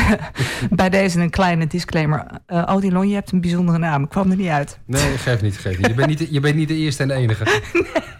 Bij 0.71 0.89
deze 0.89 1.21
een 1.21 1.31
kleine 1.31 1.67
disclaimer. 1.67 2.27
Uh, 2.49 2.65
Odilon, 2.69 3.09
je 3.09 3.15
hebt 3.15 3.33
een 3.33 3.41
bijzondere 3.41 3.79
naam. 3.79 4.03
Ik 4.03 4.09
kwam 4.09 4.31
er 4.31 4.37
niet 4.37 4.49
uit. 4.49 4.79
Nee, 4.85 5.19
geef 5.19 5.43
niet, 5.43 5.59
geef 5.59 5.79
niet. 5.79 5.87
Je 5.87 5.95
bent 5.95 6.09
niet, 6.09 6.29
je 6.31 6.41
bent 6.41 6.55
niet 6.55 6.69
de 6.69 6.77
eerste 6.77 7.03
en 7.03 7.09
de 7.09 7.15
enige. 7.15 7.45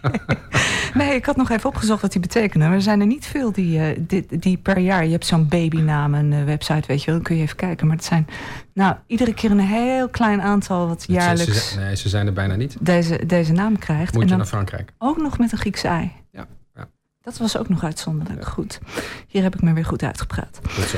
nee. 0.01 0.68
Ik 0.95 1.25
had 1.25 1.35
nog 1.35 1.49
even 1.49 1.69
opgezocht 1.69 2.01
wat 2.01 2.11
die 2.11 2.21
betekenen. 2.21 2.71
Er 2.71 2.81
zijn 2.81 2.99
er 2.99 3.05
niet 3.05 3.25
veel 3.25 3.51
die, 3.51 3.79
uh, 3.79 3.85
die, 4.07 4.25
die, 4.39 4.57
per 4.57 4.77
jaar... 4.77 5.05
Je 5.05 5.11
hebt 5.11 5.25
zo'n 5.25 5.47
babynaam, 5.47 6.13
een 6.13 6.31
uh, 6.31 6.43
website, 6.43 6.87
weet 6.87 6.99
je 6.99 7.05
wel. 7.05 7.15
Dan 7.15 7.23
kun 7.23 7.35
je 7.35 7.41
even 7.41 7.55
kijken. 7.55 7.87
Maar 7.87 7.95
het 7.95 8.05
zijn 8.05 8.27
nou, 8.73 8.95
iedere 9.07 9.33
keer 9.33 9.51
een 9.51 9.59
heel 9.59 10.09
klein 10.09 10.41
aantal 10.41 10.87
wat 10.87 11.05
jaarlijks... 11.07 11.75
nee, 11.75 11.95
ze 11.95 12.09
zijn 12.09 12.27
er 12.27 12.33
bijna 12.33 12.55
niet. 12.55 12.77
Deze, 12.79 13.25
deze 13.25 13.51
naam 13.51 13.77
krijgt. 13.77 14.13
Moet 14.13 14.29
je 14.29 14.35
naar 14.35 14.45
Frankrijk. 14.45 14.91
Ook 14.97 15.17
nog 15.17 15.37
met 15.37 15.51
een 15.51 15.57
Griekse 15.57 15.87
ei. 15.87 16.11
Ja. 16.31 16.45
ja. 16.75 16.87
Dat 17.21 17.37
was 17.37 17.57
ook 17.57 17.69
nog 17.69 17.83
uitzonderlijk. 17.83 18.45
Goed. 18.45 18.79
Hier 19.27 19.43
heb 19.43 19.55
ik 19.55 19.61
me 19.61 19.73
weer 19.73 19.85
goed 19.85 20.03
uitgepraat. 20.03 20.59
Goed 20.69 20.87
zo. 20.87 20.97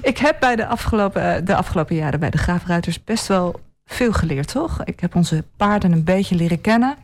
ik 0.10 0.18
heb 0.18 0.36
bij 0.40 0.56
de 0.56 0.66
afgelopen, 0.66 1.44
de 1.44 1.56
afgelopen 1.56 1.96
jaren 1.96 2.20
bij 2.20 2.30
de 2.30 2.38
Graafruiters 2.38 3.04
best 3.04 3.26
wel 3.26 3.60
veel 3.86 4.12
geleerd, 4.12 4.48
toch? 4.48 4.84
Ik 4.84 5.00
heb 5.00 5.14
onze 5.14 5.44
paarden 5.56 5.92
een 5.92 6.04
beetje 6.04 6.34
leren 6.34 6.60
kennen. 6.60 6.96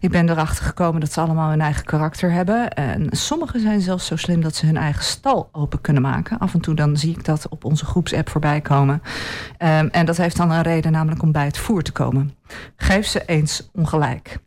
Ik 0.00 0.10
ben 0.10 0.28
erachter 0.28 0.64
gekomen 0.64 1.00
dat 1.00 1.12
ze 1.12 1.20
allemaal 1.20 1.50
hun 1.50 1.60
eigen 1.60 1.84
karakter 1.84 2.30
hebben. 2.30 2.70
En 2.70 3.06
sommige 3.10 3.58
zijn 3.58 3.80
zelfs 3.80 4.06
zo 4.06 4.16
slim 4.16 4.40
dat 4.40 4.54
ze 4.54 4.66
hun 4.66 4.76
eigen 4.76 5.04
stal 5.04 5.48
open 5.52 5.80
kunnen 5.80 6.02
maken. 6.02 6.38
Af 6.38 6.54
en 6.54 6.60
toe 6.60 6.74
dan 6.74 6.96
zie 6.96 7.16
ik 7.16 7.24
dat 7.24 7.48
op 7.48 7.64
onze 7.64 7.84
groepsapp 7.84 8.28
voorbij 8.28 8.60
komen. 8.60 9.02
Um, 9.58 9.88
en 9.88 10.06
dat 10.06 10.16
heeft 10.16 10.36
dan 10.36 10.50
een 10.50 10.62
reden, 10.62 10.92
namelijk 10.92 11.22
om 11.22 11.32
bij 11.32 11.44
het 11.44 11.58
voer 11.58 11.82
te 11.82 11.92
komen. 11.92 12.34
Geef 12.76 13.06
ze 13.06 13.24
eens 13.24 13.70
ongelijk. 13.72 14.38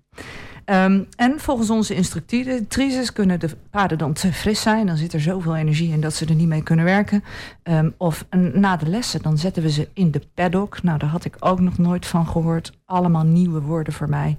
Um, 0.66 1.08
en 1.16 1.40
volgens 1.40 1.70
onze 1.70 1.96
instructrices 1.96 3.14
kunnen 3.14 3.40
de 3.40 3.50
paarden 3.70 3.98
dan 3.98 4.14
te 4.14 4.34
fris 4.34 4.62
zijn. 4.62 4.86
Dan 4.86 4.98
zit 4.98 5.14
er 5.14 5.22
zoveel 5.22 5.56
energie 5.56 5.92
in 5.92 6.02
dat 6.02 6.14
ze 6.14 6.26
er 6.26 6.36
niet 6.36 6.48
mee 6.48 6.64
kunnen 6.64 6.86
werken. 6.86 7.24
Um, 7.64 7.94
of 7.98 8.26
na 8.54 8.78
de 8.78 8.90
lessen, 8.90 9.22
dan 9.22 9.38
zetten 9.38 9.64
we 9.64 9.72
ze 9.72 9.90
in 9.94 10.12
de 10.12 10.22
paddock. 10.34 10.84
Nou, 10.84 10.98
daar 10.98 11.10
had 11.10 11.26
ik 11.26 11.36
ook 11.40 11.60
nog 11.60 11.78
nooit 11.78 12.06
van 12.06 12.28
gehoord. 12.28 12.72
Allemaal 12.86 13.24
nieuwe 13.24 13.62
woorden 13.62 13.94
voor 13.94 14.10
mij. 14.10 14.38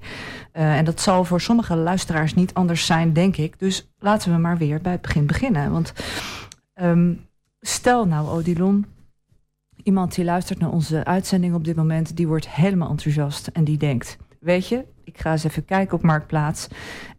Uh, 0.53 0.77
en 0.77 0.85
dat 0.85 1.01
zal 1.01 1.25
voor 1.25 1.41
sommige 1.41 1.77
luisteraars 1.77 2.35
niet 2.35 2.55
anders 2.55 2.87
zijn, 2.87 3.13
denk 3.13 3.37
ik. 3.37 3.59
Dus 3.59 3.89
laten 3.99 4.33
we 4.33 4.39
maar 4.39 4.59
weer 4.59 4.81
bij 4.81 4.93
het 4.93 5.03
begin 5.03 5.27
beginnen. 5.27 5.71
Want 5.71 5.93
um, 6.75 7.27
stel 7.61 8.07
nou, 8.07 8.29
Odilon, 8.29 8.87
iemand 9.83 10.15
die 10.15 10.25
luistert 10.25 10.59
naar 10.59 10.71
onze 10.71 11.05
uitzending 11.05 11.55
op 11.55 11.65
dit 11.65 11.77
moment, 11.77 12.17
die 12.17 12.27
wordt 12.27 12.49
helemaal 12.49 12.91
enthousiast 12.91 13.47
en 13.47 13.65
die 13.65 13.79
denkt: 13.79 14.17
Weet 14.41 14.69
je, 14.69 14.85
ik 15.17 15.23
ga 15.23 15.33
eens 15.33 15.45
even 15.45 15.65
kijken 15.65 15.97
op 15.97 16.03
Marktplaats. 16.03 16.69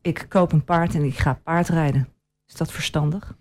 Ik 0.02 0.26
koop 0.30 0.52
een 0.52 0.64
paard 0.64 0.96
en 0.96 1.04
ik 1.04 1.18
ga 1.18 1.40
paardrijden. 1.44 2.08
Is 2.48 2.54
dat 2.54 2.72
verstandig? 2.72 3.38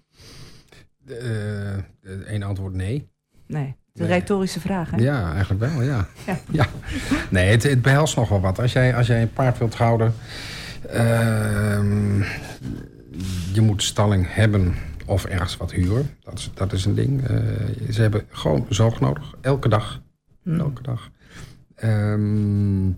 Eén 1.06 2.40
uh, 2.40 2.46
antwoord 2.46 2.74
nee. 2.74 3.08
Nee, 3.46 3.76
de 3.92 4.02
nee. 4.02 4.12
retorische 4.12 4.60
vraag, 4.60 4.90
hè? 4.90 4.96
Ja, 4.96 5.32
eigenlijk 5.32 5.60
wel, 5.60 5.82
ja. 5.82 6.06
ja. 6.26 6.38
ja. 6.50 6.66
Nee, 7.30 7.50
het, 7.50 7.62
het, 7.62 7.82
behelst 7.82 8.16
nog 8.16 8.28
wel 8.28 8.40
wat. 8.40 8.58
Als 8.58 8.72
jij, 8.72 8.96
als 8.96 9.06
jij 9.06 9.22
een 9.22 9.32
paard 9.32 9.58
wilt 9.58 9.74
houden... 9.74 10.14
Uh, 10.86 12.24
je 13.52 13.60
moet 13.60 13.82
stalling 13.82 14.26
hebben 14.34 14.74
of 15.06 15.24
ergens 15.24 15.56
wat 15.56 15.72
huren. 15.72 16.10
Dat 16.20 16.38
is, 16.38 16.50
dat 16.54 16.72
is 16.72 16.84
een 16.84 16.94
ding. 16.94 17.30
Uh, 17.30 17.36
ze 17.90 18.00
hebben 18.00 18.24
gewoon 18.28 18.66
zorg 18.68 19.00
nodig. 19.00 19.34
Elke 19.40 19.68
dag. 19.68 20.02
Hmm. 20.42 20.60
Elke 20.60 20.82
dag. 20.82 21.10
Um, 21.84 22.86
uh, 22.88 22.94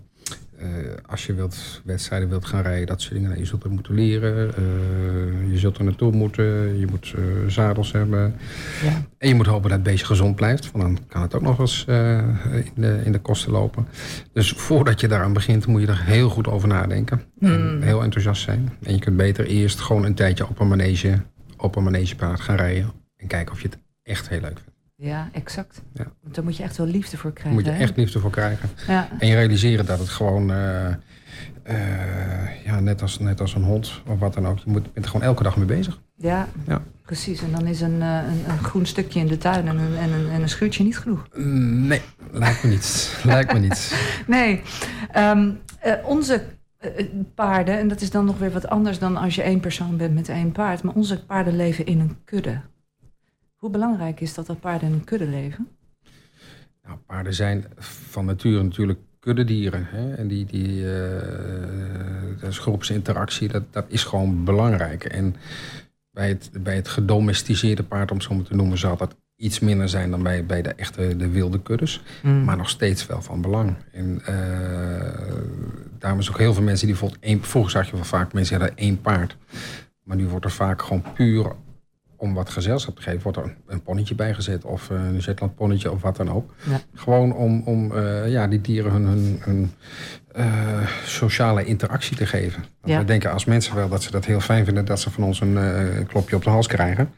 als 1.05 1.25
je 1.25 1.33
wilt, 1.33 1.81
wedstrijden 1.83 2.29
wilt 2.29 2.45
gaan 2.45 2.61
rijden, 2.61 2.87
dat 2.87 3.01
soort 3.01 3.13
dingen. 3.13 3.29
Nou, 3.29 3.41
je 3.41 3.47
zult 3.47 3.63
er 3.63 3.69
moeten 3.69 3.93
leren. 3.93 4.47
Uh, 4.47 5.51
je 5.51 5.57
zult 5.57 5.77
er 5.77 5.83
naartoe 5.83 6.11
moeten. 6.11 6.79
Je 6.79 6.87
moet 6.89 7.13
uh, 7.17 7.47
zadels 7.47 7.91
hebben. 7.91 8.35
Ja. 8.83 9.01
En 9.17 9.27
je 9.27 9.35
moet 9.35 9.45
hopen 9.45 9.69
dat 9.69 9.79
het 9.79 9.83
beestje 9.83 10.05
gezond 10.05 10.35
blijft. 10.35 10.71
Want 10.71 10.83
dan 10.83 11.07
kan 11.07 11.21
het 11.21 11.35
ook 11.35 11.41
nog 11.41 11.59
eens 11.59 11.85
in, 11.87 12.71
de, 12.75 13.01
in 13.03 13.11
de 13.11 13.19
kosten 13.19 13.51
lopen. 13.51 13.87
Dus 14.33 14.51
voordat 14.51 14.99
je 15.01 15.07
daaraan 15.07 15.33
begint, 15.33 15.67
moet 15.67 15.81
je 15.81 15.87
er 15.87 16.03
heel 16.03 16.29
goed 16.29 16.47
over 16.47 16.67
nadenken. 16.67 17.21
En 17.39 17.61
hmm. 17.61 17.81
heel 17.81 18.03
enthousiast 18.03 18.41
zijn. 18.41 18.69
En 18.83 18.93
je 18.93 18.99
kunt 18.99 19.17
beter 19.17 19.45
eerst 19.45 19.79
gewoon 19.79 20.05
een 20.05 20.15
tijdje 20.15 20.47
op 20.47 20.59
een 20.59 20.67
manege, 20.67 21.21
op 21.57 21.75
een 21.75 21.83
manegepaard 21.83 22.39
gaan 22.39 22.55
rijden. 22.55 22.91
En 23.17 23.27
kijken 23.27 23.53
of 23.53 23.61
je 23.61 23.67
het 23.67 23.77
echt 24.03 24.29
heel 24.29 24.41
leuk 24.41 24.59
vindt. 24.63 24.68
Ja, 25.01 25.29
exact. 25.31 25.81
Ja. 25.93 26.03
Want 26.21 26.35
daar 26.35 26.43
moet 26.43 26.57
je 26.57 26.63
echt 26.63 26.77
wel 26.77 26.87
liefde 26.87 27.17
voor 27.17 27.33
krijgen. 27.33 27.53
Moet 27.53 27.65
je 27.65 27.71
echt 27.71 27.97
liefde 27.97 28.19
voor 28.19 28.31
krijgen. 28.31 28.69
Ja. 28.87 29.09
En 29.19 29.27
je 29.27 29.35
realiseren 29.35 29.85
dat 29.85 29.99
het 29.99 30.09
gewoon, 30.09 30.51
uh, 30.51 30.87
uh, 31.69 32.65
ja, 32.65 32.79
net 32.79 33.01
als, 33.01 33.19
net 33.19 33.41
als 33.41 33.55
een 33.55 33.63
hond 33.63 34.01
of 34.07 34.19
wat 34.19 34.33
dan 34.33 34.47
ook, 34.47 34.57
je 34.57 34.69
moet, 34.71 34.93
bent 34.93 35.05
er 35.05 35.11
gewoon 35.11 35.27
elke 35.27 35.43
dag 35.43 35.57
mee 35.57 35.65
bezig. 35.65 35.99
Ja, 36.15 36.47
ja. 36.67 36.81
precies. 37.05 37.41
En 37.41 37.51
dan 37.51 37.67
is 37.67 37.81
een, 37.81 37.99
uh, 37.99 38.15
een, 38.15 38.51
een, 38.51 38.63
groen 38.63 38.85
stukje 38.85 39.19
in 39.19 39.27
de 39.27 39.37
tuin 39.37 39.67
en 39.67 39.77
een, 39.77 39.97
en 39.97 40.11
een, 40.11 40.29
en 40.29 40.41
een 40.41 40.49
schuurtje 40.49 40.83
niet 40.83 40.97
genoeg. 40.97 41.27
Nee, 41.87 42.01
lijkt 42.31 42.63
me 42.63 42.69
niet. 42.69 43.15
lijkt 43.23 43.53
me 43.53 43.59
niet. 43.59 43.95
Nee. 44.27 44.61
Um, 45.17 45.59
onze 46.03 46.43
eh, 46.77 47.05
paarden, 47.35 47.77
en 47.77 47.87
dat 47.87 48.01
is 48.01 48.11
dan 48.11 48.25
nog 48.25 48.37
weer 48.37 48.51
wat 48.51 48.67
anders 48.67 48.99
dan 48.99 49.17
als 49.17 49.35
je 49.35 49.41
één 49.41 49.59
persoon 49.59 49.97
bent 49.97 50.13
met 50.13 50.29
één 50.29 50.51
paard, 50.51 50.83
maar 50.83 50.95
onze 50.95 51.25
paarden 51.25 51.55
leven 51.55 51.85
in 51.85 51.99
een 51.99 52.17
kudde. 52.25 52.61
Hoe 53.59 53.69
belangrijk 53.69 54.19
is 54.19 54.33
dat 54.33 54.45
dat 54.45 54.59
paarden 54.59 54.87
in 54.87 54.93
een 54.93 55.03
kudde 55.03 55.27
leven? 55.27 55.67
Nou, 56.83 56.97
paarden 57.05 57.33
zijn 57.33 57.65
van 57.77 58.25
nature 58.25 58.63
natuurlijk 58.63 58.99
kuddedieren. 59.19 59.85
Hè? 59.89 60.13
En 60.13 60.27
die, 60.27 60.45
die 60.45 60.81
uh, 60.81 60.91
dus 62.39 62.57
groepsinteractie, 62.57 63.47
dat, 63.47 63.63
dat 63.73 63.85
is 63.87 64.03
gewoon 64.03 64.43
belangrijk. 64.43 65.03
En 65.03 65.35
bij 66.11 66.27
het, 66.27 66.49
bij 66.63 66.75
het 66.75 66.87
gedomesticeerde 66.87 67.83
paard, 67.83 68.11
om 68.11 68.17
het 68.17 68.25
zo 68.25 68.35
maar 68.35 68.43
te 68.43 68.55
noemen, 68.55 68.77
zal 68.77 68.97
dat 68.97 69.15
iets 69.35 69.59
minder 69.59 69.89
zijn 69.89 70.11
dan 70.11 70.23
bij, 70.23 70.45
bij 70.45 70.61
de 70.61 70.73
echte 70.73 71.15
de 71.15 71.29
wilde 71.29 71.61
kuddes. 71.61 72.01
Mm. 72.23 72.43
Maar 72.43 72.57
nog 72.57 72.69
steeds 72.69 73.05
wel 73.05 73.21
van 73.21 73.41
belang. 73.41 73.75
En 73.91 74.21
uh, 74.29 74.35
daarom 75.97 76.19
is 76.19 76.29
ook 76.29 76.37
heel 76.37 76.53
veel 76.53 76.63
mensen 76.63 76.87
die 76.87 76.95
bijvoorbeeld 76.95 77.23
één... 77.23 77.43
Vroeger 77.43 77.71
zag 77.71 77.89
je 77.89 77.95
wel 77.95 78.03
vaak 78.03 78.33
mensen 78.33 78.59
hadden 78.59 78.77
één 78.77 79.01
paard. 79.01 79.37
Maar 80.03 80.17
nu 80.17 80.27
wordt 80.27 80.45
er 80.45 80.51
vaak 80.51 80.81
gewoon 80.81 81.03
puur 81.13 81.55
om 82.19 82.33
wat 82.33 82.49
gezelschap 82.49 82.95
te 82.95 83.01
geven, 83.01 83.21
wordt 83.21 83.37
er 83.37 83.55
een 83.67 83.81
ponnetje 83.81 84.15
bijgezet 84.15 84.65
of 84.65 84.89
eh, 84.89 84.97
een 85.05 85.21
Zetland 85.21 85.55
ponnetje 85.55 85.91
of 85.91 86.01
wat 86.01 86.15
dan 86.15 86.31
ook. 86.31 86.53
Ja. 86.69 86.81
Gewoon 86.93 87.33
om, 87.33 87.61
om 87.65 87.91
uh, 87.91 88.29
ja, 88.31 88.47
die 88.47 88.61
dieren 88.61 88.91
hun, 88.91 89.05
hun, 89.05 89.39
hun 89.39 89.71
uh, 90.37 90.87
sociale 91.05 91.65
interactie 91.65 92.17
te 92.17 92.25
geven. 92.25 92.63
Ja. 92.83 92.99
We 92.99 93.05
denken 93.05 93.31
als 93.31 93.45
mensen 93.45 93.75
wel 93.75 93.89
dat 93.89 94.03
ze 94.03 94.11
dat 94.11 94.25
heel 94.25 94.39
fijn 94.39 94.65
vinden 94.65 94.85
dat 94.85 94.99
ze 94.99 95.11
van 95.11 95.23
ons 95.23 95.41
een 95.41 96.07
klopje 96.07 96.35
op 96.35 96.43
de 96.43 96.49
hals 96.49 96.67
krijgen. 96.67 97.11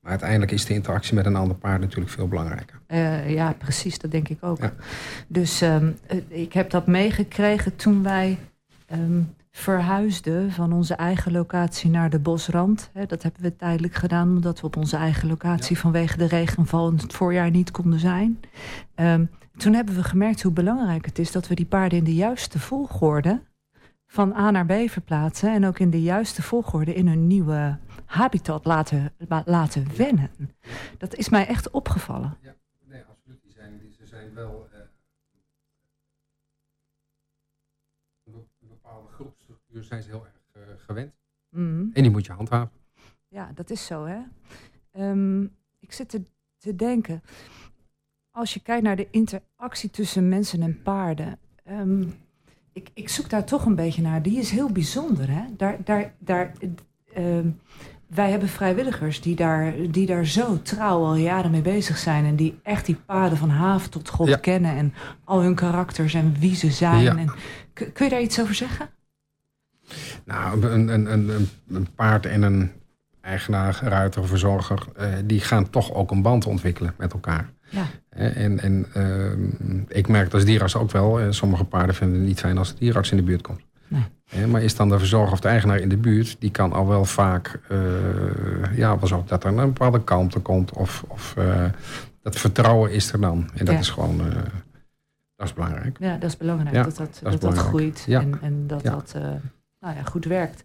Maar 0.00 0.10
uiteindelijk 0.10 0.50
is 0.50 0.64
de 0.64 0.74
interactie 0.74 1.14
met 1.14 1.26
een 1.26 1.36
ander 1.36 1.56
paard 1.56 1.80
natuurlijk 1.80 2.10
veel 2.10 2.28
belangrijker. 2.28 2.80
ja, 3.26 3.52
precies, 3.52 3.98
dat 3.98 4.10
denk 4.10 4.28
ik 4.28 4.38
ook. 4.40 4.58
Ja. 4.58 4.72
Dus 5.26 5.60
um, 5.60 5.98
ik 6.28 6.52
heb 6.52 6.70
dat 6.70 6.86
meegekregen 6.86 7.76
toen 7.76 8.02
wij 8.02 8.38
um, 8.92 9.34
verhuisden 9.50 10.52
van 10.52 10.72
onze 10.72 10.94
eigen 10.94 11.32
locatie 11.32 11.90
naar 11.90 12.10
de 12.10 12.18
bosrand. 12.18 12.90
Dat 13.06 13.22
hebben 13.22 13.42
we 13.42 13.56
tijdelijk 13.56 13.94
gedaan 13.94 14.28
omdat 14.28 14.60
we 14.60 14.66
op 14.66 14.76
onze 14.76 14.96
eigen 14.96 15.28
locatie 15.28 15.78
vanwege 15.78 16.16
de 16.16 16.26
regenval 16.26 16.88
in 16.88 16.96
het 16.96 17.12
voorjaar 17.12 17.50
niet 17.50 17.70
konden 17.70 17.98
zijn. 17.98 18.40
Um, 18.94 19.30
toen 19.56 19.74
hebben 19.74 19.94
we 19.94 20.04
gemerkt 20.04 20.42
hoe 20.42 20.52
belangrijk 20.52 21.04
het 21.04 21.18
is 21.18 21.32
dat 21.32 21.48
we 21.48 21.54
die 21.54 21.66
paarden 21.66 21.98
in 21.98 22.04
de 22.04 22.14
juiste 22.14 22.58
volgorde 22.58 23.42
van 24.06 24.32
A 24.32 24.50
naar 24.50 24.66
B 24.66 24.72
verplaatsen 24.90 25.52
en 25.52 25.66
ook 25.66 25.78
in 25.78 25.90
de 25.90 26.02
juiste 26.02 26.42
volgorde 26.42 26.94
in 26.94 27.08
hun 27.08 27.26
nieuwe 27.26 27.78
habitat 28.04 28.64
laten, 28.64 29.12
laten 29.44 29.96
wennen. 29.96 30.30
Dat 30.98 31.14
is 31.14 31.28
mij 31.28 31.46
echt 31.46 31.70
opgevallen. 31.70 32.36
Ja, 32.40 32.54
nee, 32.84 33.02
absoluut. 33.10 33.42
Die 33.42 33.52
zijn, 33.52 33.78
die, 33.78 33.92
ze 33.92 34.06
zijn 34.06 34.34
wel 34.34 34.68
zijn 39.84 40.02
ze 40.02 40.08
heel 40.08 40.26
erg 40.26 40.68
uh, 40.68 40.74
gewend. 40.76 41.12
Mm. 41.50 41.90
En 41.92 42.02
die 42.02 42.10
moet 42.10 42.26
je 42.26 42.32
handhaven. 42.32 42.78
Ja, 43.28 43.50
dat 43.54 43.70
is 43.70 43.86
zo, 43.86 44.04
hè. 44.04 44.18
Um, 44.98 45.56
ik 45.80 45.92
zit 45.92 46.08
te, 46.08 46.22
te, 46.58 46.76
denken, 46.76 47.22
als 48.30 48.54
je 48.54 48.60
kijkt 48.60 48.82
naar 48.82 48.96
de 48.96 49.08
interactie 49.10 49.90
tussen 49.90 50.28
mensen 50.28 50.62
en 50.62 50.82
paarden. 50.82 51.38
Um, 51.68 52.14
ik, 52.72 52.90
ik, 52.94 53.08
zoek 53.08 53.30
daar 53.30 53.44
toch 53.44 53.64
een 53.64 53.74
beetje 53.74 54.02
naar. 54.02 54.22
Die 54.22 54.38
is 54.38 54.50
heel 54.50 54.72
bijzonder, 54.72 55.30
hè. 55.30 55.42
Daar, 55.56 55.84
daar, 55.84 56.14
daar, 56.18 56.52
um, 57.16 57.60
wij 58.06 58.30
hebben 58.30 58.48
vrijwilligers 58.48 59.20
die 59.20 59.36
daar, 59.36 59.74
die 59.90 60.06
daar 60.06 60.26
zo 60.26 60.62
trouw 60.62 61.04
al 61.04 61.14
jaren 61.14 61.50
mee 61.50 61.62
bezig 61.62 61.98
zijn. 61.98 62.24
En 62.24 62.36
die 62.36 62.58
echt 62.62 62.86
die 62.86 62.96
paden 63.06 63.38
van 63.38 63.50
haven 63.50 63.90
tot 63.90 64.08
God 64.08 64.40
kennen. 64.40 64.76
En 64.76 64.94
al 65.24 65.42
hun 65.42 65.54
karakters 65.54 66.14
en 66.14 66.34
wie 66.38 66.54
ze 66.54 66.70
zijn. 66.70 67.02
Ja. 67.02 67.16
En, 67.16 67.32
kun 67.72 68.04
je 68.04 68.08
daar 68.08 68.20
iets 68.20 68.40
over 68.40 68.54
zeggen? 68.54 68.88
Nou, 70.30 70.66
een, 70.66 70.88
een, 70.88 71.12
een, 71.12 71.48
een 71.68 71.88
paard 71.94 72.26
en 72.26 72.42
een 72.42 72.70
eigenaar, 73.20 73.80
ruiter, 73.82 74.26
verzorger... 74.26 74.84
Uh, 75.00 75.06
die 75.24 75.40
gaan 75.40 75.70
toch 75.70 75.94
ook 75.94 76.10
een 76.10 76.22
band 76.22 76.46
ontwikkelen 76.46 76.94
met 76.96 77.12
elkaar. 77.12 77.50
Ja. 77.68 77.86
En, 78.08 78.60
en 78.60 78.86
uh, 78.96 79.86
ik 79.88 80.08
merk 80.08 80.32
als 80.32 80.44
dierarts 80.44 80.76
ook 80.76 80.90
wel... 80.90 81.32
sommige 81.32 81.64
paarden 81.64 81.94
vinden 81.94 82.18
het 82.18 82.26
niet 82.26 82.40
fijn 82.40 82.58
als 82.58 82.72
de 82.72 82.78
dierarts 82.78 83.10
in 83.10 83.16
de 83.16 83.22
buurt 83.22 83.42
komt. 83.42 83.60
Nee. 83.88 84.46
Maar 84.46 84.62
is 84.62 84.76
dan 84.76 84.88
de 84.88 84.98
verzorger 84.98 85.32
of 85.32 85.40
de 85.40 85.48
eigenaar 85.48 85.78
in 85.78 85.88
de 85.88 85.96
buurt... 85.96 86.36
die 86.38 86.50
kan 86.50 86.72
al 86.72 86.88
wel 86.88 87.04
vaak... 87.04 87.60
Uh, 87.72 87.78
ja, 88.76 88.98
was 88.98 89.12
ook 89.12 89.28
dat 89.28 89.44
er 89.44 89.50
een 89.50 89.56
bepaalde 89.56 90.04
kalmte 90.04 90.40
komt... 90.40 90.72
of, 90.72 91.04
of 91.08 91.36
dat 92.22 92.36
vertrouwen 92.36 92.92
is 92.92 93.12
er 93.12 93.20
dan. 93.20 93.50
En 93.54 93.64
dat 93.64 93.78
is 93.78 93.90
gewoon... 93.90 94.18
Dat 95.36 95.46
is 95.46 95.54
belangrijk. 95.54 95.96
Ja, 96.00 96.16
dat 96.16 96.30
is 96.30 96.36
belangrijk. 96.36 96.74
dat 96.74 96.96
dat, 96.96 97.20
dat, 97.22 97.40
dat, 97.40 97.58
groeit 97.58 98.06
en, 98.08 98.38
en 98.42 98.66
dat 98.66 98.82
dat 98.82 99.14
nou 99.80 99.96
ja, 99.96 100.02
goed 100.02 100.24
werkt. 100.24 100.62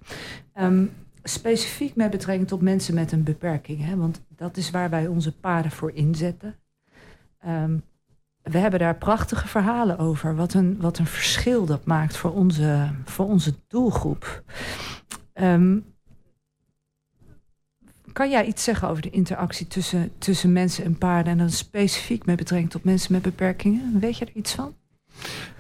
Um, 0.55 0.91
specifiek 1.23 1.95
met 1.95 2.11
betrekking 2.11 2.47
tot 2.47 2.61
mensen 2.61 2.93
met 2.93 3.11
een 3.11 3.23
beperking. 3.23 3.85
Hè, 3.85 3.95
want 3.95 4.21
dat 4.35 4.57
is 4.57 4.71
waar 4.71 4.89
wij 4.89 5.07
onze 5.07 5.31
paarden 5.31 5.71
voor 5.71 5.91
inzetten. 5.91 6.55
Um, 7.47 7.83
we 8.41 8.57
hebben 8.57 8.79
daar 8.79 8.97
prachtige 8.97 9.47
verhalen 9.47 9.97
over. 9.97 10.35
Wat 10.35 10.53
een, 10.53 10.77
wat 10.81 10.97
een 10.97 11.05
verschil 11.05 11.65
dat 11.65 11.85
maakt 11.85 12.17
voor 12.17 12.33
onze, 12.33 12.91
voor 13.05 13.25
onze 13.25 13.53
doelgroep. 13.67 14.43
Um, 15.33 15.85
kan 18.13 18.29
jij 18.29 18.45
iets 18.45 18.63
zeggen 18.63 18.87
over 18.89 19.01
de 19.01 19.09
interactie 19.09 19.67
tussen, 19.67 20.11
tussen 20.17 20.53
mensen 20.53 20.83
en 20.83 20.97
paarden... 20.97 21.31
en 21.31 21.37
dan 21.37 21.49
specifiek 21.49 22.25
met 22.25 22.35
betrekking 22.35 22.71
tot 22.71 22.83
mensen 22.83 23.11
met 23.11 23.21
beperkingen? 23.21 23.99
Weet 23.99 24.17
je 24.17 24.25
er 24.25 24.35
iets 24.35 24.53
van? 24.53 24.75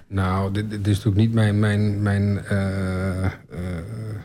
Nou, 0.07 0.51
dit, 0.51 0.69
dit 0.69 0.87
is 0.87 0.95
natuurlijk 0.95 1.15
niet 1.15 1.33
mijn, 1.33 1.59
mijn, 1.59 2.01
mijn, 2.01 2.43
uh, 2.51 3.23
uh, 3.23 3.29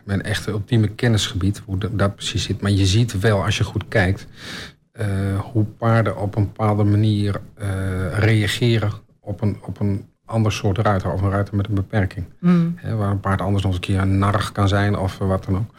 mijn 0.04 0.22
echte 0.22 0.50
ultieme 0.50 0.88
kennisgebied, 0.88 1.62
hoe 1.64 1.78
dat, 1.78 1.98
dat, 1.98 2.14
precies 2.14 2.42
zit. 2.42 2.60
Maar 2.60 2.70
je 2.70 2.86
ziet 2.86 3.20
wel, 3.20 3.44
als 3.44 3.58
je 3.58 3.64
goed 3.64 3.88
kijkt, 3.88 4.26
uh, 4.92 5.06
hoe 5.40 5.64
paarden 5.64 6.16
op 6.16 6.36
een 6.36 6.44
bepaalde 6.44 6.84
manier 6.84 7.40
reageren 8.12 8.92
op 9.20 9.40
een, 9.40 9.58
op 9.62 9.80
een 9.80 10.08
ander 10.24 10.52
soort 10.52 10.78
ruiter, 10.78 11.12
of 11.12 11.22
een 11.22 11.30
ruiter 11.30 11.56
met 11.56 11.68
een 11.68 11.74
beperking. 11.74 12.26
Mm. 12.40 12.74
waar 12.96 13.10
een 13.10 13.20
paard 13.20 13.40
anders 13.40 13.64
nog 13.64 13.74
een 13.74 13.80
keer 13.80 13.98
een 13.98 14.18
narg 14.18 14.52
kan 14.52 14.68
zijn 14.68 14.96
of 14.96 15.18
wat 15.18 15.44
dan 15.44 15.56
ook. 15.56 15.74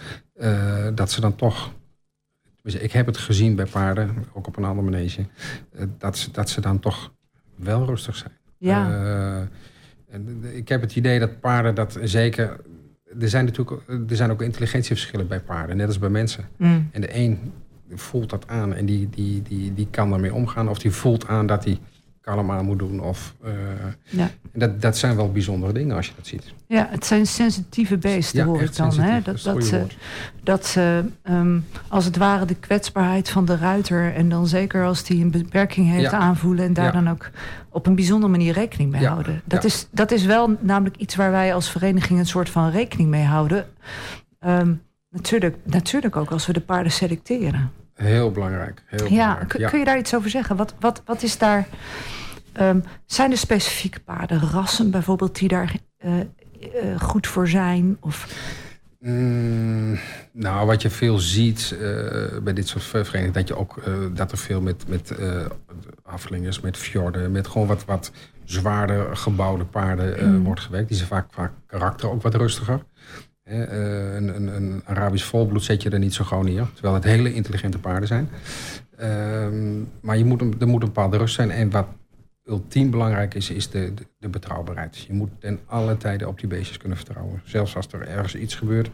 dat 0.96 1.12
ze 1.12 1.22
dan 1.22 1.36
toch 1.36 1.72
ik 2.64 2.92
heb 2.92 3.06
het 3.06 3.18
gezien 3.18 3.56
bij 3.56 3.66
paarden, 3.66 4.26
ook 4.34 4.48
op 4.48 4.58
een 4.58 4.64
andere 4.64 4.90
manege, 4.90 5.26
eh, 5.72 5.86
dat 5.98 6.18
ze, 6.18 6.32
dat 6.32 6.50
ze 6.50 6.62
dan 6.62 6.80
toch 6.80 7.14
wel 7.56 7.86
rustig 7.86 8.16
zijn. 8.16 8.34
Ja. 8.58 8.90
Uh, 8.90 9.48
ik 10.54 10.68
heb 10.70 10.82
het 10.82 10.96
idee 10.96 11.20
dat 11.20 11.40
paarden 11.40 11.76
dat 11.76 12.00
zeker. 12.04 12.60
Er 13.20 13.30
zijn 13.30 13.46
natuurlijk 13.46 13.82
er 14.10 14.16
zijn 14.16 14.32
ook 14.32 14.42
intelligentieverschillen 14.42 15.28
bij 15.28 15.40
paarden, 15.40 15.78
net 15.78 15.88
als 15.88 16.00
bij 16.00 16.10
mensen. 16.10 16.48
Mm. 16.58 16.90
En 16.92 17.02
de 17.02 17.16
een 17.16 17.52
voelt 17.94 18.30
dat 18.30 18.48
aan 18.48 18.74
en 18.74 18.86
die, 18.86 19.10
die, 19.10 19.42
die, 19.42 19.74
die 19.74 19.88
kan 19.92 20.10
daarmee 20.10 20.34
omgaan. 20.34 20.70
Of 20.70 20.80
die 20.80 20.92
voelt 20.92 21.28
aan 21.28 21.48
dat 21.48 21.64
hij 21.64 21.80
kalm 22.22 22.52
aan 22.52 22.66
moet 22.66 22.80
doen. 22.80 23.00
Of, 23.00 23.36
uh, 23.46 23.52
ja. 24.04 24.30
dat, 24.54 24.82
dat 24.82 24.98
zijn 24.98 25.16
wel 25.16 25.32
bijzondere 25.32 25.74
dingen 25.74 25.96
als 25.96 26.08
je 26.08 26.14
dat 26.16 26.28
ziet. 26.28 26.54
Ja, 26.68 26.88
het 26.90 27.06
zijn 27.06 27.28
sensitieve 27.28 27.98
beesten, 27.98 28.40
ja, 28.40 28.46
hoor 28.46 28.62
ik 28.62 28.76
dan. 28.76 29.00
Hè? 29.00 29.22
Dat, 29.22 29.42
dat, 29.42 29.64
ze, 29.64 29.86
dat 30.44 30.66
ze 30.66 31.06
um, 31.24 31.66
als 31.88 32.06
het 32.06 32.18
ware 32.18 32.46
de 32.46 32.56
kwetsbaarheid 32.56 33.30
van 33.30 33.46
de 33.46 33.58
ruiter... 33.58 34.14
en 34.14 34.30
dan 34.30 34.48
zeker 34.48 34.86
als 34.86 35.04
die 35.04 35.24
een 35.24 35.32
beperking 35.32 35.90
heeft 35.90 36.14
aanvoelen... 36.14 36.66
en 36.66 36.74
daar 36.74 36.92
dan 36.92 37.10
ook 37.10 37.30
op 37.70 37.86
een 37.86 37.96
bijzondere 37.96 38.32
manier 38.32 38.54
rekening 38.54 38.92
mee 38.92 39.08
houden. 39.08 39.42
Dat, 39.46 39.64
is, 39.64 39.88
dat 39.92 40.12
is 40.12 40.26
wel 40.26 40.58
namelijk 40.60 40.98
iets 40.98 41.16
waar 41.16 41.32
wij 41.32 41.54
als 41.54 41.70
vereniging... 41.70 42.20
een 42.20 42.26
soort 42.26 42.50
van 42.50 42.70
rekening 42.70 43.10
mee 43.10 43.26
houden. 43.26 43.66
Um, 44.46 44.82
natuurlijk, 45.10 45.58
natuurlijk 45.64 46.16
ook 46.16 46.32
als 46.32 46.46
we 46.46 46.54
de 46.54 46.62
paarden 46.62 46.92
selecteren. 46.92 47.72
Heel 48.02 48.32
belangrijk. 48.32 48.84
Heel 48.86 49.08
ja, 49.08 49.34
belangrijk. 49.34 49.70
kun 49.70 49.80
je 49.80 49.86
daar 49.86 49.98
iets 49.98 50.16
over 50.16 50.30
zeggen? 50.30 50.56
Wat, 50.56 50.74
wat, 50.80 51.02
wat 51.06 51.24
is 51.24 51.38
daar. 51.38 51.68
Um, 52.60 52.84
zijn 53.06 53.32
er 53.32 53.38
specifieke 53.38 54.00
paarden, 54.00 54.40
rassen 54.40 54.92
bijvoorbeeld, 54.92 55.36
die 55.36 55.48
daar 55.48 55.76
uh, 56.06 56.14
uh, 56.16 57.00
goed 57.00 57.28
voor 57.28 57.48
zijn? 57.48 57.98
Of... 58.00 58.28
Mm, 59.00 60.00
nou, 60.32 60.66
wat 60.68 60.82
je 60.82 60.90
veel 60.90 61.18
ziet 61.18 61.72
uh, 61.74 61.80
bij 62.44 62.54
dit 62.54 62.68
soort 62.68 62.84
verenigingen, 62.84 63.32
dat 63.32 63.48
je 63.48 63.58
ook 63.58 63.84
dat 64.14 64.32
er 64.32 64.38
veel 64.38 64.62
met, 64.62 64.88
met 64.88 65.14
aflingers, 66.04 66.60
met 66.60 66.78
fjorden, 66.78 67.32
met 67.32 67.48
gewoon 67.48 67.68
wat, 67.68 67.86
wat 67.86 68.12
zwaarder 68.44 69.18
gebouwde 69.18 69.66
paarden 69.66 70.30
mm. 70.30 70.44
wordt 70.44 70.62
gewerkt. 70.62 70.88
Die 70.88 70.98
zijn 70.98 71.10
vaak, 71.10 71.26
vaak 71.30 71.52
karakter 71.66 72.10
ook 72.10 72.22
wat 72.22 72.36
rustiger. 72.36 72.84
Uh, 73.52 74.16
een, 74.16 74.36
een, 74.36 74.48
een, 74.48 74.82
Arabisch 74.86 75.26
volbloed 75.26 75.64
zet 75.64 75.82
je 75.82 75.90
er 75.90 76.00
niet 76.00 76.14
zo 76.14 76.24
gewoon 76.24 76.46
neer. 76.46 76.70
Terwijl 76.74 76.94
het 76.94 77.04
hele 77.04 77.34
intelligente 77.34 77.80
paarden 77.80 78.08
zijn. 78.08 78.30
Uh, 79.00 79.48
maar 80.02 80.18
je 80.18 80.26
moet, 80.26 80.42
er 80.42 80.68
moet 80.68 80.82
een 80.82 80.88
bepaalde 80.88 81.18
rust 81.18 81.36
zijn. 81.36 81.52
En 81.52 81.70
wat 81.70 81.88
ultiem 82.46 82.92
belangrijk 82.92 83.34
is, 83.34 83.50
is 83.50 83.70
de, 83.70 83.94
de, 84.20 84.30
betrouwbaarheid. 84.30 84.98
Je 84.98 85.14
moet 85.14 85.30
ten 85.40 85.60
alle 85.66 85.98
tijden 85.98 86.28
op 86.28 86.40
die 86.40 86.48
beestjes 86.48 86.78
kunnen 86.78 86.98
vertrouwen. 86.98 87.42
Zelfs 87.44 87.76
als 87.76 87.88
er 87.92 88.08
ergens 88.08 88.36
iets 88.36 88.56
gebeurt, 88.56 88.90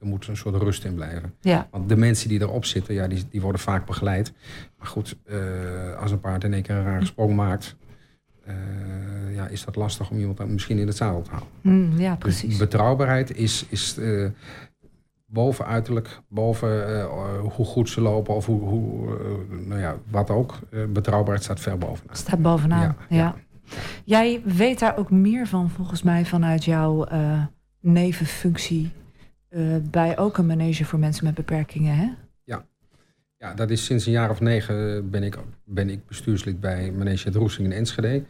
er 0.00 0.06
moet 0.06 0.26
een 0.26 0.36
soort 0.36 0.62
rust 0.62 0.84
in 0.84 0.94
blijven. 0.94 1.34
Ja. 1.40 1.68
Want 1.70 1.88
de 1.88 1.96
mensen 1.96 2.28
die 2.28 2.40
erop 2.40 2.64
zitten, 2.64 2.94
ja, 2.94 3.08
die, 3.08 3.24
die 3.30 3.40
worden 3.40 3.60
vaak 3.60 3.86
begeleid. 3.86 4.32
Maar 4.78 4.86
goed, 4.86 5.16
uh, 5.30 6.00
als 6.00 6.10
een 6.10 6.20
paard 6.20 6.44
in 6.44 6.52
één 6.52 6.62
keer 6.62 6.74
een 6.74 6.84
rare 6.84 7.04
sprong 7.04 7.34
maakt... 7.34 7.76
ja, 9.34 9.46
is 9.48 9.64
dat 9.64 9.76
lastig 9.76 10.10
om 10.10 10.18
iemand 10.18 10.48
misschien 10.48 10.78
in 10.78 10.86
het 10.86 10.96
zadel 10.96 11.22
te 11.22 11.30
houden. 11.30 11.50
Mm, 11.60 11.98
ja, 11.98 12.10
Dus 12.10 12.18
precies. 12.18 12.56
betrouwbaarheid 12.56 13.36
is, 13.36 13.66
is 13.68 13.98
eh, 13.98 14.26
boven 15.26 15.66
uiterlijk, 15.66 16.20
boven 16.28 16.88
eh, 16.98 17.04
hoe 17.40 17.64
goed 17.66 17.88
ze 17.88 18.00
lopen 18.00 18.34
of 18.34 18.46
hoe, 18.46 18.60
hoe 18.60 19.18
eh, 19.18 19.66
nou 19.66 19.80
ja, 19.80 19.96
wat 20.10 20.30
ook. 20.30 20.58
Eh, 20.70 20.84
betrouwbaarheid 20.88 21.44
staat 21.44 21.60
ver 21.60 21.78
bovenaan. 21.78 22.16
Staat 22.16 22.42
bovenaan. 22.42 22.80
Ja, 22.80 22.96
Ja, 23.08 23.16
ja. 23.16 23.34
Jij 24.04 24.42
weet 24.44 24.78
daar 24.78 24.96
ook 24.96 25.10
meer 25.10 25.46
van, 25.46 25.70
volgens 25.70 26.02
mij, 26.02 26.24
vanuit 26.24 26.64
jouw 26.64 27.04
eh, 27.04 27.42
nevenfunctie. 27.80 28.90
eh, 29.48 29.62
bij 29.90 30.18
ook 30.18 30.38
een 30.38 30.46
manege 30.46 30.84
voor 30.84 30.98
mensen 30.98 31.24
met 31.24 31.34
beperkingen, 31.34 31.96
hè? 31.96 32.08
Ja, 33.38 33.54
dat 33.54 33.70
is 33.70 33.84
sinds 33.84 34.06
een 34.06 34.12
jaar 34.12 34.30
of 34.30 34.40
negen 34.40 35.10
ben 35.10 35.22
ik, 35.22 35.38
ben 35.64 35.90
ik 35.90 36.06
bestuurslid 36.06 36.60
bij 36.60 36.90
Manege 36.90 37.26
het 37.28 37.36
Roesing 37.36 37.66
in 37.66 37.72
Enschede. 37.72 38.22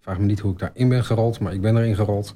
Vraag 0.00 0.18
me 0.18 0.24
niet 0.24 0.40
hoe 0.40 0.52
ik 0.52 0.58
daarin 0.58 0.88
ben 0.88 1.04
gerold, 1.04 1.40
maar 1.40 1.52
ik 1.52 1.60
ben 1.60 1.76
erin 1.76 1.94
gerold. 1.94 2.34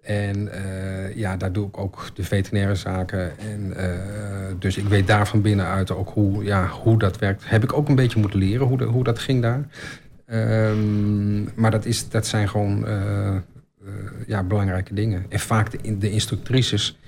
En 0.00 0.52
eh, 0.52 1.16
ja, 1.16 1.36
daar 1.36 1.52
doe 1.52 1.68
ik 1.68 1.78
ook 1.78 2.10
de 2.14 2.24
veterinaire 2.24 2.74
zaken. 2.74 3.38
En, 3.38 3.76
eh, 3.76 4.54
dus 4.58 4.76
ik 4.76 4.84
weet 4.84 5.06
daar 5.06 5.28
van 5.28 5.42
binnenuit 5.42 5.90
ook 5.90 6.08
hoe, 6.08 6.44
ja, 6.44 6.66
hoe 6.66 6.98
dat 6.98 7.18
werkt. 7.18 7.48
Heb 7.48 7.62
ik 7.62 7.72
ook 7.72 7.88
een 7.88 7.94
beetje 7.94 8.20
moeten 8.20 8.38
leren 8.38 8.66
hoe, 8.66 8.82
hoe 8.82 9.04
dat 9.04 9.18
ging 9.18 9.42
daar. 9.42 9.66
Ehm, 10.26 11.60
maar 11.60 11.70
dat, 11.70 11.84
is, 11.84 12.08
dat 12.08 12.26
zijn 12.26 12.48
gewoon 12.48 12.86
eh, 12.86 13.36
ja, 14.26 14.42
belangrijke 14.42 14.94
dingen. 14.94 15.26
En 15.28 15.40
vaak 15.40 15.70
de, 15.70 15.98
de 15.98 16.10
instructrices, 16.10 16.98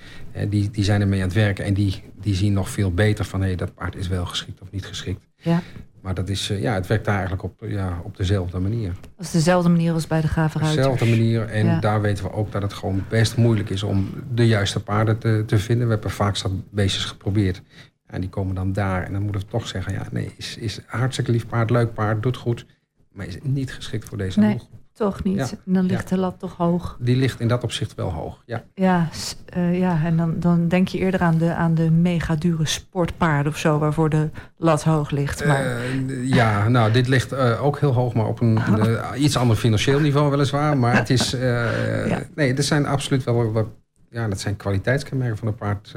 die, 0.49 0.69
die 0.71 0.83
zijn 0.83 1.01
ermee 1.01 1.19
aan 1.21 1.25
het 1.27 1.35
werken. 1.35 1.65
En 1.65 1.73
die, 1.73 2.03
die 2.21 2.35
zien 2.35 2.53
nog 2.53 2.69
veel 2.69 2.93
beter 2.93 3.25
van... 3.25 3.41
hé, 3.41 3.55
dat 3.55 3.73
paard 3.73 3.95
is 3.95 4.07
wel 4.07 4.25
geschikt 4.25 4.61
of 4.61 4.71
niet 4.71 4.85
geschikt. 4.85 5.27
Ja. 5.35 5.61
Maar 6.01 6.13
dat 6.13 6.29
is, 6.29 6.49
eh, 6.49 6.61
ja, 6.61 6.73
het 6.73 6.87
werkt 6.87 7.05
daar 7.05 7.13
eigenlijk 7.13 7.43
op, 7.43 7.63
ja, 7.67 8.01
op 8.03 8.17
dezelfde 8.17 8.59
manier. 8.59 8.93
Dat 9.15 9.25
is 9.25 9.31
dezelfde 9.31 9.69
manier 9.69 9.93
als 9.93 10.07
bij 10.07 10.21
de 10.21 10.27
Gave 10.27 10.55
Op 10.55 10.61
Ruiters. 10.61 10.75
dezelfde 10.75 11.05
manier. 11.17 11.47
En 11.49 11.65
Ja. 11.65 11.79
daar 11.79 12.01
weten 12.01 12.23
we 12.23 12.31
ook 12.31 12.51
dat 12.51 12.61
het 12.61 12.73
gewoon 12.73 13.03
best 13.09 13.37
moeilijk 13.37 13.69
is... 13.69 13.83
om 13.83 14.09
de 14.33 14.47
juiste 14.47 14.79
paarden 14.83 15.17
te, 15.17 15.43
te 15.47 15.57
vinden. 15.57 15.87
We 15.87 15.93
hebben 15.93 16.11
vaak 16.11 16.37
beestjes 16.71 17.05
geprobeerd. 17.05 17.61
En 18.05 18.21
die 18.21 18.29
komen 18.29 18.55
dan 18.55 18.73
daar. 18.73 19.03
En 19.03 19.13
dan 19.13 19.21
moeten 19.21 19.41
we 19.41 19.47
toch 19.47 19.67
zeggen... 19.67 19.93
ja, 19.93 20.07
nee, 20.11 20.31
is, 20.37 20.57
is 20.57 20.79
hartstikke 20.85 21.31
lief 21.31 21.47
paard, 21.47 21.69
leuk 21.69 21.93
paard, 21.93 22.23
doet 22.23 22.37
goed... 22.37 22.65
maar 23.11 23.25
is 23.25 23.37
niet 23.43 23.73
geschikt 23.73 24.07
voor 24.07 24.17
deze 24.17 24.39
Nee. 24.39 24.59
Toch 25.01 25.23
niet? 25.23 25.37
Ja. 25.37 25.47
En 25.65 25.73
dan 25.73 25.85
ligt 25.85 26.09
de 26.09 26.17
lat 26.17 26.39
toch 26.39 26.57
hoog. 26.57 26.97
Die 26.99 27.15
ligt 27.15 27.39
in 27.39 27.47
dat 27.47 27.63
opzicht 27.63 27.95
wel 27.95 28.11
hoog, 28.11 28.41
ja. 28.45 28.63
Ja, 28.73 29.09
eh, 29.45 29.79
ja 29.79 29.99
en 30.03 30.17
dan, 30.17 30.35
dan 30.39 30.67
denk 30.67 30.87
je 30.87 30.97
eerder 30.97 31.19
aan 31.19 31.37
de, 31.37 31.53
aan 31.53 31.73
de 31.75 31.91
mega 31.91 32.35
dure 32.35 32.65
sportpaarden 32.65 33.51
of 33.51 33.57
zo... 33.57 33.77
waarvoor 33.77 34.09
de 34.09 34.29
lat 34.57 34.83
hoog 34.83 35.11
ligt. 35.11 35.45
Maar, 35.45 35.65
Eh, 35.65 36.27
ja, 36.29 36.67
nou, 36.67 36.91
dit 36.91 37.07
ligt 37.07 37.31
eh, 37.31 37.63
ook 37.63 37.79
heel 37.79 37.93
hoog, 37.93 38.13
maar 38.13 38.25
op 38.25 38.41
een 38.41 38.59
iets 39.15 39.37
ander 39.37 39.55
financieel 39.55 39.99
niveau 39.99 40.29
weliswaar. 40.29 40.77
Maar 40.77 40.95
het 40.95 41.09
is, 41.09 41.31
Ja. 42.07 42.21
nee, 42.35 42.53
er 42.53 42.63
zijn 42.63 42.85
absoluut 42.85 43.23
wel 43.23 43.51
wat, 43.51 43.67
ja, 44.09 44.27
dat 44.27 44.39
zijn 44.39 44.55
kwaliteitskenmerken 44.55 45.37
van 45.37 45.47
een 45.47 45.55
paard 45.55 45.95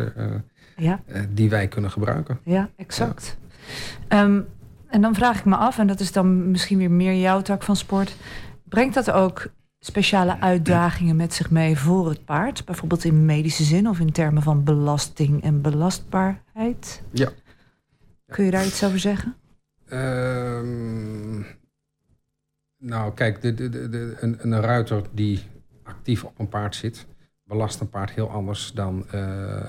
die 1.28 1.50
wij 1.50 1.68
kunnen 1.68 1.90
gebruiken. 1.90 2.38
ja, 2.44 2.68
exact. 2.76 3.36
Ehm, 4.09 4.40
en 4.88 5.00
dan 5.00 5.14
vraag 5.14 5.38
ik 5.38 5.44
me 5.44 5.57
af, 5.57 5.78
en 5.78 5.86
dat 5.86 6.00
is 6.00 6.12
dan 6.12 6.50
misschien 6.50 6.78
weer 6.78 6.90
meer 6.90 7.14
jouw 7.14 7.42
tak 7.42 7.62
van 7.62 7.76
sport... 7.76 8.16
brengt 8.75 8.95
dat 8.95 9.11
ook 9.11 9.47
speciale 9.79 10.41
uitdagingen 10.41 11.16
met 11.16 11.35
zich 11.35 11.51
mee 11.51 11.79
voor 11.79 12.09
het 12.09 12.25
paard? 12.25 12.64
Bijvoorbeeld 12.64 13.05
in 13.05 13.25
medische 13.25 13.64
zin 13.64 13.89
of 13.89 14.01
in 14.01 14.12
termen 14.12 14.43
van 14.43 14.64
belasting 14.64 15.43
en 15.43 15.61
belastbaarheid? 15.61 17.03
Ja. 17.11 17.29
Kun 18.27 18.45
je 18.45 18.51
daar 18.51 18.66
iets 18.66 18.85
over 18.85 18.99
zeggen? 18.99 19.35
Ehm, 19.89 21.41
nou, 22.79 23.14
kijk, 23.14 23.43
de, 23.43 23.55
de, 23.55 23.68
de, 23.68 24.16
een, 24.20 24.37
een 24.41 24.61
ruiter 24.61 25.03
die 25.12 25.43
actief 25.83 26.25
op 26.25 26.39
een 26.39 26.49
paard 26.49 26.77
zit, 26.77 27.07
belast 27.45 27.81
een 27.81 27.89
paard 27.89 28.11
heel 28.11 28.31
anders 28.31 28.72
dan 28.72 29.05
eh, 29.11 29.20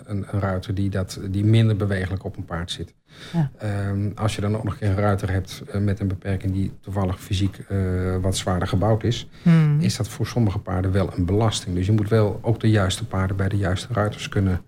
een, 0.06 0.26
een 0.34 0.40
ruiter 0.40 0.76
die, 0.76 0.90
dat, 0.90 1.20
die 1.30 1.46
minder 1.46 1.76
bewegelijk 1.76 2.24
op 2.24 2.38
een 2.38 2.46
paard 2.46 2.72
zit. 2.72 2.94
Ja. 3.34 3.52
Ehm, 3.58 4.12
als 4.16 4.36
je 4.36 4.42
dan 4.42 4.56
ook 4.56 4.64
nog 4.64 4.74
een 4.74 4.80
keer 4.80 4.90
een 4.90 4.96
ruiter 4.96 5.32
hebt 5.32 5.64
eh, 5.68 5.82
met 5.82 6.00
een 6.00 6.08
beperking 6.08 6.54
die 6.54 6.72
toevallig 6.82 7.20
fysiek 7.22 7.58
eh, 7.68 7.78
wat 8.22 8.38
zwaarder 8.38 8.68
gebouwd 8.68 9.04
is, 9.04 9.30
Hmm. 9.44 9.80
is 9.80 9.96
dat 9.98 10.08
voor 10.08 10.28
sommige 10.28 10.60
paarden 10.60 10.92
wel 10.92 11.18
een 11.18 11.26
belasting. 11.26 11.76
Dus 11.76 11.86
je 11.86 11.92
moet 11.92 12.10
wel 12.10 12.40
ook 12.42 12.60
de 12.60 12.70
juiste 12.70 13.06
paarden 13.08 13.36
bij 13.38 13.50
de 13.50 13.58
juiste 13.58 13.88
ruiters 13.94 14.30
kunnen, 14.30 14.62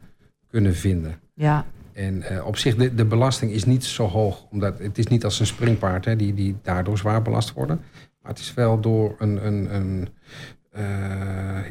kunnen 0.50 0.76
vinden. 0.76 1.20
Ja, 1.34 1.66
En 1.94 2.22
eh, 2.22 2.46
op 2.46 2.58
zich, 2.58 2.76
de, 2.76 2.96
de 2.96 3.06
belasting 3.06 3.52
is 3.52 3.64
niet 3.66 3.84
zo 3.86 4.08
hoog. 4.08 4.46
Omdat 4.52 4.80
het 4.80 4.98
is 4.98 5.08
niet 5.08 5.24
als 5.24 5.40
een 5.40 5.46
springpaard 5.46 6.06
hè, 6.06 6.16
die, 6.16 6.34
die 6.34 6.56
daardoor 6.62 6.98
zwaar 6.98 7.22
belast 7.22 7.54
worden. 7.54 7.82
Maar 8.22 8.32
het 8.32 8.40
is 8.40 8.54
wel 8.54 8.80
door 8.80 9.16
een, 9.20 9.46
een, 9.46 9.76
een, 9.76 10.08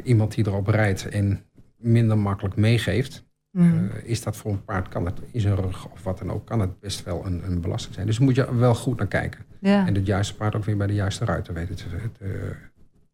iemand 0.04 0.34
die 0.34 0.46
erop 0.46 0.66
rijdt 0.66 1.08
en 1.08 1.40
minder 1.76 2.18
makkelijk 2.18 2.56
meegeeft. 2.56 3.24
Hmm. 3.56 3.90
eh, 3.90 4.04
is 4.04 4.22
dat 4.22 4.36
voor 4.36 4.52
een 4.52 4.64
paard, 4.64 4.88
kan 4.88 5.04
het 5.04 5.20
in 5.30 5.40
zijn 5.40 5.56
rug 5.56 5.88
of 5.88 6.02
wat 6.02 6.18
dan 6.18 6.30
ook, 6.30 6.46
kan 6.46 6.60
het 6.60 6.80
best 6.80 7.04
wel 7.04 7.26
een, 7.26 7.42
een 7.46 7.60
belasting 7.60 7.94
zijn. 7.94 8.06
Dus 8.06 8.16
daar 8.16 8.24
moet 8.26 8.34
je 8.34 8.54
wel 8.56 8.74
goed 8.74 8.98
naar 8.98 9.06
kijken. 9.06 9.44
ja. 9.58 9.86
En 9.86 9.94
het 9.94 10.06
juiste 10.06 10.34
paard 10.34 10.54
ook 10.54 10.64
weer 10.64 10.76
bij 10.76 10.86
de 10.86 10.94
juiste 10.94 11.24
ruiter 11.24 11.54
weten 11.54 11.76
te, 11.76 11.84
te, 12.18 12.54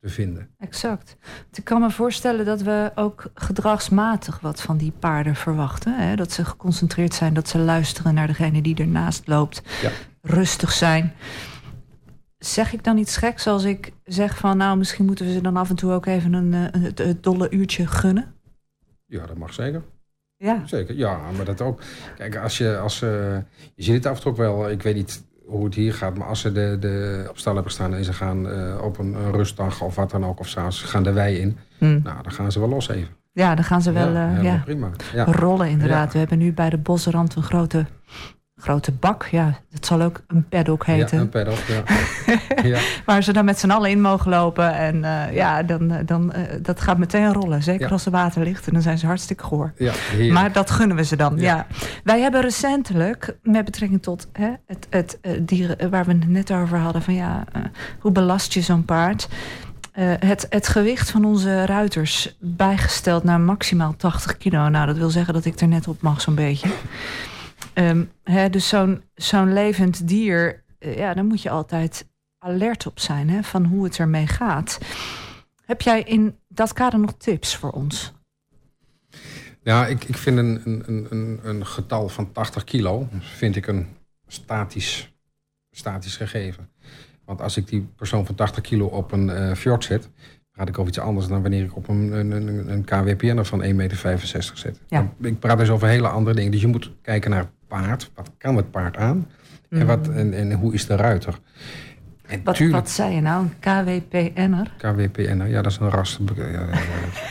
te 0.01 0.09
vinden. 0.09 0.49
Exact. 0.59 1.17
Ik 1.53 1.65
kan 1.65 1.81
me 1.81 1.91
voorstellen 1.91 2.45
dat 2.45 2.63
we 2.63 2.93
ook 2.95 3.31
gedragsmatig 3.35 4.41
wat 4.41 4.63
van 4.63 4.77
die 4.77 4.93
paarden 4.99 5.35
verwachten. 5.35 5.95
Hè? 5.99 6.17
Dat 6.17 6.33
ze 6.33 6.45
geconcentreerd 6.45 7.15
zijn, 7.15 7.35
dat 7.35 7.49
ze 7.49 7.59
luisteren 7.59 8.15
naar 8.15 8.27
degene 8.27 8.63
die 8.63 8.77
ernaast 8.77 9.27
loopt. 9.27 9.63
Ja. 9.83 9.91
Rustig 10.23 10.73
zijn. 10.73 11.13
Zeg 12.39 12.73
ik 12.73 12.85
dan 12.85 12.99
iets 12.99 13.17
geks 13.17 13.47
als 13.47 13.65
ik 13.65 13.93
zeg 14.05 14.39
van... 14.39 14.57
nou, 14.57 14.79
misschien 14.79 15.05
moeten 15.05 15.27
we 15.27 15.33
ze 15.33 15.41
dan 15.41 15.57
af 15.57 15.71
en 15.71 15.77
toe 15.77 15.93
ook 15.93 16.07
even 16.07 16.33
een, 16.33 16.55
eh, 16.55 16.83
een, 16.83 17.07
het 17.07 17.23
dolle 17.23 17.51
uurtje 17.51 17.87
gunnen? 17.87 18.35
Ja, 19.07 19.27
dat 19.27 19.37
mag 19.37 19.53
zeker. 19.53 19.83
Ja, 20.43 20.63
Zeker, 20.67 20.97
ja, 20.97 21.19
maar 21.37 21.45
dat 21.45 21.61
ook. 21.61 21.81
Kijk, 22.17 22.37
als 22.37 22.59
je, 22.59 22.79
als, 22.79 23.03
eh, 23.03 23.09
je 23.75 23.83
ziet 23.83 23.95
het 23.95 24.07
af 24.07 24.17
en 24.17 24.23
toe 24.23 24.31
ook 24.31 24.37
wel, 24.39 24.71
ik 24.71 24.83
weet 24.83 24.95
niet 24.95 25.25
hoe 25.47 25.65
het 25.65 25.75
hier 25.75 25.95
gaat, 25.95 26.17
maar 26.17 26.27
als 26.29 26.41
ze 26.41 26.53
de, 26.53 26.77
de 26.81 27.27
op 27.31 27.39
stal 27.39 27.55
hebben 27.55 27.73
staan 27.73 27.95
en 27.95 28.05
ze 28.05 28.13
gaan 28.13 28.49
eh, 28.49 28.79
op 28.85 28.99
een, 28.99 29.15
een 29.15 29.33
rustdag 29.33 29.81
of 29.81 29.95
wat 29.95 30.11
dan 30.11 30.25
ook, 30.27 30.41
of 30.41 30.49
s'avonds 30.49 30.83
gaan 30.83 31.03
de 31.03 31.13
wei 31.13 31.37
in, 31.39 31.59
Hm. 31.79 31.85
nou, 32.03 32.23
dan 32.23 32.33
gaan 32.33 32.53
ze 32.53 32.59
wel 32.59 32.69
los 32.69 32.89
even. 32.89 33.09
ja 33.33 33.55
dan 33.55 33.65
gaan 33.65 33.83
ze 33.83 33.93
wel 33.93 34.13
ja, 34.13 34.37
eh, 34.37 34.43
ja, 34.43 34.61
prima. 34.65 34.91
Ja. 35.15 35.25
rollen 35.25 35.69
inderdaad. 35.69 36.13
We 36.13 36.19
hebben 36.19 36.39
nu 36.39 36.53
bij 36.53 36.71
de 36.71 36.79
bosrand 36.79 37.35
een 37.35 37.43
grote, 37.43 37.87
grote 38.63 38.93
bak. 38.93 39.27
Ja, 39.31 39.59
dat 39.71 39.87
zal 39.87 40.03
ook 40.03 40.21
een 40.27 40.49
paddock 40.49 40.87
heten. 40.87 41.17
Ja, 41.17 41.23
een 41.23 41.29
paddock, 41.29 41.59
ja. 41.59 41.83
ja. 42.73 42.81
Waar 43.05 43.23
ze 43.23 43.33
dan 43.33 43.45
met 43.45 43.59
z'n 43.59 43.71
allen 43.71 43.91
in 43.91 44.01
mogen 44.01 44.31
lopen. 44.31 44.75
En 44.75 45.05
eh, 45.05 45.35
ja, 45.35 45.63
dan, 45.63 45.91
eh, 45.91 46.07
dan, 46.07 46.33
eh, 46.33 46.43
dat 46.63 46.81
gaat 46.81 46.99
meteen 46.99 47.33
rollen. 47.33 47.63
Zeker 47.63 47.87
Ja. 47.87 47.93
als 47.93 48.05
er 48.05 48.11
water 48.11 48.43
ligt. 48.43 48.67
En 48.67 48.73
dan 48.73 48.83
zijn 48.83 48.99
ze 48.99 49.07
hartstikke 49.07 49.45
goor. 49.45 49.73
ja 49.77 49.93
heerlijk. 49.95 50.33
Maar 50.33 50.53
dat 50.53 50.71
gunnen 50.71 50.97
we 50.97 51.05
ze 51.05 51.17
dan, 51.17 51.37
ja. 51.37 51.43
Ja. 51.43 51.67
Wij 52.05 52.21
hebben 52.21 52.41
recentelijk, 52.41 53.37
met 53.43 53.65
betrekking 53.65 54.03
tot 54.03 54.29
hè, 54.33 54.51
het, 54.67 54.87
het 54.91 55.19
dieren 55.41 55.91
waar 55.91 56.05
we 56.05 56.13
het 56.13 56.29
net 56.29 56.53
over 56.53 56.79
hadden... 56.79 57.03
van 57.03 57.15
ja, 57.15 57.45
hoe 57.99 58.13
belast 58.13 58.53
je 58.53 58.61
zo'n 58.61 58.85
paard... 58.85 59.29
het, 60.19 60.47
het 60.51 60.69
gewicht 60.69 61.11
van 61.11 61.25
onze 61.25 61.67
ruiters 61.67 62.37
bijgesteld 62.41 63.25
naar 63.25 63.41
maximaal 63.41 63.95
80 63.97 64.37
kilo. 64.37 64.69
Nou, 64.69 64.87
dat 64.87 64.97
wil 64.97 65.11
zeggen 65.11 65.35
dat 65.35 65.45
ik 65.45 65.61
er 65.61 65.69
net 65.69 65.89
op 65.89 66.03
mag, 66.03 66.21
zo'n 66.21 66.35
beetje. 66.35 66.69
Ehm, 67.75 68.05
hè, 68.23 68.51
dus 68.51 68.69
zo'n 68.69 69.03
zo'n 69.15 69.53
levend 69.53 70.09
dier, 70.09 70.63
eh, 70.79 70.97
ja, 70.97 71.15
daar 71.15 71.25
moet 71.25 71.43
je 71.43 71.51
altijd 71.51 72.09
alert 72.39 72.87
op 72.87 73.01
zijn... 73.01 73.31
Hè, 73.31 73.43
van 73.43 73.65
hoe 73.65 73.85
het 73.85 73.99
ermee 73.99 74.27
gaat. 74.27 74.79
Heb 75.65 75.81
jij 75.81 76.03
in 76.03 76.37
dat 76.49 76.73
kader 76.73 76.99
nog 77.01 77.15
tips 77.19 77.57
voor 77.57 77.71
ons? 77.71 78.13
Ja, 79.63 79.87
ik, 79.87 80.05
ik 80.05 80.17
vind 80.17 80.39
een, 80.39 80.61
een, 80.65 81.07
een- 81.11 81.41
een, 81.43 81.67
getal 81.67 82.09
van 82.09 82.33
80 82.33 82.65
kilo 82.65 83.09
vind 83.21 83.57
ik 83.57 83.67
een 83.67 83.87
statisch, 84.27 85.13
statisch 85.71 86.17
gegeven. 86.17 86.69
Want 87.25 87.41
als 87.41 87.57
ik 87.57 87.69
die 87.69 87.89
persoon 87.97 88.27
van 88.27 88.35
80 88.35 88.63
kilo 88.63 88.87
op 88.87 89.13
een 89.13 89.31
eh 89.31 89.55
fjord 89.55 89.85
zet, 89.85 90.09
praat 90.51 90.69
ik 90.69 90.79
over 90.79 90.89
iets 90.89 90.99
anders 91.03 91.27
dan 91.27 91.43
wanneer 91.43 91.65
ik 91.65 91.77
op 91.77 91.89
een, 91.89 92.13
een, 92.13 92.31
een, 92.31 92.73
een 92.73 92.85
KWPN 92.85 93.43
van 93.43 93.63
1,65 93.63 93.75
meter 93.75 94.21
zet. 94.55 94.81
Ja. 94.89 95.13
Ik 95.21 95.39
praat 95.39 95.59
dus 95.59 95.71
over 95.71 95.89
hele 95.89 96.09
andere 96.09 96.37
dingen. 96.37 96.51
Dus 96.53 96.61
je 96.61 96.67
moet 96.67 96.91
kijken 97.03 97.31
naar 97.31 97.51
paard. 97.81 98.11
Wat 98.15 98.31
kan 98.39 98.57
het 98.57 98.71
paard 98.71 98.97
aan? 98.97 99.29
En, 99.71 99.87
wat, 99.87 100.09
en, 100.09 100.35
en 100.35 100.53
hoe 100.53 100.75
is 100.75 100.87
de 100.87 100.97
ruiter? 100.97 101.39
En. 102.27 102.41
Wat, 102.45 102.59
wat 102.59 102.91
zei 102.91 103.15
je 103.15 103.21
nou? 103.21 103.43
Een 103.45 103.53
KWPN'er? 103.59 104.71
KWPN, 104.79 105.43
ja, 105.47 105.63
dat 105.63 105.73
is 105.73 105.79
een 105.81 105.91
ras. 105.91 106.19
Beke- 106.19 106.43
ja, 106.43 106.61
ja, 106.61 106.67
ja. 106.67 106.79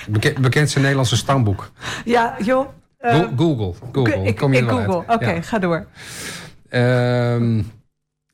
Beke- 0.09 0.39
bekendste 0.41 0.79
Nederlandse 0.79 1.15
stamboek. 1.17 1.71
Ja, 2.05 2.35
joh. 2.43 2.67
eh, 2.97 3.15
Go- 3.15 3.29
Google. 3.35 3.73
Google. 3.91 4.23
ik 4.23 4.35
kom 4.35 4.53
je 4.53 4.61
ik 4.61 4.69
Google. 4.69 5.03
Oké, 5.15 5.31
Ja. 5.31 5.41
ga 5.41 5.59
door. 5.59 5.85
Ehm, 6.69 7.61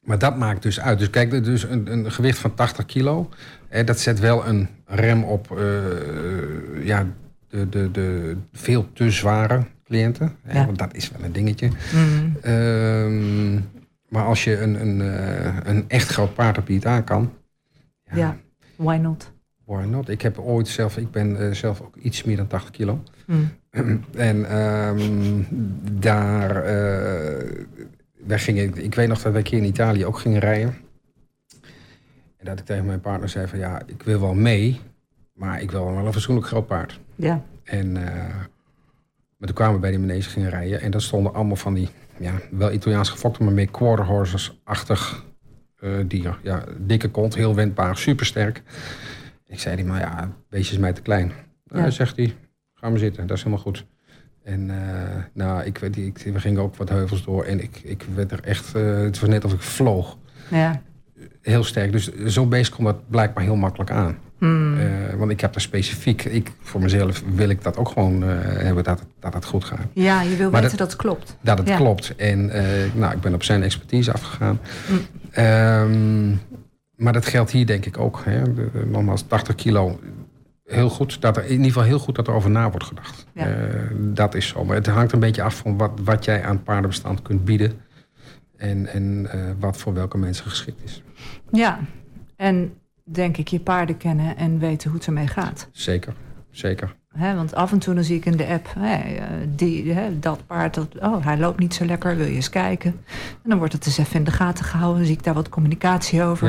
maar 0.02 0.20
dat 0.20 0.38
maakt 0.38 0.62
dus 0.64 0.80
uit. 0.80 1.00
Dus 1.00 1.10
kijk, 1.10 1.44
dus 1.44 1.64
een, 1.64 1.92
een 1.92 2.12
gewicht 2.12 2.38
van 2.40 2.54
80 2.54 2.86
kilo, 2.86 3.30
hè, 3.68 3.84
dat 3.84 4.00
zet 4.00 4.20
wel 4.20 4.48
een 4.48 4.68
rem 4.86 5.24
op 5.24 5.52
eh, 5.58 6.86
ja, 6.86 7.06
de, 7.50 7.70
de, 7.70 7.92
de 7.92 8.38
veel 8.54 8.88
te 8.94 9.12
zware 9.12 9.64
cliënten. 9.88 10.36
Hè. 10.44 10.66
Want 10.66 10.78
dat 10.78 10.96
is 10.96 11.12
wel 11.12 11.24
een 11.24 11.32
dingetje. 11.32 11.70
Mm, 11.94 12.36
Ehm, 12.42 13.54
maar 14.10 14.26
als 14.26 14.44
je 14.44 14.60
een, 14.60 14.82
een, 14.82 15.02
eh, 15.02 15.56
een 15.64 15.86
echt 15.88 16.08
groot 16.10 16.36
het 16.68 16.86
aan 16.86 17.04
kan, 17.04 17.34
ja, 18.04 18.16
Ja. 18.16 18.38
Why 18.76 18.96
not? 18.96 19.32
Why 19.66 19.86
not? 19.86 20.10
Ik 20.10 20.22
heb 20.22 20.40
ooit 20.40 20.68
zelf, 20.68 20.98
ik 20.98 21.12
ben 21.12 21.56
zelf 21.56 21.82
ook 21.82 21.96
iets 21.96 22.24
meer 22.24 22.38
dan 22.38 22.48
80 22.48 22.72
kilo. 22.72 23.04
Hmm. 23.26 23.50
en 24.16 24.50
ehm, 24.50 25.44
daar, 25.92 26.64
wij 28.26 28.40
gingen, 28.40 28.84
ik 28.84 28.96
weet 28.96 29.08
nog 29.08 29.22
dat 29.22 29.32
wij 29.32 29.42
een 29.42 29.48
keer 29.48 29.58
in 29.60 29.66
Italië 29.66 30.06
ook 30.06 30.20
gingen 30.20 30.40
rijden. 30.40 30.76
En 32.38 32.46
dat 32.46 32.60
ik 32.60 32.66
tegen 32.66 32.86
mijn 32.86 33.02
partner 33.02 33.30
zei 33.30 33.48
van 33.48 33.60
ja, 33.60 33.82
ik 33.86 34.04
wil 34.04 34.20
wel 34.20 34.34
mee, 34.34 34.80
maar 35.34 35.62
ik 35.62 35.72
wil 35.72 35.86
wel 35.94 36.06
een 36.06 36.14
fatsoenlijk 36.14 36.48
groot 36.48 36.68
paard. 36.68 37.00
Ja. 37.16 37.42
En 37.64 37.96
uh, 37.96 38.26
maar 39.38 39.48
toen 39.48 39.56
kwamen 39.56 39.76
we 39.76 39.82
bij 39.82 39.90
die 39.90 40.00
manege 40.00 40.30
gingen 40.30 40.50
rijden 40.50 40.82
en 40.82 40.92
daar 40.92 41.02
stonden 41.02 41.34
allemaal 41.34 41.56
van 41.56 41.74
die, 41.74 41.90
ja, 42.18 42.34
wel 42.52 42.72
Italiaans 42.72 43.10
gefokte, 43.10 43.44
maar 43.44 43.54
meer 43.54 43.72
quarter 43.72 44.06
horses-achtig 44.06 45.26
uh, 45.80 46.04
dier. 46.06 46.40
Ja, 46.44 46.64
dikke 46.78 47.10
kont, 47.10 47.36
heel 47.36 47.56
wendbaar, 47.56 47.98
supersterk. 47.98 48.62
Ik 49.46 49.60
zei 49.60 49.76
die, 49.76 49.86
maar 49.86 50.00
ja, 50.00 50.32
beestje 50.50 50.74
is 50.74 50.82
mij 50.82 50.94
te 50.94 51.02
klein. 51.02 51.32
Nou, 51.66 51.84
ja. 51.84 51.90
zegt 51.90 52.16
hij, 52.16 52.36
ga 52.74 52.90
maar 52.90 53.00
zitten, 53.00 53.28
dat 53.28 53.38
is 53.38 53.44
helemaal 53.44 53.64
goed. 53.64 53.86
En 54.44 54.70
uh, 54.70 55.24
nou, 55.34 55.64
ik, 55.64 55.82
ik, 55.82 56.18
we 56.18 56.40
gingen 56.40 56.62
ook 56.62 56.76
wat 56.76 56.90
heuvels 56.90 57.24
door 57.24 57.44
en 57.44 57.64
ik, 57.64 57.82
ik 57.84 58.06
werd 58.16 58.32
er 58.32 58.44
echt, 58.44 58.74
het 58.74 59.20
was 59.20 59.30
net 59.30 59.44
alsof 59.44 59.60
ik 59.60 59.66
vloog. 59.66 60.18
Ja 60.50 60.82
heel 61.48 61.64
sterk. 61.64 61.92
Dus 61.92 62.12
zo'n 62.26 62.50
beest 62.50 62.76
komt 62.76 62.88
dat 62.88 63.10
blijkbaar 63.10 63.44
heel 63.44 63.56
makkelijk 63.56 63.92
aan. 63.92 64.18
Hmm. 64.38 64.78
Uh, 64.78 64.84
want 65.18 65.32
ik 65.32 65.42
heb 65.42 65.56
er 65.56 65.62
specifiek, 65.62 66.24
ik, 66.24 66.52
voor 66.62 66.82
mezelf 66.82 67.24
wil 67.36 67.50
ik 67.50 67.64
dat 67.64 67.78
ook 67.78 67.90
gewoon 67.90 68.24
uh, 68.24 68.30
hebben, 68.42 68.84
dat, 68.84 69.02
dat 69.20 69.34
het 69.34 69.46
goed 69.46 69.64
gaat. 69.64 69.80
Ja, 69.94 70.22
je 70.22 70.36
wil 70.36 70.52
weten 70.52 70.78
dat, 70.78 70.88
het 70.88 70.96
klopt. 70.96 71.36
Dat 71.42 71.58
het 71.58 71.76
klopt. 71.76 72.16
En 72.16 72.46
uh, 72.46 72.62
nou, 72.94 73.14
ik 73.14 73.22
ben 73.22 73.34
op 73.34 73.44
zijn 73.44 73.64
expertise 73.64 74.14
afgegaan. 74.14 74.60
Hmm. 74.88 75.44
Um, 75.46 76.42
maar 76.96 77.14
dat 77.14 77.26
geldt 77.26 77.52
hier 77.52 77.66
denk 77.66 77.86
ik 77.86 77.98
ook. 77.98 78.22
Hè. 78.26 78.42
Nogmaals, 78.86 79.22
80 79.22 79.56
kilo. 79.56 80.00
Heel 80.66 80.90
goed, 80.90 81.22
dat 81.22 81.38
er, 81.38 81.44
in 81.44 81.52
ieder 81.52 81.66
geval 81.66 81.84
heel 81.84 82.00
goed 82.00 82.16
dat 82.16 82.28
er 82.28 82.34
over 82.34 82.50
na 82.50 82.70
wordt 82.70 82.86
gedacht. 82.86 83.26
Ja. 83.34 83.48
dat 83.96 84.36
is 84.36 84.48
zo. 84.48 84.66
Maar 84.66 84.76
het 84.76 84.88
hangt 84.88 85.12
een 85.12 85.20
beetje 85.20 85.42
af 85.42 85.56
van 85.56 85.78
wat, 85.78 85.92
wat 86.04 86.26
jij 86.26 86.44
aan 86.44 86.64
paardenbestand 86.64 87.22
kunt 87.22 87.46
bieden. 87.46 87.74
En, 88.58 88.88
en 88.88 89.28
wat 89.60 89.78
voor 89.78 89.94
welke 89.94 90.18
mensen 90.18 90.50
geschikt 90.50 90.84
is. 90.84 91.04
Ja, 91.52 91.80
en 92.36 92.74
denk 93.04 93.38
ik 93.38 93.48
je 93.48 93.60
paarden 93.60 93.98
kennen 93.98 94.38
en 94.38 94.60
weten 94.60 94.90
hoe 94.90 94.98
het 94.98 95.08
ermee 95.08 95.28
gaat. 95.28 95.70
Zeker, 95.72 96.14
zeker. 96.52 96.96
want 97.18 97.56
af 97.56 97.72
en 97.72 97.80
toe 97.80 97.94
dan 97.94 98.04
zie 98.04 98.18
ik 98.18 98.26
in 98.26 98.38
de 98.38 98.48
app, 98.48 98.68
eh, 98.78 99.00
die, 99.56 99.96
dat 100.20 100.46
paard, 100.48 100.74
dat, 100.74 101.00
oh, 101.00 101.26
hij 101.26 101.38
loopt 101.38 101.60
niet 101.60 101.74
zo 101.74 101.86
lekker, 101.86 102.16
wil 102.16 102.26
je 102.26 102.34
eens 102.34 102.50
kijken? 102.50 102.92
En 103.44 103.50
dan 103.50 103.58
wordt 103.58 103.74
het 103.74 103.86
eens 103.86 103.98
even 103.98 104.16
in 104.16 104.24
de 104.24 104.32
gaten 104.32 104.66
gehouden, 104.66 105.06
zie 105.06 105.16
ik 105.16 105.24
daar 105.24 105.34
wat 105.34 105.50
communicatie 105.50 106.24
over. 106.24 106.48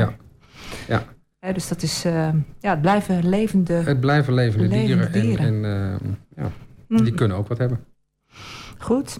Ja, 0.87 1.03
ja. 1.39 1.53
dus 1.53 1.67
dat 1.67 1.81
is, 1.81 2.05
uh, 2.05 2.29
ja, 2.59 2.69
het 2.69 2.81
blijven 2.81 3.29
levende 3.29 3.73
Het 3.73 3.99
blijven 3.99 4.33
levende, 4.33 4.67
dieren. 4.67 5.11
dieren. 5.11 5.45
En, 5.45 5.65
en 5.65 5.99
uh, 6.03 6.43
ja, 6.43 6.51
mm. 6.87 7.03
die 7.03 7.13
kunnen 7.13 7.37
ook 7.37 7.47
wat 7.47 7.57
hebben. 7.57 7.79
Goed. 8.77 9.19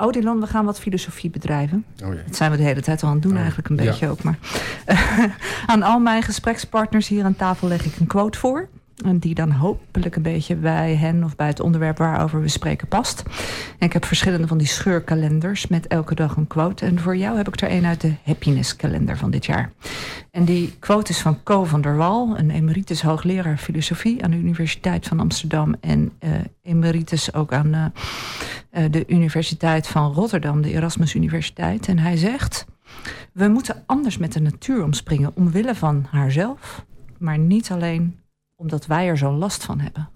Odilon, 0.00 0.40
we 0.40 0.46
gaan 0.46 0.64
wat 0.64 0.80
filosofie 0.80 1.30
bedrijven. 1.30 1.84
Oh 2.04 2.14
Dat 2.26 2.36
zijn 2.36 2.50
we 2.50 2.56
de 2.56 2.62
hele 2.62 2.82
tijd 2.82 3.02
al 3.02 3.08
aan 3.08 3.14
het 3.14 3.22
doen, 3.22 3.32
oh, 3.32 3.38
eigenlijk 3.38 3.68
een 3.68 3.76
beetje 3.76 4.08
ook. 4.08 4.22
Maar 4.22 4.38
aan 5.66 5.82
al 5.82 5.98
mijn 5.98 6.22
gesprekspartners 6.22 7.08
hier 7.08 7.24
aan 7.24 7.36
tafel 7.36 7.68
leg 7.68 7.84
ik 7.84 7.96
een 8.00 8.06
quote 8.06 8.38
voor. 8.38 8.68
Die 9.14 9.34
dan 9.34 9.50
hopelijk 9.50 10.16
een 10.16 10.22
beetje 10.22 10.56
bij 10.56 10.94
hen 10.94 11.24
of 11.24 11.36
bij 11.36 11.46
het 11.46 11.60
onderwerp 11.60 11.98
waarover 11.98 12.40
we 12.40 12.48
spreken 12.48 12.88
past. 12.88 13.22
En 13.78 13.86
ik 13.86 13.92
heb 13.92 14.04
verschillende 14.04 14.46
van 14.46 14.58
die 14.58 14.66
scheurkalenders 14.66 15.66
met 15.66 15.86
elke 15.86 16.14
dag 16.14 16.36
een 16.36 16.46
quote. 16.46 16.84
En 16.84 16.98
voor 16.98 17.16
jou 17.16 17.36
heb 17.36 17.48
ik 17.48 17.60
er 17.60 17.70
een 17.70 17.86
uit 17.86 18.00
de 18.00 18.14
happiness 18.22 18.76
kalender 18.76 19.16
van 19.16 19.30
dit 19.30 19.46
jaar. 19.46 19.72
En 20.30 20.44
die 20.44 20.76
quote 20.78 21.10
is 21.10 21.20
van 21.20 21.42
Co 21.42 21.64
van 21.64 21.80
der 21.80 21.96
Wal, 21.96 22.38
een 22.38 22.50
emeritus 22.50 23.02
hoogleraar 23.02 23.56
filosofie 23.56 24.24
aan 24.24 24.30
de 24.30 24.36
Universiteit 24.36 25.06
van 25.06 25.20
Amsterdam. 25.20 25.74
En 25.80 26.12
uh, 26.20 26.30
emeritus 26.62 27.34
ook 27.34 27.52
aan 27.52 27.74
uh, 27.74 28.84
de 28.90 29.04
Universiteit 29.06 29.86
van 29.86 30.12
Rotterdam, 30.12 30.62
de 30.62 30.72
Erasmus 30.72 31.14
Universiteit. 31.14 31.88
En 31.88 31.98
hij 31.98 32.16
zegt: 32.16 32.66
We 33.32 33.48
moeten 33.48 33.82
anders 33.86 34.18
met 34.18 34.32
de 34.32 34.40
natuur 34.40 34.84
omspringen 34.84 35.32
omwille 35.34 35.74
van 35.74 36.06
haarzelf, 36.10 36.84
maar 37.18 37.38
niet 37.38 37.70
alleen 37.70 38.18
omdat 38.58 38.86
wij 38.86 39.08
er 39.08 39.18
zo 39.18 39.32
last 39.32 39.64
van 39.64 39.80
hebben. 39.80 40.08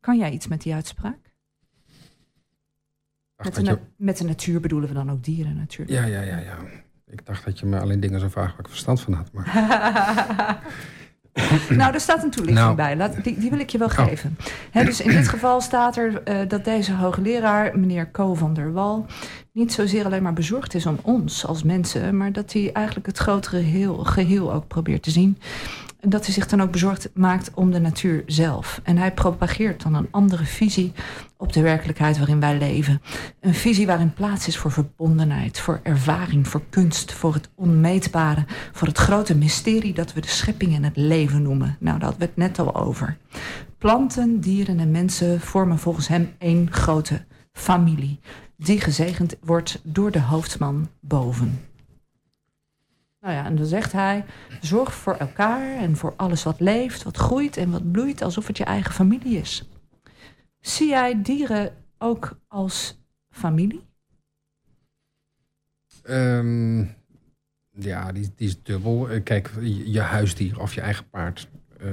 Kan 0.00 0.18
jij 0.18 0.30
iets 0.30 0.46
met 0.46 0.62
die 0.62 0.74
uitspraak? 0.74 1.18
met, 3.36 3.54
de 3.54 3.78
met, 3.96 4.16
de 4.16 4.24
natuur 4.24 4.60
bedoelen 4.60 4.88
we 4.88 4.94
dan 4.94 5.10
ook 5.10 5.24
dieren 5.24 5.56
natuurlijk. 5.56 5.90
Ja, 5.90 6.04
ja, 6.04 6.20
ja, 6.20 6.38
ja. 6.38 6.56
Ik 7.06 7.26
dacht 7.26 7.44
dat 7.44 7.58
je 7.58 7.66
me 7.66 7.80
alleen 7.80 8.00
dingen 8.00 8.20
zo 8.20 8.28
vraagt 8.28 8.50
waar 8.50 8.60
ik 8.60 8.68
verstand 8.68 9.00
van 9.00 9.12
had. 9.12 9.32
Maar... 9.32 9.54
nou, 11.78 11.94
er 11.94 12.00
staat 12.00 12.22
een 12.22 12.30
toelichting 12.30 12.66
nou. 12.66 12.76
bij. 12.76 12.96
Laat, 12.96 13.24
die, 13.24 13.38
die, 13.38 13.50
wil 13.50 13.58
ik 13.58 13.70
je 13.70 13.78
wel 13.78 13.88
oh. 13.88 13.94
geven. 13.94 14.36
dus 14.72 15.00
in 15.00 15.10
dit 15.10 15.28
geval 15.28 15.60
staat 15.60 15.96
er 15.96 16.28
uh, 16.28 16.48
dat 16.48 16.64
deze 16.64 16.94
hoogleraar, 16.94 17.78
meneer 17.78 18.10
Co 18.10 18.34
van 18.34 18.54
der 18.54 18.72
Wal, 18.72 19.06
niet 19.52 19.72
zozeer 19.72 20.04
alleen 20.04 20.22
maar 20.22 20.32
bezorgd 20.32 20.74
is 20.74 20.86
om 20.86 20.98
ons 21.02 21.46
als 21.46 21.62
mensen, 21.62 22.16
maar 22.16 22.32
dat 22.32 22.52
hij 22.52 22.72
eigenlijk 22.72 23.06
het 23.06 23.18
grotere 23.18 23.58
heel, 23.58 23.96
geheel 23.96 24.52
ook 24.52 24.66
probeert 24.66 25.02
te 25.02 25.10
zien 25.10 25.38
dat 26.00 26.24
hij 26.24 26.34
zich 26.34 26.46
dan 26.46 26.62
ook 26.62 26.70
bezorgd 26.70 27.10
maakt 27.14 27.50
om 27.54 27.70
de 27.70 27.80
natuur 27.80 28.22
zelf. 28.26 28.80
En 28.82 28.96
hij 28.96 29.12
propageert 29.12 29.82
dan 29.82 29.94
een 29.94 30.08
andere 30.10 30.44
visie 30.44 30.92
op 31.36 31.52
de 31.52 31.60
werkelijkheid 31.60 32.18
waarin 32.18 32.40
wij 32.40 32.58
leven. 32.58 33.02
Een 33.40 33.54
visie 33.54 33.86
waarin 33.86 34.12
plaats 34.12 34.46
is 34.46 34.56
voor 34.56 34.70
verbondenheid, 34.70 35.60
voor 35.60 35.80
ervaring, 35.82 36.48
voor 36.48 36.62
kunst, 36.70 37.12
voor 37.12 37.34
het 37.34 37.50
onmeetbare, 37.54 38.44
voor 38.72 38.88
het 38.88 38.98
grote 38.98 39.36
mysterie 39.36 39.94
dat 39.94 40.12
we 40.12 40.20
de 40.20 40.28
schepping 40.28 40.74
en 40.74 40.84
het 40.84 40.96
leven 40.96 41.42
noemen. 41.42 41.76
Nou, 41.80 41.98
daar 41.98 42.08
hadden 42.08 42.18
we 42.18 42.26
het 42.26 42.36
net 42.36 42.58
al 42.58 42.74
over. 42.74 43.16
Planten, 43.78 44.40
dieren 44.40 44.80
en 44.80 44.90
mensen 44.90 45.40
vormen 45.40 45.78
volgens 45.78 46.08
hem 46.08 46.32
één 46.38 46.72
grote 46.72 47.24
familie, 47.52 48.20
die 48.56 48.80
gezegend 48.80 49.36
wordt 49.40 49.80
door 49.82 50.10
de 50.10 50.20
hoofdman 50.20 50.88
boven. 51.00 51.60
Nou 53.20 53.34
ja, 53.34 53.44
en 53.44 53.56
dan 53.56 53.66
zegt 53.66 53.92
hij: 53.92 54.24
zorg 54.60 54.94
voor 54.94 55.16
elkaar 55.16 55.76
en 55.76 55.96
voor 55.96 56.14
alles 56.16 56.42
wat 56.42 56.60
leeft, 56.60 57.02
wat 57.02 57.16
groeit 57.16 57.56
en 57.56 57.70
wat 57.70 57.92
bloeit, 57.92 58.22
alsof 58.22 58.46
het 58.46 58.56
je 58.56 58.64
eigen 58.64 58.92
familie 58.92 59.38
is. 59.38 59.68
Zie 60.60 60.88
jij 60.88 61.22
dieren 61.22 61.72
ook 61.98 62.38
als 62.48 63.04
familie? 63.30 63.88
Um, 66.08 66.94
ja, 67.70 68.12
die, 68.12 68.32
die, 68.36 68.48
is 68.48 68.62
dubbel. 68.62 69.08
Eh, 69.10 69.22
kijk, 69.22 69.50
je, 69.84 70.00
huisdier 70.00 70.60
of 70.60 70.74
je 70.74 70.80
eigen 70.80 71.08
paard 71.08 71.48
uh, 71.82 71.90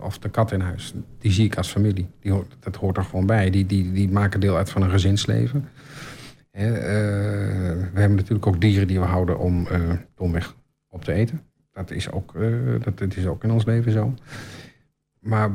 of 0.00 0.18
de 0.18 0.28
kat 0.28 0.52
in 0.52 0.60
huis, 0.60 0.94
die 1.18 1.32
zie 1.32 1.44
ik 1.44 1.56
als 1.56 1.70
familie. 1.70 2.10
Die, 2.20 2.32
dat 2.60 2.76
hoort 2.76 2.96
er 2.96 3.04
gewoon 3.04 3.26
bij. 3.26 3.50
Die, 3.50 3.66
die, 3.66 3.92
die 3.92 4.08
maken 4.08 4.40
deel 4.40 4.56
uit 4.56 4.70
van 4.70 4.82
een 4.82 4.90
gezinsleven. 4.90 5.68
Uh, 6.52 6.62
we 7.92 8.00
hebben 8.00 8.16
natuurlijk 8.16 8.46
ook 8.46 8.60
dieren 8.60 8.86
die 8.86 9.00
we 9.00 9.06
houden 9.06 9.38
om 9.38 9.66
uh, 9.72 9.92
op 10.92 11.04
te 11.04 11.12
eten. 11.12 11.42
Dat 11.72 11.90
is 11.90 12.10
ook, 12.10 12.34
uh, 12.34 12.80
dat, 12.82 12.98
dat, 12.98 13.16
is 13.16 13.26
ook 13.26 13.44
in 13.44 13.50
ons 13.50 13.64
leven 13.64 13.92
zo. 13.92 14.14
Maar 15.18 15.50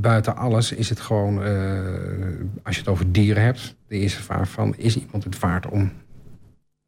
buiten 0.00 0.36
alles 0.36 0.72
is 0.72 0.88
het 0.88 1.00
gewoon, 1.00 1.46
uh, 1.46 2.40
als 2.62 2.74
je 2.74 2.80
het 2.80 2.88
over 2.88 3.12
dieren 3.12 3.42
hebt, 3.42 3.76
de 3.86 3.96
eerste 3.96 4.22
vraag 4.22 4.50
van, 4.50 4.76
is 4.76 4.98
iemand 4.98 5.24
het 5.24 5.38
waard 5.38 5.66
om 5.66 5.92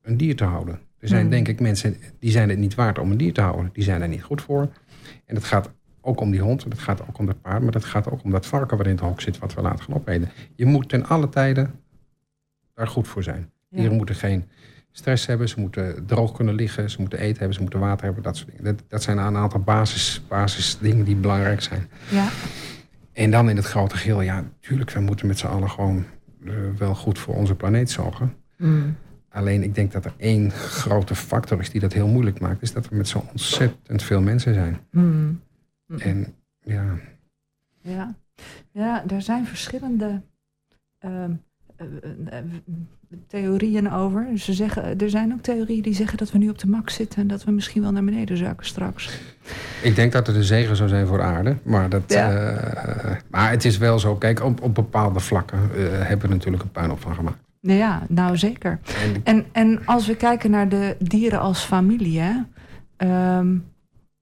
een 0.03 0.17
dier 0.17 0.37
te 0.37 0.45
houden? 0.45 0.79
Er 0.99 1.09
zijn 1.09 1.21
hmm. 1.21 1.31
denk 1.31 1.49
ik 1.49 1.61
mensen 1.61 1.97
die 2.19 2.31
zijn 2.31 2.49
het 2.49 2.59
niet 2.59 2.75
waard 2.75 2.99
om 2.99 3.11
een 3.11 3.17
dier 3.17 3.33
te 3.33 3.41
houden. 3.41 3.71
Die 3.73 3.85
zijn 3.85 4.03
er 4.03 4.09
niet 4.09 4.23
goed 4.23 4.43
voor. 4.43 4.69
En 5.25 5.35
het 5.35 5.45
gaat 5.45 5.71
ook 6.01 6.21
om 6.21 6.31
die 6.31 6.41
hond, 6.41 6.65
het 6.65 6.79
gaat 6.79 7.09
ook 7.09 7.19
om 7.19 7.27
dat 7.27 7.41
paard, 7.41 7.63
maar 7.63 7.73
het 7.73 7.85
gaat 7.85 8.11
ook 8.11 8.23
om 8.23 8.31
dat 8.31 8.47
varken 8.47 8.77
wat 8.77 8.87
in 8.87 8.93
het 8.93 9.01
hok 9.01 9.21
zit, 9.21 9.39
wat 9.39 9.55
we 9.55 9.63
laten 9.63 9.85
gaan 9.85 9.95
opeten. 9.95 10.31
Je 10.55 10.65
moet 10.65 10.89
ten 10.89 11.07
alle 11.07 11.29
tijden 11.29 11.81
daar 12.75 12.89
goed 12.89 13.09
voor 13.09 13.23
zijn. 13.23 13.51
Dieren 13.69 13.97
moeten 13.97 14.15
geen 14.15 14.45
stress 14.93 15.27
hebben, 15.27 15.49
ze 15.49 15.61
moeten 15.61 16.07
droog 16.07 16.33
kunnen 16.33 16.55
liggen, 16.55 16.91
ze 16.91 17.01
moeten 17.01 17.19
eten 17.19 17.39
hebben, 17.39 17.55
ze 17.55 17.61
moeten 17.61 17.81
water 17.81 18.05
hebben, 18.05 18.23
dat 18.23 18.37
soort 18.37 18.51
dingen. 18.51 18.65
Dat, 18.65 18.83
dat 18.89 19.03
zijn 19.03 19.19
een 19.19 19.37
aantal 19.37 19.61
basis, 19.61 20.23
basis 20.29 20.79
dingen 20.79 21.05
die 21.05 21.17
belangrijk 21.17 21.61
zijn. 21.61 21.89
Ja. 22.11 22.29
En 23.13 23.31
dan 23.31 23.49
in 23.49 23.57
het 23.57 23.65
grote 23.65 23.97
geheel, 23.97 24.21
ja, 24.21 24.41
natuurlijk, 24.41 24.91
we 24.91 25.01
moeten 25.01 25.27
met 25.27 25.39
z'n 25.39 25.47
allen 25.47 25.71
gewoon 25.71 26.05
uh, 26.43 26.55
wel 26.79 26.95
goed 26.95 27.19
voor 27.19 27.35
onze 27.35 27.55
planeet 27.55 27.91
zorgen. 27.91 28.35
Mm. 28.57 28.97
Alleen 29.29 29.63
ik 29.63 29.75
denk 29.75 29.93
dat 29.93 30.05
er 30.05 30.15
één 30.17 30.51
grote 30.51 31.15
factor 31.15 31.61
is 31.61 31.71
die 31.71 31.81
dat 31.81 31.93
heel 31.93 32.09
moeilijk 32.09 32.41
maakt, 32.41 32.63
is 32.63 32.73
dat 32.73 32.89
we 32.89 32.97
met 32.97 33.09
zo 33.09 33.25
ontzettend 33.31 34.03
veel 34.03 34.21
mensen 34.21 34.55
zijn. 34.55 34.79
Mm. 34.91 35.41
Mm. 35.87 35.99
En 35.99 36.35
ja. 36.61 36.99
Ja, 37.83 38.15
ja, 38.73 39.05
er 39.09 39.23
zijn 39.23 39.47
verschillende. 39.47 40.23
Uh, 41.05 41.25
theorieën 43.27 43.93
over. 43.93 44.29
Ze 44.39 44.53
zeggen, 44.53 44.99
er 44.99 45.11
zijn 45.11 45.33
ook 45.33 45.41
theorieën 45.41 45.83
die 45.83 45.95
zeggen 45.95 46.19
dat 46.19 46.33
we 46.33 46.39
nu 46.39 46.49
op 46.49 46.59
de 46.59 46.67
max 46.67 46.95
zitten 46.95 47.21
en 47.21 47.27
dat 47.27 47.45
we 47.45 47.51
misschien 47.51 47.83
wel 47.83 47.93
naar 47.93 48.05
beneden 48.05 48.37
zakken 48.37 48.67
straks. 48.67 49.21
Ik 49.83 49.95
denk 49.95 50.13
dat 50.13 50.27
het 50.27 50.37
een 50.37 50.43
zegen 50.43 50.77
zou 50.77 50.89
zijn 50.89 51.07
voor 51.07 51.23
aarde. 51.23 51.57
Maar, 51.63 51.89
dat, 51.89 52.13
uh, 52.13 52.19
maar 53.31 53.51
het 53.51 53.65
is 53.65 53.79
wel 53.79 53.99
zo. 53.99 54.17
Kijk, 54.17 54.45
op, 54.45 54.63
op 54.63 54.75
bepaalde 54.75 55.21
vlakken 55.21 55.59
uh, 55.59 55.89
hebben 55.91 56.29
we 56.29 56.35
natuurlijk 56.35 56.63
een 56.63 56.71
puinhoop 56.71 57.01
van 57.01 57.15
gemaakt. 57.15 57.39
Ja, 57.61 58.03
nou 58.09 58.37
zeker. 58.37 58.79
En, 59.05 59.21
en, 59.25 59.45
en 59.53 59.87
als 59.87 60.07
we 60.07 60.17
kijken 60.17 60.51
naar 60.51 60.69
de 60.69 60.97
dieren 60.99 61.41
als 61.41 61.63
familie, 61.63 62.21
hè, 62.21 62.33
um, 63.39 63.69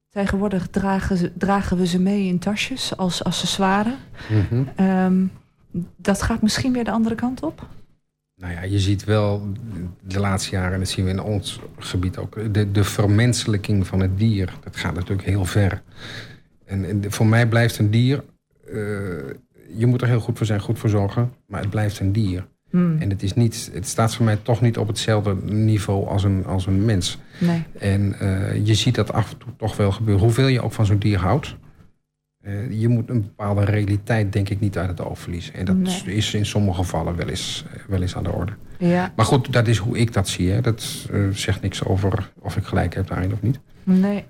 Tegenwoordig 0.08 0.68
dragen, 0.68 1.32
dragen 1.34 1.76
we 1.76 1.86
ze 1.86 2.00
mee 2.00 2.26
in 2.26 2.38
tasjes 2.38 2.96
als 2.96 3.24
accessoire. 3.24 3.94
Mm 4.28 4.68
-hmm. 4.76 5.30
dat 5.96 6.22
gaat 6.22 6.42
misschien 6.42 6.72
weer 6.72 6.84
de 6.84 6.90
andere 6.90 7.14
kant 7.14 7.42
op? 7.42 7.66
Nou 8.38 8.52
ja, 8.52 8.62
je 8.62 8.78
ziet 8.78 9.04
wel 9.04 9.52
de 10.02 10.20
laatste 10.20 10.50
jaren, 10.50 10.72
en 10.72 10.78
dat 10.78 10.88
zien 10.88 11.04
we 11.04 11.10
in 11.10 11.22
ons 11.22 11.60
gebied 11.78 12.18
ook, 12.18 12.54
de, 12.54 12.70
de 12.70 12.84
vermenselijking 12.84 13.86
van 13.86 14.00
het 14.00 14.18
dier. 14.18 14.52
Dat 14.64 14.76
gaat 14.76 14.94
natuurlijk 14.94 15.28
heel 15.28 15.44
ver. 15.44 15.82
En, 16.64 16.84
en 16.84 17.12
voor 17.12 17.26
mij 17.26 17.48
blijft 17.48 17.78
een 17.78 17.90
dier, 17.90 18.24
uh, 18.68 18.74
je 19.76 19.86
moet 19.86 20.02
er 20.02 20.08
heel 20.08 20.20
goed 20.20 20.36
voor 20.36 20.46
zijn, 20.46 20.60
goed 20.60 20.78
voor 20.78 20.90
zorgen, 20.90 21.32
maar 21.46 21.60
het 21.60 21.70
blijft 21.70 22.00
een 22.00 22.12
dier. 22.12 22.46
Hmm. 22.70 22.96
En 22.98 23.10
het, 23.10 23.22
is 23.22 23.34
niet, 23.34 23.70
het 23.72 23.86
staat 23.86 24.14
voor 24.14 24.24
mij 24.24 24.36
toch 24.36 24.60
niet 24.60 24.78
op 24.78 24.86
hetzelfde 24.86 25.34
niveau 25.44 26.06
als 26.06 26.24
een, 26.24 26.46
als 26.46 26.66
een 26.66 26.84
mens. 26.84 27.18
Nee. 27.38 27.64
En 27.78 28.14
uh, 28.22 28.66
je 28.66 28.74
ziet 28.74 28.94
dat 28.94 29.12
af 29.12 29.30
en 29.30 29.38
toe 29.38 29.52
toch 29.56 29.76
wel 29.76 29.92
gebeuren. 29.92 30.24
Hoeveel 30.24 30.46
je 30.46 30.62
ook 30.62 30.72
van 30.72 30.86
zo'n 30.86 30.98
dier 30.98 31.18
houdt. 31.18 31.56
Uh, 32.42 32.80
je 32.80 32.88
moet 32.88 33.10
een 33.10 33.22
bepaalde 33.22 33.64
realiteit 33.64 34.32
denk 34.32 34.48
ik 34.48 34.60
niet 34.60 34.78
uit 34.78 34.88
het 34.88 35.00
oog 35.00 35.18
verliezen. 35.18 35.54
En 35.54 35.64
dat 35.64 35.76
nee. 35.76 36.02
is 36.04 36.34
in 36.34 36.46
sommige 36.46 36.78
gevallen 36.78 37.16
wel 37.16 37.28
eens, 37.28 37.64
wel 37.88 38.00
eens 38.02 38.16
aan 38.16 38.22
de 38.22 38.32
orde. 38.32 38.52
Ja. 38.78 39.12
Maar 39.16 39.26
goed, 39.26 39.52
dat 39.52 39.66
is 39.66 39.78
hoe 39.78 39.98
ik 39.98 40.12
dat 40.12 40.28
zie. 40.28 40.50
Hè. 40.50 40.60
Dat 40.60 41.08
uh, 41.12 41.28
zegt 41.30 41.60
niks 41.62 41.84
over 41.84 42.30
of 42.38 42.56
ik 42.56 42.64
gelijk 42.64 42.94
heb 42.94 43.06
daarin 43.06 43.32
of 43.32 43.42
niet. 43.42 43.60
Nee. 43.82 44.24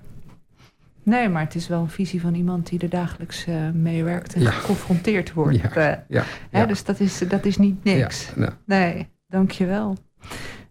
Nee, 1.03 1.29
maar 1.29 1.43
het 1.43 1.55
is 1.55 1.67
wel 1.67 1.81
een 1.81 1.89
visie 1.89 2.21
van 2.21 2.33
iemand 2.33 2.69
die 2.69 2.79
er 2.79 2.89
dagelijks 2.89 3.47
uh, 3.47 3.69
mee 3.73 4.03
werkt 4.03 4.33
en 4.33 4.41
ja. 4.41 4.51
geconfronteerd 4.51 5.33
wordt. 5.33 5.59
Ja. 5.73 6.05
ja. 6.07 6.23
Hè, 6.49 6.65
dus 6.65 6.83
dat 6.83 6.99
is, 6.99 7.17
dat 7.27 7.45
is 7.45 7.57
niet 7.57 7.83
niks. 7.83 8.31
Ja. 8.35 8.57
Nee, 8.65 9.07
dankjewel. 9.27 9.97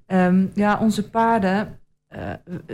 Um, 0.06 0.50
ja, 0.54 0.78
onze 0.78 1.08
paarden, 1.08 1.78
uh, 2.16 2.20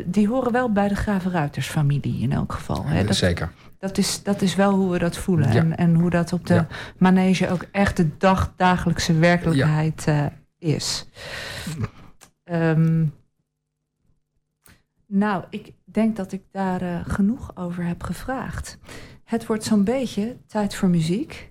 die 0.07 0.29
horen 0.29 0.53
wel 0.53 0.73
bij 0.73 0.89
de 0.89 0.95
Gravenruitersfamilie 0.95 2.23
in 2.23 2.33
elk 2.33 2.53
geval. 2.53 2.85
Hè? 2.87 3.05
Dat, 3.05 3.17
Zeker. 3.17 3.51
Dat 3.85 3.99
is, 3.99 4.23
dat 4.23 4.43
is 4.43 4.55
wel 4.55 4.73
hoe 4.73 4.91
we 4.91 4.99
dat 4.99 5.17
voelen. 5.17 5.49
En, 5.49 5.77
en 5.77 5.95
hoe 5.95 6.11
dat 6.11 6.33
op 6.33 6.47
de 6.47 6.65
manege 6.99 7.51
ook 7.51 7.67
echt 7.73 7.97
de 7.97 8.17
dag, 8.17 8.53
dagelijkse 8.57 9.19
werkelijkheid 9.19 10.07
uh, 10.09 10.27
is. 10.59 11.09
Um, 12.45 13.15
nou, 15.07 15.45
ik 15.51 15.73
denk 15.85 16.17
dat 16.17 16.33
ik 16.33 16.43
daar 16.51 16.83
uh, 16.83 17.01
genoeg 17.07 17.57
over 17.57 17.85
heb 17.85 18.03
gevraagd. 18.03 18.79
Het 19.25 19.47
wordt 19.47 19.65
zo'n 19.65 19.85
beetje 19.85 20.37
tijd 20.47 20.75
voor 20.75 20.89
muziek. 20.89 21.51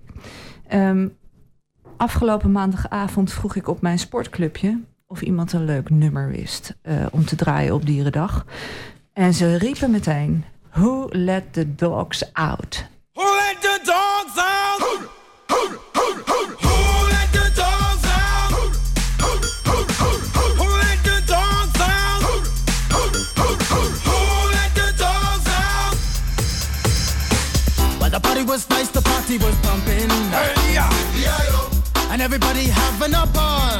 Um, 0.73 1.17
afgelopen 1.97 2.51
maandagavond 2.51 3.31
vroeg 3.31 3.55
ik 3.55 3.67
op 3.67 3.81
mijn 3.81 3.99
sportclubje 3.99 4.81
of 5.07 5.21
iemand 5.21 5.53
een 5.53 5.65
leuk 5.65 5.89
nummer 5.89 6.29
wist 6.29 6.77
uh, 6.83 7.05
om 7.11 7.25
te 7.25 7.35
draaien 7.35 7.73
op 7.73 7.85
Dierendag. 7.85 8.45
En 9.13 9.33
ze 9.33 9.55
riepen 9.55 9.91
meteen: 9.91 10.43
Who 10.75 11.07
Let 11.13 11.53
the 11.53 11.65
Dogs 11.65 12.23
Out? 12.35 12.83
Who 13.15 13.21
let 13.21 13.61
the 13.61 13.79
dogs 13.85 14.37
out? 14.39 14.79
Who, 14.81 15.07
let 17.13 17.29
the 17.31 17.51
dogs 17.55 18.05
out? 18.05 18.49
Who, 18.49 18.71
let 20.81 21.03
the 21.03 21.21
dogs 21.27 21.79
out? 21.79 22.21
Who, 22.23 24.17
let 24.49 24.73
the 24.73 24.87
dogs 24.97 25.47
out? 25.47 25.95
Well, 28.01 28.09
the 28.09 28.19
party 28.19 28.41
was 28.41 28.67
nice, 28.71 28.89
the 28.89 29.01
party 29.01 29.37
was 29.37 29.55
pumping. 29.57 30.09
Hey, 30.31 30.73
yeah. 30.73 32.11
And 32.11 32.19
everybody 32.19 32.65
having 32.65 33.13
a 33.13 33.27
ball. 33.27 33.72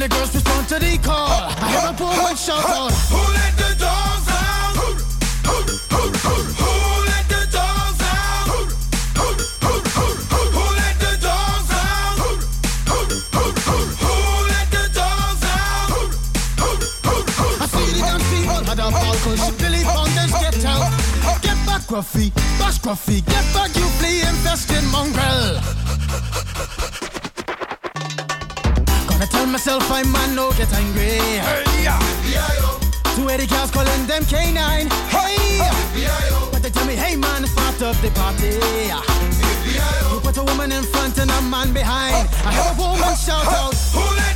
The 0.00 0.08
girls 0.08 0.34
respond 0.34 0.66
to 0.66 0.78
the 0.78 0.96
call. 0.98 1.28
I 1.28 1.68
hear 1.68 1.84
a 1.84 1.92
woman 2.00 2.36
shout 2.36 2.64
out. 2.64 2.90
Who 3.12 3.20
let 3.36 3.52
the 3.60 3.76
dogs 3.76 4.28
out? 4.32 4.72
Who, 4.80 4.96
who, 5.44 5.56
who, 5.92 6.00
who 6.56 6.72
let 7.04 7.28
the 7.28 7.44
dogs 7.52 8.00
out? 8.00 8.48
Who, 8.48 8.60
who, 9.20 9.28
who, 9.60 9.76
who 10.32 10.64
let 10.80 10.96
the 11.04 11.12
dogs 11.20 11.68
out? 11.68 12.16
Who, 12.16 12.32
who, 12.88 13.00
who, 13.36 13.76
who 14.00 14.16
let 14.48 14.66
the 14.72 14.84
dogs 14.96 15.44
out? 15.44 15.92
I 17.60 17.66
see 17.68 17.92
the 17.92 18.00
dance 18.00 18.24
people 18.32 18.64
had 18.64 18.80
a 18.80 18.88
ball 18.88 19.16
cause 19.20 19.52
Billy 19.60 19.84
Fountains 19.84 20.32
get 20.32 20.64
out. 20.64 20.88
Get 21.44 21.58
back, 21.68 21.82
Gruffy, 21.84 22.32
bash 22.56 22.80
Gruffy, 22.80 23.20
get 23.26 23.44
back, 23.52 23.76
you 23.76 23.84
flea 24.00 24.24
infested 24.24 24.84
mongrel. 24.88 25.79
Myself 29.50 29.90
I'm 29.90 30.10
man, 30.12 30.34
no 30.34 30.52
get 30.52 30.72
angry. 30.72 31.18
Hey, 31.40 31.82
yeah. 31.82 31.98
Two 33.16 33.28
eighty 33.28 33.46
girls 33.46 33.70
calling 33.70 34.06
them 34.06 34.22
K9. 34.22 34.56
Hey, 35.08 35.58
but 36.52 36.62
they 36.62 36.70
tell 36.70 36.86
me, 36.86 36.94
hey 36.94 37.16
man, 37.16 37.46
start 37.46 37.82
up 37.82 37.96
the 38.02 38.10
party. 38.10 38.60
You 40.12 40.20
put 40.20 40.36
a 40.36 40.44
woman 40.44 40.70
in 40.72 40.84
front 40.84 41.18
and 41.18 41.30
a 41.30 41.42
man 41.42 41.72
behind. 41.72 42.28
I 42.44 42.52
hear 42.52 42.72
a 42.72 42.76
woman 42.78 43.16
shout 43.16 43.46
out. 43.46 44.29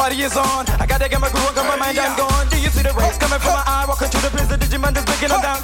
Party 0.00 0.22
is 0.22 0.34
on. 0.34 0.64
I 0.80 0.86
gotta 0.86 1.08
get 1.10 1.20
my 1.20 1.28
groove 1.28 1.44
on, 1.44 1.54
got 1.54 1.66
my 1.68 1.76
mind, 1.76 1.98
I'm 1.98 2.16
gone. 2.16 2.48
Do 2.48 2.56
you 2.56 2.70
see 2.72 2.80
the 2.80 2.92
rays 2.96 3.18
coming 3.20 3.38
from 3.38 3.52
my 3.52 3.64
eye? 3.66 3.84
Walking 3.86 4.08
through 4.08 4.24
the 4.24 4.32
prison, 4.32 4.56
Digimon 4.58 4.96
is 4.96 5.04
breaking 5.04 5.28
them 5.28 5.42
down. 5.44 5.60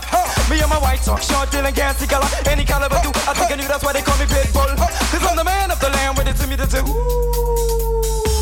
Me 0.51 0.61
and 0.61 0.69
my 0.69 0.77
white 0.77 1.01
talk, 1.01 1.23
short, 1.23 1.51
dealing, 1.51 1.73
gassy 1.73 2.07
color. 2.07 2.29
Any 2.45 2.65
caliber 2.65 3.01
do, 3.01 3.09
I 3.25 3.33
think 3.33 3.49
I 3.53 3.57
knew 3.57 3.69
that's 3.73 3.83
why 3.83 3.95
they 3.97 4.05
call 4.05 4.19
me 4.21 4.27
Pitbull. 4.29 4.77
Cause 4.77 5.25
I'm 5.25 5.37
the 5.41 5.45
man 5.45 5.71
of 5.71 5.81
the 5.81 5.89
land, 5.89 6.19
with 6.19 6.29
it 6.29 6.37
to 6.37 6.47
me 6.47 6.57
to 6.61 6.67
do. 6.69 6.85
Who 6.85 8.36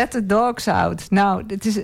let 0.00 0.10
the 0.10 0.26
dogs 0.26 0.68
out? 0.68 1.10
Nou, 1.10 1.42
het, 1.46 1.66
is, 1.66 1.74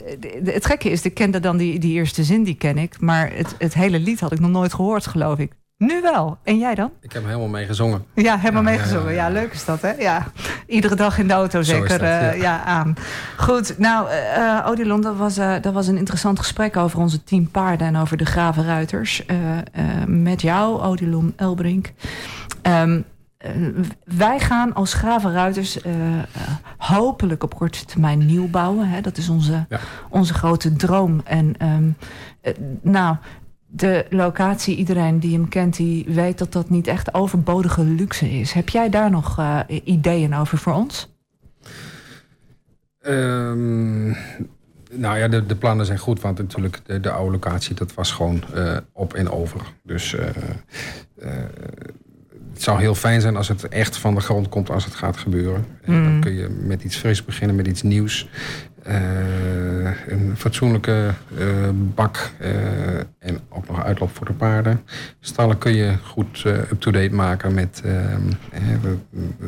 het 0.45 0.67
gekke 0.67 0.91
is, 0.91 1.03
ik 1.03 1.15
kende 1.15 1.41
dan 1.41 1.57
die, 1.57 1.79
die 1.79 1.93
eerste 1.93 2.25
zin, 2.25 2.43
die 2.43 2.55
ken 2.55 2.79
ik. 2.79 3.01
Maar 3.01 3.31
het, 3.35 3.55
het 3.59 3.75
hele 3.75 3.99
lied 3.99 4.21
had 4.21 4.33
ik 4.33 4.41
nog 4.41 4.51
nooit 4.51 4.75
gehoord, 4.75 5.07
geloof 5.07 5.39
ik. 5.39 5.53
Nu 5.79 6.01
wel. 6.03 6.39
En 6.45 6.59
jij 6.59 6.75
dan? 6.75 6.91
Ik 7.01 7.13
heb 7.13 7.25
helemaal 7.25 7.49
mee 7.49 7.67
gezongen. 7.67 8.05
Ja, 8.15 8.39
helemaal 8.39 8.63
Ja, 8.63 8.69
meegezongen. 8.69 9.13
ja, 9.15 9.27
Ja, 9.27 9.33
leuk 9.33 9.53
is 9.53 9.65
dat, 9.65 9.83
hè? 9.83 9.93
Ja. 9.93 10.27
iedere 10.67 10.95
dag 10.95 11.19
in 11.19 11.27
de 11.27 11.33
auto 11.33 11.63
zeker 11.63 12.05
ja. 12.37 12.63
aan. 12.65 12.95
Goed, 13.37 13.79
nou, 13.79 14.09
Odilon, 14.65 15.01
dat 15.01 15.17
was, 15.17 15.35
dat 15.35 15.73
was 15.73 15.87
een 15.87 15.97
interessant 15.97 16.39
gesprek 16.39 16.77
over 16.77 16.99
onze 16.99 17.25
team 17.25 17.51
paarden 17.51 17.87
en 17.87 17.97
over 17.97 18.17
de 18.17 18.25
gravenruiters. 18.25 19.23
met 20.07 20.43
jou, 20.43 20.83
Odilon 20.83 21.33
Elbrink. 21.37 21.93
Um, 22.63 23.05
wij 24.05 24.41
gaan 24.41 24.75
als 24.75 24.95
gravenruiters 24.95 25.85
uh, 25.85 25.93
hopelijk 26.77 27.43
op 27.43 27.55
korte 27.55 27.85
termijn 27.85 28.27
nieuw 28.27 28.49
bouwen. 28.49 28.89
Hè? 28.89 29.01
Dat 29.01 29.17
is 29.17 29.29
onze, 29.29 29.67
onze 30.11 30.35
grote 30.35 30.73
droom. 30.73 31.21
En 31.25 31.55
um, 31.63 31.97
nou, 32.83 33.17
de 33.67 34.07
locatie, 34.11 34.77
iedereen 34.77 35.19
die 35.19 35.33
hem 35.33 35.49
kent, 35.49 35.77
die 35.77 36.07
weet 36.09 36.39
dat 36.39 36.53
dat 36.53 36.71
niet 36.71 36.87
echt 36.87 37.15
overbodige 37.15 37.85
luxe 37.85 38.31
is. 38.31 38.53
Heb 38.53 38.69
jij 38.69 38.91
daar 38.91 39.11
nog 39.11 39.39
uh, 39.39 39.61
ideeën 39.85 40.35
over 40.35 40.59
voor 40.59 40.73
ons? 40.73 41.15
Um, 43.07 44.17
nou 44.91 45.19
ja, 45.19 45.29
de, 45.29 45.47
de, 45.47 45.57
plannen 45.57 45.87
zijn 45.87 45.99
goed, 45.99 46.21
want 46.21 46.39
natuurlijk 46.39 46.81
de, 46.87 47.01
de 47.01 47.11
oude 47.11 47.31
locatie, 47.31 47.75
dat 47.75 47.95
was 47.95 48.13
gewoon 48.13 48.43
op 48.93 49.15
en 49.15 49.31
over. 49.31 49.61
Dus 49.83 50.17
het 52.57 52.65
zou 52.65 52.81
heel 52.81 52.95
fijn 52.95 53.21
zijn 53.21 53.37
als 53.37 53.49
het 53.49 53.69
echt 53.69 53.97
van 53.97 54.15
de 54.15 54.21
grond 54.21 54.49
komt 54.49 54.71
als 54.71 54.85
het 54.85 54.95
gaat 54.95 55.17
gebeuren. 55.17 55.67
En 55.83 55.93
dan 55.93 56.15
mm. 56.15 56.21
kun 56.21 56.35
je 56.35 56.49
met 56.49 56.83
iets 56.83 56.97
fris 56.97 57.25
beginnen, 57.25 57.57
met 57.57 57.67
iets 57.67 57.83
nieuws. 57.83 58.29
Uh, 58.89 58.95
een 60.07 60.35
fatsoenlijke 60.37 61.11
uh, 61.39 61.47
bak 61.73 62.31
uh, 62.41 62.49
en 63.19 63.41
ook 63.49 63.69
nog 63.69 63.85
uitloop 63.85 64.17
voor 64.17 64.27
de 64.27 64.33
paarden. 64.33 64.81
Stallen 65.21 65.59
kun 65.59 65.75
je 65.75 65.97
goed 66.03 66.43
up-to-date 66.45 67.15
maken 67.15 67.55
met 67.55 67.83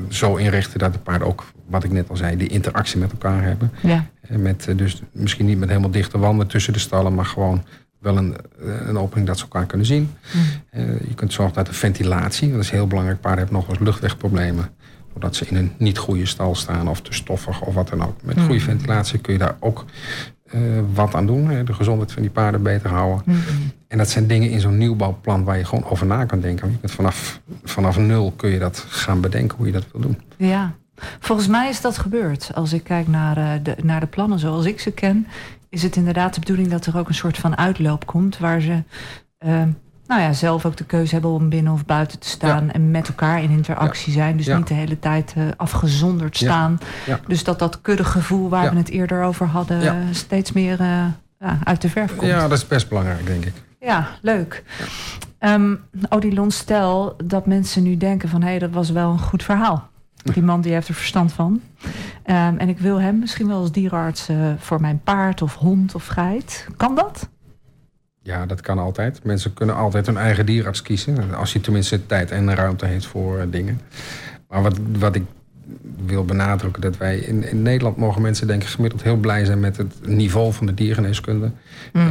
zo 0.09 0.37
inrichten 0.37 0.79
dat 0.79 0.93
de 0.93 0.99
paarden 0.99 1.29
ook, 1.29 1.45
wat 1.67 1.85
ik 1.85 1.91
net 1.91 2.09
al 2.09 2.17
zei, 2.17 2.37
die 2.37 2.49
interactie 2.49 2.99
met 2.99 3.13
elkaar 3.13 3.43
hebben. 3.43 3.71
Ja. 3.83 4.07
Met, 4.29 4.69
dus 4.77 5.03
misschien 5.13 5.47
niet 5.47 5.59
met 5.59 5.69
helemaal 5.69 5.91
dichte 5.91 6.19
wanden 6.19 6.47
tussen 6.47 6.73
de 6.73 6.79
stallen, 6.79 7.15
maar 7.15 7.27
gewoon 7.27 7.65
wel 7.99 8.17
een, 8.17 8.37
eh, 8.61 8.87
een 8.87 8.99
opening 8.99 9.27
dat 9.27 9.39
ze 9.39 9.43
elkaar 9.43 9.67
kunnen 9.67 9.87
zien. 9.87 10.11
Mm. 10.33 10.81
Uh, 10.81 11.01
je 11.09 11.15
kunt 11.15 11.33
zorgen 11.33 11.55
dat 11.55 11.67
de 11.67 11.73
ventilatie, 11.73 12.53
dat 12.53 12.61
is 12.61 12.71
heel 12.71 12.87
belangrijk. 12.87 13.21
Paarden 13.21 13.45
hebben 13.45 13.61
nog 13.61 13.69
eens 13.69 13.79
luchtwegproblemen. 13.79 14.71
Doordat 15.13 15.37
ze 15.37 15.47
in 15.47 15.57
een 15.57 15.73
niet 15.79 15.99
goede 15.99 16.27
stal 16.27 16.55
staan 16.55 16.89
of 16.89 17.01
te 17.01 17.13
stoffig 17.13 17.61
of 17.61 17.75
wat 17.75 17.89
dan 17.89 18.03
ook. 18.03 18.23
Met 18.23 18.39
goede 18.39 18.55
mm. 18.55 18.61
ventilatie 18.61 19.19
kun 19.19 19.33
je 19.33 19.39
daar 19.39 19.57
ook 19.61 19.85
uh, 20.55 20.61
wat 20.95 21.15
aan 21.15 21.27
doen. 21.27 21.49
Hè, 21.49 21.65
de 21.65 21.73
gezondheid 21.73 22.13
van 22.13 22.23
die 22.23 22.31
paarden 22.31 22.63
beter 22.63 22.91
houden. 22.91 23.23
Mm. 23.25 23.37
En 23.89 23.99
dat 23.99 24.11
zijn 24.11 24.27
dingen 24.27 24.51
in 24.51 24.61
zo'n 24.61 24.79
nieuwbouwplan 24.79 25.45
waar 25.45 25.59
je 25.59 25.65
gewoon 25.65 25.85
over 25.85 26.07
na 26.07 26.25
kan 26.25 26.41
denken. 26.41 26.71
Je 26.71 26.79
kunt 26.79 26.93
vanaf, 26.93 27.41
vanaf 27.65 27.99
nul 27.99 28.33
kun 28.37 28.51
je 28.51 28.59
dat 28.59 28.85
gaan 28.89 29.21
bedenken 29.21 29.57
hoe 29.57 29.67
je 29.67 29.73
dat 29.73 29.87
wil 29.93 30.01
doen. 30.01 30.19
Ja, 30.37 30.75
Volgens 31.21 31.49
mij 31.49 31.69
is 31.69 31.81
dat 31.81 31.99
gebeurd. 31.99 32.51
Als 32.55 32.73
ik 32.73 32.85
kijk 32.85 33.09
naar, 33.09 33.63
de, 33.63 33.77
naar 33.83 34.01
de 34.01 34.07
plannen 34.07 34.39
zoals 34.39 34.65
ik 34.65 34.81
ze 34.81 34.91
ken, 34.91 35.27
is 35.71 35.83
het 35.83 35.97
inderdaad 35.97 36.35
de 36.35 36.41
bedoeling 36.41 36.69
dat 36.69 36.87
er 36.87 36.99
ook 36.99 37.09
een 37.09 37.14
soort 37.14 37.39
van 37.39 37.57
uitloop 37.57 38.07
komt 38.07 38.39
waar 38.39 38.61
ze 38.61 38.83
uh, 39.47 39.62
nou 40.07 40.21
ja, 40.21 40.33
zelf 40.33 40.66
ook 40.66 40.77
de 40.77 40.85
keuze 40.85 41.12
hebben 41.12 41.31
om 41.31 41.49
binnen 41.49 41.73
of 41.73 41.85
buiten 41.85 42.19
te 42.19 42.29
staan 42.29 42.71
en 42.71 42.91
met 42.91 43.09
elkaar 43.09 43.43
in 43.43 43.51
interactie 43.51 44.12
zijn. 44.12 44.37
Dus 44.37 44.47
niet 44.47 44.66
de 44.66 44.75
hele 44.75 44.99
tijd 44.99 45.35
uh, 45.39 45.45
afgezonderd 45.57 46.37
staan. 46.37 46.79
Dus 47.27 47.45
dat 47.45 47.59
dat 47.59 47.81
kuddegevoel 47.81 48.49
waar 48.49 48.71
we 48.71 48.77
het 48.77 48.89
eerder 48.89 49.23
over 49.23 49.47
hadden 49.47 50.14
steeds 50.14 50.53
meer 50.53 50.81
uh, 50.81 51.05
uit 51.64 51.83
de 51.83 51.89
verf 51.89 52.16
komt. 52.16 52.31
Ja, 52.31 52.49
dat 52.49 52.59
is 52.59 52.66
best 52.66 52.89
belangrijk, 52.89 53.27
denk 53.27 53.45
ik. 53.45 53.53
Ja, 53.81 54.09
leuk. 54.23 54.64
Um, 55.41 55.81
Odilon, 56.09 56.51
stel 56.51 57.16
dat 57.25 57.47
mensen 57.47 57.83
nu 57.83 57.97
denken 57.97 58.29
van 58.29 58.43
hé, 58.43 58.49
hey, 58.49 58.59
dat 58.59 58.71
was 58.71 58.91
wel 58.91 59.11
een 59.11 59.19
goed 59.19 59.43
verhaal. 59.43 59.88
Die 60.23 60.43
man 60.43 60.61
die 60.61 60.73
heeft 60.73 60.89
er 60.89 60.95
verstand 60.95 61.33
van. 61.33 61.61
Um, 62.27 62.59
en 62.59 62.69
ik 62.69 62.79
wil 62.79 63.01
hem 63.01 63.19
misschien 63.19 63.47
wel 63.47 63.61
als 63.61 63.73
dierenarts 63.73 64.29
uh, 64.29 64.37
voor 64.59 64.81
mijn 64.81 65.01
paard 65.05 65.43
of 65.43 65.55
hond 65.55 65.95
of 65.95 66.07
geit. 66.07 66.66
Kan 66.77 66.95
dat? 66.95 67.29
Ja, 68.23 68.47
dat 68.47 68.61
kan 68.61 68.79
altijd. 68.79 69.25
Mensen 69.25 69.55
kunnen 69.55 69.77
altijd 69.77 70.07
hun 70.07 70.16
eigen 70.16 70.47
dierenarts 70.47 70.83
kiezen. 70.83 71.35
Als 71.35 71.53
je 71.53 71.61
tenminste 71.61 72.07
tijd 72.07 72.31
en 72.31 72.55
ruimte 72.55 72.87
heeft 72.87 73.07
voor 73.07 73.39
uh, 73.39 73.43
dingen. 73.51 73.81
Maar 74.49 74.62
wat, 74.62 74.79
wat 74.99 75.14
ik 75.14 75.23
wil 76.07 76.25
benadrukken, 76.25 76.83
dat 76.83 76.97
wij 76.97 77.19
in, 77.19 77.51
in 77.51 77.62
Nederland 77.62 77.97
mogen 77.97 78.23
mensen 78.23 78.47
denk 78.47 78.62
ik 78.62 78.69
gemiddeld 78.69 79.03
heel 79.03 79.16
blij 79.16 79.45
zijn 79.45 79.61
met 79.61 79.77
het 79.77 80.07
niveau 80.07 80.53
van 80.53 80.66
de 80.66 80.75
diergeneeskunde. 80.75 81.51
Mm. 81.93 82.09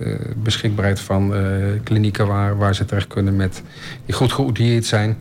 Uh, 0.00 0.14
beschikbaarheid 0.36 1.00
van 1.00 1.34
klinieken 1.84 2.26
waar, 2.26 2.58
waar 2.58 2.74
ze 2.74 2.84
terecht 2.84 3.06
kunnen 3.06 3.36
met 3.36 3.62
die 4.06 4.14
goed 4.14 4.32
geoutilleerd 4.32 4.84
zijn. 4.84 5.16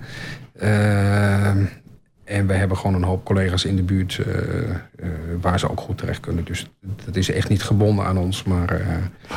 En 2.28 2.48
we 2.48 2.54
hebben 2.54 2.78
gewoon 2.78 2.96
een 2.96 3.04
hoop 3.04 3.26
collega's 3.26 3.66
in 3.66 3.76
de 3.76 3.84
buurt 3.84 4.18
uh, 4.18 4.26
uh, 4.28 5.10
waar 5.42 5.60
ze 5.60 5.70
ook 5.70 5.80
goed 5.80 5.98
terecht 5.98 6.20
kunnen. 6.20 6.46
Dus 6.46 6.68
dat 7.06 7.16
is 7.16 7.32
echt 7.32 7.50
niet 7.50 7.64
gebonden 7.64 8.06
aan 8.06 8.18
ons. 8.18 8.44
Maar 8.44 8.82
uh, 8.82 8.88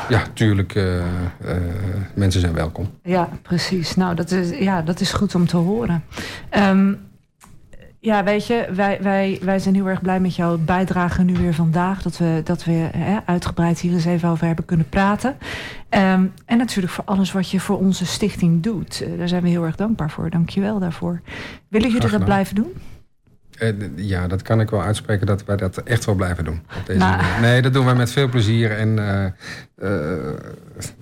ja, 0.08 0.22
tuurlijk, 0.32 0.74
mensen 2.14 2.40
zijn 2.40 2.54
welkom. 2.54 2.90
Ja, 3.02 3.28
precies. 3.42 3.96
Nou, 3.96 4.14
dat 4.14 4.30
is, 4.30 4.58
ja, 4.58 4.82
dat 4.82 5.00
is 5.00 5.12
goed 5.12 5.34
om 5.34 5.46
te 5.46 5.56
horen. 5.56 6.04
Um, 6.56 6.98
ja, 8.02 8.24
weet 8.24 8.46
je, 8.46 8.68
wij, 8.74 8.98
wij, 9.02 9.38
wij 9.42 9.58
zijn 9.58 9.74
heel 9.74 9.88
erg 9.88 10.02
blij 10.02 10.20
met 10.20 10.36
jouw 10.36 10.58
bijdrage 10.58 11.22
nu 11.22 11.34
weer 11.34 11.54
vandaag. 11.54 12.02
Dat 12.02 12.18
we, 12.18 12.40
dat 12.44 12.64
we 12.64 12.72
hè, 12.96 13.18
uitgebreid 13.24 13.80
hier 13.80 13.92
eens 13.92 14.04
even 14.04 14.28
over 14.28 14.46
hebben 14.46 14.64
kunnen 14.64 14.88
praten. 14.88 15.36
Um, 15.90 16.32
en 16.44 16.58
natuurlijk 16.58 16.92
voor 16.92 17.04
alles 17.04 17.32
wat 17.32 17.50
je 17.50 17.60
voor 17.60 17.78
onze 17.78 18.06
stichting 18.06 18.62
doet. 18.62 19.02
Uh, 19.02 19.18
daar 19.18 19.28
zijn 19.28 19.42
we 19.42 19.48
heel 19.48 19.64
erg 19.64 19.76
dankbaar 19.76 20.10
voor. 20.10 20.30
Dank 20.30 20.48
je 20.48 20.60
wel 20.60 20.78
daarvoor. 20.78 21.20
Willen 21.68 21.90
jullie 21.90 22.10
dat 22.10 22.24
blijven 22.24 22.54
doen? 22.54 22.72
Eh, 23.60 23.72
ja, 23.96 24.26
dat 24.26 24.42
kan 24.42 24.60
ik 24.60 24.70
wel 24.70 24.82
uitspreken 24.82 25.26
dat 25.26 25.44
wij 25.44 25.56
dat 25.56 25.76
echt 25.76 26.04
wel 26.04 26.14
blijven 26.14 26.44
doen. 26.44 26.62
Op 26.78 26.86
deze 26.86 26.98
nou. 26.98 27.22
Nee, 27.40 27.62
dat 27.62 27.72
doen 27.72 27.84
wij 27.84 27.94
met 27.94 28.10
veel 28.10 28.28
plezier. 28.28 28.76
En 28.78 28.88
uh, 28.96 29.26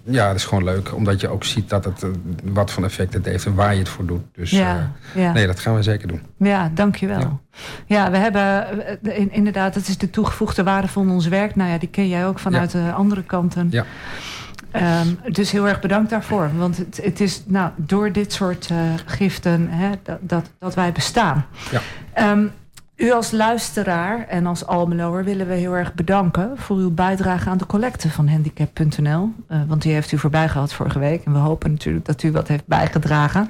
ja, 0.05 0.29
het 0.29 0.37
is 0.37 0.45
gewoon 0.45 0.65
leuk. 0.65 0.95
Omdat 0.95 1.21
je 1.21 1.29
ook 1.29 1.45
ziet 1.45 1.69
dat 1.69 1.85
het 1.85 2.07
wat 2.45 2.71
van 2.71 2.85
effect 2.85 3.15
het 3.15 3.25
heeft 3.25 3.47
en 3.47 3.55
waar 3.55 3.73
je 3.73 3.79
het 3.79 3.89
voor 3.89 4.07
doet. 4.07 4.23
Dus 4.35 4.51
ja, 4.51 4.93
ja. 5.15 5.33
nee, 5.33 5.47
dat 5.47 5.61
gaan 5.61 5.75
we 5.75 5.83
zeker 5.83 6.09
doen. 6.09 6.23
Ja, 6.37 6.71
dankjewel. 6.75 7.19
Ja, 7.19 7.41
ja 7.87 8.11
we 8.11 8.17
hebben 8.17 8.67
inderdaad, 9.31 9.75
dat 9.75 9.87
is 9.87 9.99
de 9.99 10.11
toegevoegde 10.11 10.63
waarde 10.63 10.89
van 10.89 11.11
ons 11.11 11.27
werk. 11.27 11.57
Nou 11.57 11.71
ja, 11.71 11.79
die 11.79 11.89
ken 11.89 12.09
jij 12.09 12.27
ook 12.27 12.39
vanuit 12.39 12.71
de 12.71 12.93
andere 12.93 13.23
kanten. 13.23 13.69
Ja. 13.71 13.85
Um, 14.73 15.33
dus 15.33 15.51
heel 15.51 15.69
erg 15.69 15.81
bedankt 15.81 16.11
daarvoor. 16.11 16.51
Want 16.57 16.77
het, 16.77 17.01
het 17.03 17.21
is 17.21 17.43
nou, 17.47 17.71
door 17.77 18.13
dit 18.13 18.33
soort 18.33 18.69
uh, 18.73 18.79
giften 19.07 19.69
hè, 19.71 19.91
dat, 20.03 20.19
dat, 20.21 20.51
dat, 20.59 20.75
wij 20.75 20.93
bestaan. 20.93 21.47
Ja. 21.71 22.31
Um, 22.31 22.53
u 22.99 23.13
als 23.13 23.31
luisteraar 23.31 24.27
en 24.29 24.47
als 24.47 24.67
Almeloer 24.67 25.25
willen 25.25 25.47
we 25.47 25.55
heel 25.55 25.77
erg 25.77 25.95
bedanken... 25.95 26.53
voor 26.57 26.77
uw 26.77 26.91
bijdrage 26.91 27.49
aan 27.49 27.59
de 27.59 27.67
collecte 27.67 28.11
van 28.11 28.29
handicap.nl. 28.29 29.33
Uh, 29.51 29.61
want 29.67 29.83
die 29.83 29.93
heeft 29.93 30.13
u 30.13 30.19
voorbij 30.19 30.49
gehad 30.49 30.73
vorige 30.73 30.99
week. 30.99 31.25
En 31.25 31.33
we 31.33 31.39
hopen 31.39 31.71
natuurlijk 31.71 32.05
dat 32.05 32.23
u 32.23 32.33
wat 32.33 32.49
heeft 32.49 32.67
bijgedragen. 32.67 33.49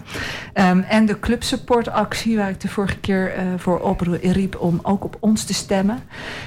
Um, 0.55 0.81
en 0.81 1.07
de 1.07 1.21
clubsupportactie 1.21 2.37
waar 2.37 2.51
ik 2.51 2.61
de 2.61 2.69
vorige 2.69 2.99
keer 2.99 3.37
uh, 3.37 3.43
voor 3.57 3.81
opriep... 3.81 4.61
om 4.61 4.81
ook 4.83 5.05
op 5.05 5.17
ons 5.21 5.45
te 5.45 5.55
stemmen. 5.55 5.99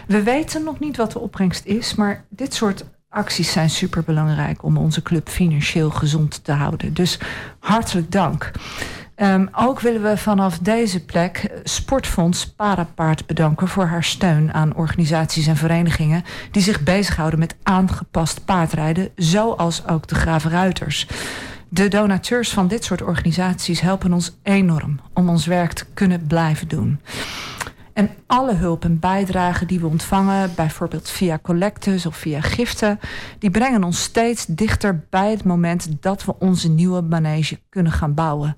We 0.08 0.24
weten 0.24 0.64
nog 0.64 0.80
niet 0.80 0.98
wat 0.98 1.12
de 1.12 1.20
opbrengst 1.20 1.66
is... 1.66 1.96
maar 1.96 2.24
dit 2.30 2.54
soort 2.54 2.86
acties 3.12 3.52
zijn 3.52 3.70
superbelangrijk 3.70 4.64
om 4.64 4.78
onze 4.78 5.02
club 5.02 5.30
financieel 5.30 5.90
gezond 5.90 6.44
te 6.44 6.52
houden. 6.52 6.94
Dus 6.94 7.20
hartelijk 7.60 8.12
dank. 8.12 8.52
Um, 9.16 9.50
ook 9.52 9.80
willen 9.80 10.02
we 10.02 10.18
vanaf 10.18 10.60
deze 10.60 11.06
plek 11.06 11.52
Sportfonds 11.64 12.48
Parapaard 12.48 13.26
bedanken 13.26 13.68
voor 13.68 13.86
haar 13.86 14.04
steun 14.04 14.54
aan 14.54 14.76
organisaties 14.76 15.48
en 15.48 15.56
verenigingen 15.56 16.24
die 16.52 16.62
zich 16.62 16.84
bezighouden 16.84 17.40
met 17.40 17.56
aangepast 17.64 18.46
paardrijden, 18.46 19.10
zoals 19.16 19.88
ook 19.88 20.08
de 20.08 20.16
Gravenruiters. 20.16 21.08
De 21.70 21.88
donateurs 21.88 22.50
van 22.50 22.68
dit 22.68 22.84
soort 22.84 23.02
organisaties 23.02 23.82
helpen 23.82 24.14
ons 24.14 24.38
enorm 24.44 25.00
om 25.14 25.30
ons 25.30 25.46
werk 25.46 25.74
te 25.74 25.86
kunnen 25.94 26.28
blijven 26.28 26.68
doen. 26.68 27.00
En 27.94 28.10
alle 28.28 28.54
hulp 28.54 28.84
en 28.84 29.00
bijdragen 29.00 29.68
die 29.68 29.80
we 29.80 29.88
ontvangen, 29.88 30.52
bijvoorbeeld 30.56 31.10
via 31.10 31.40
collectes 31.42 32.06
of 32.06 32.16
via 32.16 32.42
giften, 32.42 33.00
die 33.40 33.52
brengen 33.52 33.84
ons 33.84 34.04
steeds 34.04 34.46
dichter 34.46 35.04
bij 35.10 35.32
het 35.32 35.44
moment 35.44 35.88
dat 36.00 36.26
we 36.26 36.40
onze 36.40 36.70
nieuwe 36.70 37.02
manege 37.02 37.60
kunnen 37.70 37.92
gaan 37.92 38.14
bouwen. 38.14 38.56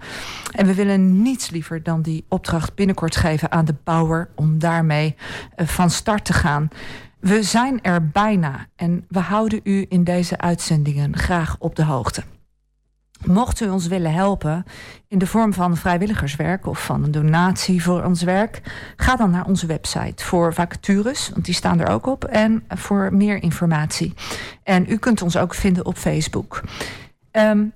En 0.52 0.66
we 0.66 0.74
willen 0.74 1.22
niets 1.22 1.50
liever 1.50 1.84
dan 1.84 2.02
die 2.02 2.26
opdracht 2.30 2.76
binnenkort 2.76 3.16
geven 3.16 3.52
aan 3.52 3.66
de 3.66 3.76
bouwer 3.84 4.30
om 4.36 4.60
daarmee 4.60 5.16
eh, 5.56 5.68
van 5.68 5.90
start 5.90 6.26
te 6.26 6.34
gaan. 6.34 6.68
We 7.20 7.44
zijn 7.44 7.82
er 7.82 8.08
bijna 8.08 8.68
en 8.76 9.06
we 9.10 9.20
houden 9.20 9.60
u 9.64 9.86
in 9.90 10.04
deze 10.04 10.38
uitzendingen 10.38 11.18
graag 11.18 11.56
op 11.60 11.76
de 11.76 11.84
hoogte. 11.84 12.24
Mocht 13.26 13.60
u 13.60 13.70
ons 13.70 13.88
willen 13.88 14.14
helpen 14.14 14.66
in 15.08 15.18
de 15.18 15.28
vorm 15.28 15.54
van 15.54 15.78
vrijwilligerswerk 15.78 16.68
of 16.68 16.86
van 16.86 17.04
een 17.04 17.12
donatie 17.12 17.84
voor 17.84 18.04
ons 18.04 18.24
werk, 18.24 18.62
ga 18.96 19.16
dan 19.16 19.32
naar 19.32 19.46
onze 19.46 19.66
website 19.66 20.24
voor 20.26 20.54
vacatures, 20.54 21.30
want 21.30 21.46
die 21.46 21.54
staan 21.54 21.80
er 21.80 21.88
ook 21.88 22.08
op, 22.08 22.24
en 22.24 22.64
voor 22.70 23.14
meer 23.14 23.44
informatie. 23.44 24.14
En 24.64 24.86
u 24.90 24.98
kunt 24.98 25.22
ons 25.22 25.38
ook 25.38 25.54
vinden 25.54 25.86
op 25.86 25.98
Facebook. 25.98 26.62
Um, 27.32 27.74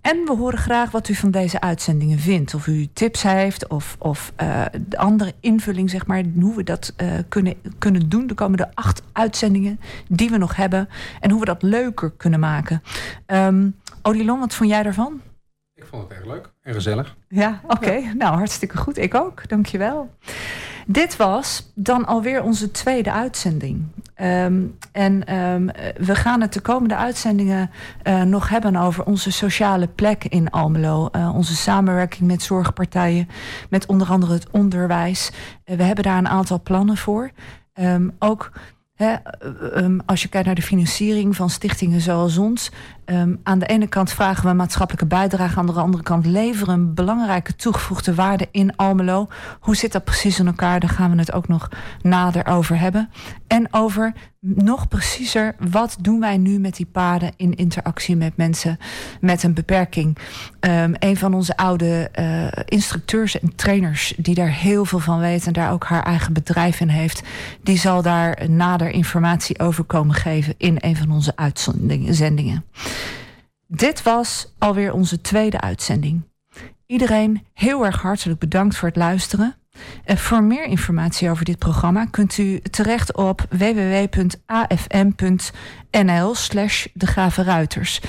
En 0.00 0.24
we 0.24 0.34
horen 0.36 0.58
graag 0.58 0.90
wat 0.90 1.08
u 1.08 1.14
van 1.14 1.30
deze 1.30 1.60
uitzendingen 1.60 2.18
vindt. 2.18 2.54
Of 2.54 2.66
u 2.66 2.88
tips 2.92 3.22
heeft 3.22 3.66
of, 3.66 3.96
of 3.98 4.32
uh, 4.42 4.64
de 4.88 4.98
andere 4.98 5.34
invulling, 5.40 5.90
zeg 5.90 6.06
maar. 6.06 6.22
Hoe 6.40 6.56
we 6.56 6.62
dat 6.62 6.92
uh, 6.96 7.12
kunnen, 7.28 7.54
kunnen 7.78 8.08
doen 8.08 8.26
de 8.26 8.34
komende 8.34 8.68
acht 8.74 9.02
uitzendingen 9.12 9.80
die 10.08 10.30
we 10.30 10.38
nog 10.38 10.56
hebben. 10.56 10.88
En 11.20 11.30
hoe 11.30 11.40
we 11.40 11.46
dat 11.46 11.62
leuker 11.62 12.12
kunnen 12.16 12.40
maken. 12.40 12.82
Um, 13.26 13.74
Odilon, 14.02 14.38
wat 14.38 14.54
vond 14.54 14.70
jij 14.70 14.82
daarvan? 14.82 15.20
Ik 15.74 15.86
vond 15.86 16.02
het 16.02 16.12
erg 16.12 16.26
leuk 16.26 16.52
en 16.62 16.74
gezellig. 16.74 17.16
Ja, 17.28 17.60
oké. 17.64 17.74
Okay. 17.74 18.12
Nou, 18.16 18.36
hartstikke 18.36 18.76
goed. 18.76 18.98
Ik 18.98 19.14
ook. 19.14 19.48
Dankjewel. 19.48 20.10
Dit 20.86 21.16
was 21.16 21.72
dan 21.74 22.06
alweer 22.06 22.42
onze 22.42 22.70
tweede 22.70 23.12
uitzending. 23.12 23.84
Um, 24.20 24.76
en 24.92 25.34
um, 25.34 25.70
we 25.96 26.14
gaan 26.14 26.40
het 26.40 26.52
de 26.52 26.60
komende 26.60 26.96
uitzendingen 26.96 27.70
uh, 28.04 28.22
nog 28.22 28.48
hebben 28.48 28.76
over 28.76 29.04
onze 29.04 29.32
sociale 29.32 29.88
plek 29.88 30.24
in 30.24 30.50
Almelo. 30.50 31.08
Uh, 31.12 31.34
onze 31.34 31.56
samenwerking 31.56 32.30
met 32.30 32.42
zorgpartijen, 32.42 33.28
met 33.70 33.86
onder 33.86 34.08
andere 34.08 34.32
het 34.32 34.50
onderwijs. 34.50 35.30
Uh, 35.64 35.76
we 35.76 35.82
hebben 35.82 36.04
daar 36.04 36.18
een 36.18 36.28
aantal 36.28 36.62
plannen 36.62 36.96
voor. 36.96 37.30
Um, 37.74 38.16
ook 38.18 38.52
He, 38.94 39.16
um, 39.76 40.00
als 40.06 40.22
je 40.22 40.28
kijkt 40.28 40.46
naar 40.46 40.54
de 40.54 40.62
financiering 40.62 41.36
van 41.36 41.50
stichtingen 41.50 42.00
zoals 42.00 42.38
ons. 42.38 42.70
Um, 43.10 43.40
aan 43.42 43.58
de 43.58 43.66
ene 43.66 43.86
kant 43.86 44.12
vragen 44.12 44.48
we 44.48 44.54
maatschappelijke 44.54 45.06
bijdrage. 45.06 45.58
Aan 45.58 45.66
de 45.66 45.72
andere 45.72 46.02
kant 46.02 46.26
leveren 46.26 46.74
een 46.74 46.94
belangrijke 46.94 47.56
toegevoegde 47.56 48.14
waarde 48.14 48.48
in 48.50 48.76
Almelo. 48.76 49.28
Hoe 49.60 49.76
zit 49.76 49.92
dat 49.92 50.04
precies 50.04 50.38
in 50.38 50.46
elkaar? 50.46 50.80
Daar 50.80 50.90
gaan 50.90 51.10
we 51.10 51.18
het 51.18 51.32
ook 51.32 51.48
nog 51.48 51.68
nader 52.02 52.46
over 52.46 52.78
hebben. 52.78 53.10
En 53.46 53.68
over 53.70 54.12
nog 54.40 54.88
preciezer, 54.88 55.54
wat 55.70 55.96
doen 56.00 56.20
wij 56.20 56.36
nu 56.36 56.58
met 56.58 56.76
die 56.76 56.86
paden 56.86 57.32
in 57.36 57.54
interactie 57.54 58.16
met 58.16 58.36
mensen 58.36 58.78
met 59.20 59.42
een 59.42 59.54
beperking? 59.54 60.18
Um, 60.60 60.94
een 60.98 61.16
van 61.16 61.34
onze 61.34 61.56
oude 61.56 62.10
uh, 62.18 62.46
instructeurs 62.64 63.40
en 63.40 63.54
trainers 63.54 64.14
die 64.16 64.34
daar 64.34 64.50
heel 64.50 64.84
veel 64.84 64.98
van 64.98 65.18
weet 65.18 65.46
en 65.46 65.52
daar 65.52 65.72
ook 65.72 65.84
haar 65.84 66.02
eigen 66.02 66.32
bedrijf 66.32 66.80
in 66.80 66.88
heeft, 66.88 67.22
die 67.62 67.78
zal 67.78 68.02
daar 68.02 68.50
nader 68.50 68.90
informatie 68.90 69.58
over 69.58 69.84
komen 69.84 70.14
geven 70.14 70.54
in 70.56 70.76
een 70.80 70.96
van 70.96 71.10
onze 71.10 71.32
uitzendingen. 71.36 72.64
Dit 73.70 74.02
was 74.02 74.54
alweer 74.58 74.92
onze 74.92 75.20
tweede 75.20 75.60
uitzending. 75.60 76.22
Iedereen 76.86 77.46
heel 77.54 77.84
erg 77.84 78.02
hartelijk 78.02 78.38
bedankt 78.38 78.76
voor 78.76 78.88
het 78.88 78.96
luisteren. 78.96 79.56
Uh, 80.06 80.16
voor 80.16 80.42
meer 80.42 80.64
informatie 80.64 81.30
over 81.30 81.44
dit 81.44 81.58
programma 81.58 82.04
kunt 82.04 82.38
u 82.38 82.60
terecht 82.60 83.16
op 83.16 83.46
www.afm.nl 83.50 84.24
slash 86.34 86.86
de 86.94 87.06
Gave 87.06 87.42
Ruiters. 87.42 88.00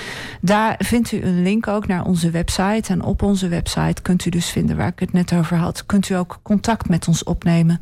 Daar 0.42 0.76
vindt 0.78 1.12
u 1.12 1.22
een 1.22 1.42
link 1.42 1.68
ook 1.68 1.88
naar 1.88 2.06
onze 2.06 2.30
website. 2.30 2.94
En 2.94 3.04
op 3.04 3.22
onze 3.22 3.48
website 3.48 4.02
kunt 4.02 4.26
u 4.26 4.30
dus 4.30 4.50
vinden 4.50 4.78
waar 4.78 4.88
ik 4.88 5.00
het 5.00 5.14
net 5.14 5.34
over 5.34 5.58
had. 5.58 5.86
Kunt 5.86 6.10
u 6.10 6.14
ook 6.14 6.40
contact 6.44 6.90
met 6.90 7.08
ons 7.08 7.24
opnemen. 7.24 7.82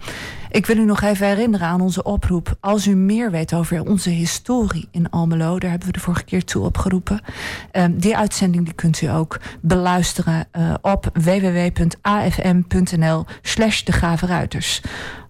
Ik 0.50 0.66
wil 0.66 0.78
u 0.78 0.86
nog 0.86 1.02
even 1.02 1.28
herinneren 1.28 1.68
aan 1.68 1.82
onze 1.82 2.04
oproep. 2.04 2.58
Als 2.60 2.88
u 2.88 2.96
meer 2.96 3.32
weet 3.32 3.54
over 3.54 3.86
onze 3.86 4.10
historie 4.10 4.88
in 4.92 5.10
Almelo, 5.10 5.60
daar 5.60 5.70
hebben 5.70 5.88
we 5.88 5.94
de 5.94 6.00
vorige 6.00 6.24
keer 6.24 6.44
toe 6.44 6.66
opgeroepen. 6.66 7.22
Um, 7.72 8.00
die 8.00 8.18
uitzending 8.18 8.66
die 8.66 8.74
kunt 8.74 9.02
u 9.02 9.08
ook 9.08 9.40
beluisteren 9.62 10.48
uh, 10.58 10.74
op 10.82 11.10
www.afm.nl 11.14 12.46
slash 13.42 13.84
de 13.84 13.92
Gave 13.92 14.26
Ruiters. 14.26 14.82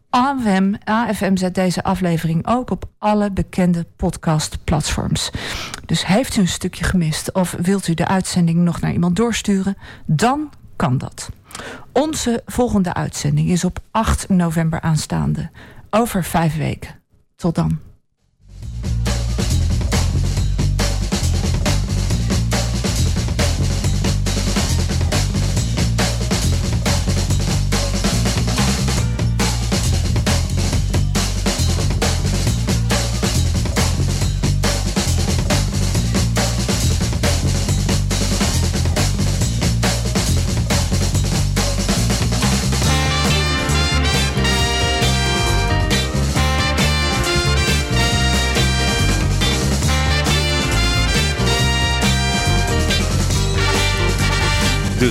AFM, 0.09 0.73
AFM 0.83 1.35
zet 1.35 1.55
deze 1.55 1.83
aflevering 1.83 2.47
ook 2.47 2.69
op 2.69 2.85
alle 2.97 3.31
bekende 3.31 3.85
podcastplatforms. 3.95 5.29
Dus 5.85 6.05
heeft 6.05 6.35
u 6.35 6.41
een 6.41 6.47
stukje 6.47 6.83
gemist 6.83 7.33
of 7.33 7.55
wilt 7.61 7.87
u 7.87 7.93
de 7.93 8.07
uitzending 8.07 8.57
nog 8.57 8.81
naar 8.81 8.91
iemand 8.91 9.15
doorsturen, 9.15 9.77
dan 10.05 10.49
kan 10.75 10.97
dat. 10.97 11.29
Onze 11.91 12.41
volgende 12.45 12.93
uitzending 12.93 13.49
is 13.49 13.63
op 13.63 13.79
8 13.91 14.29
november 14.29 14.81
aanstaande. 14.81 15.49
Over 15.89 16.23
vijf 16.23 16.57
weken. 16.57 16.95
Tot 17.35 17.55
dan. 17.55 17.86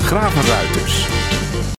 Gravenruiters. 0.07 1.16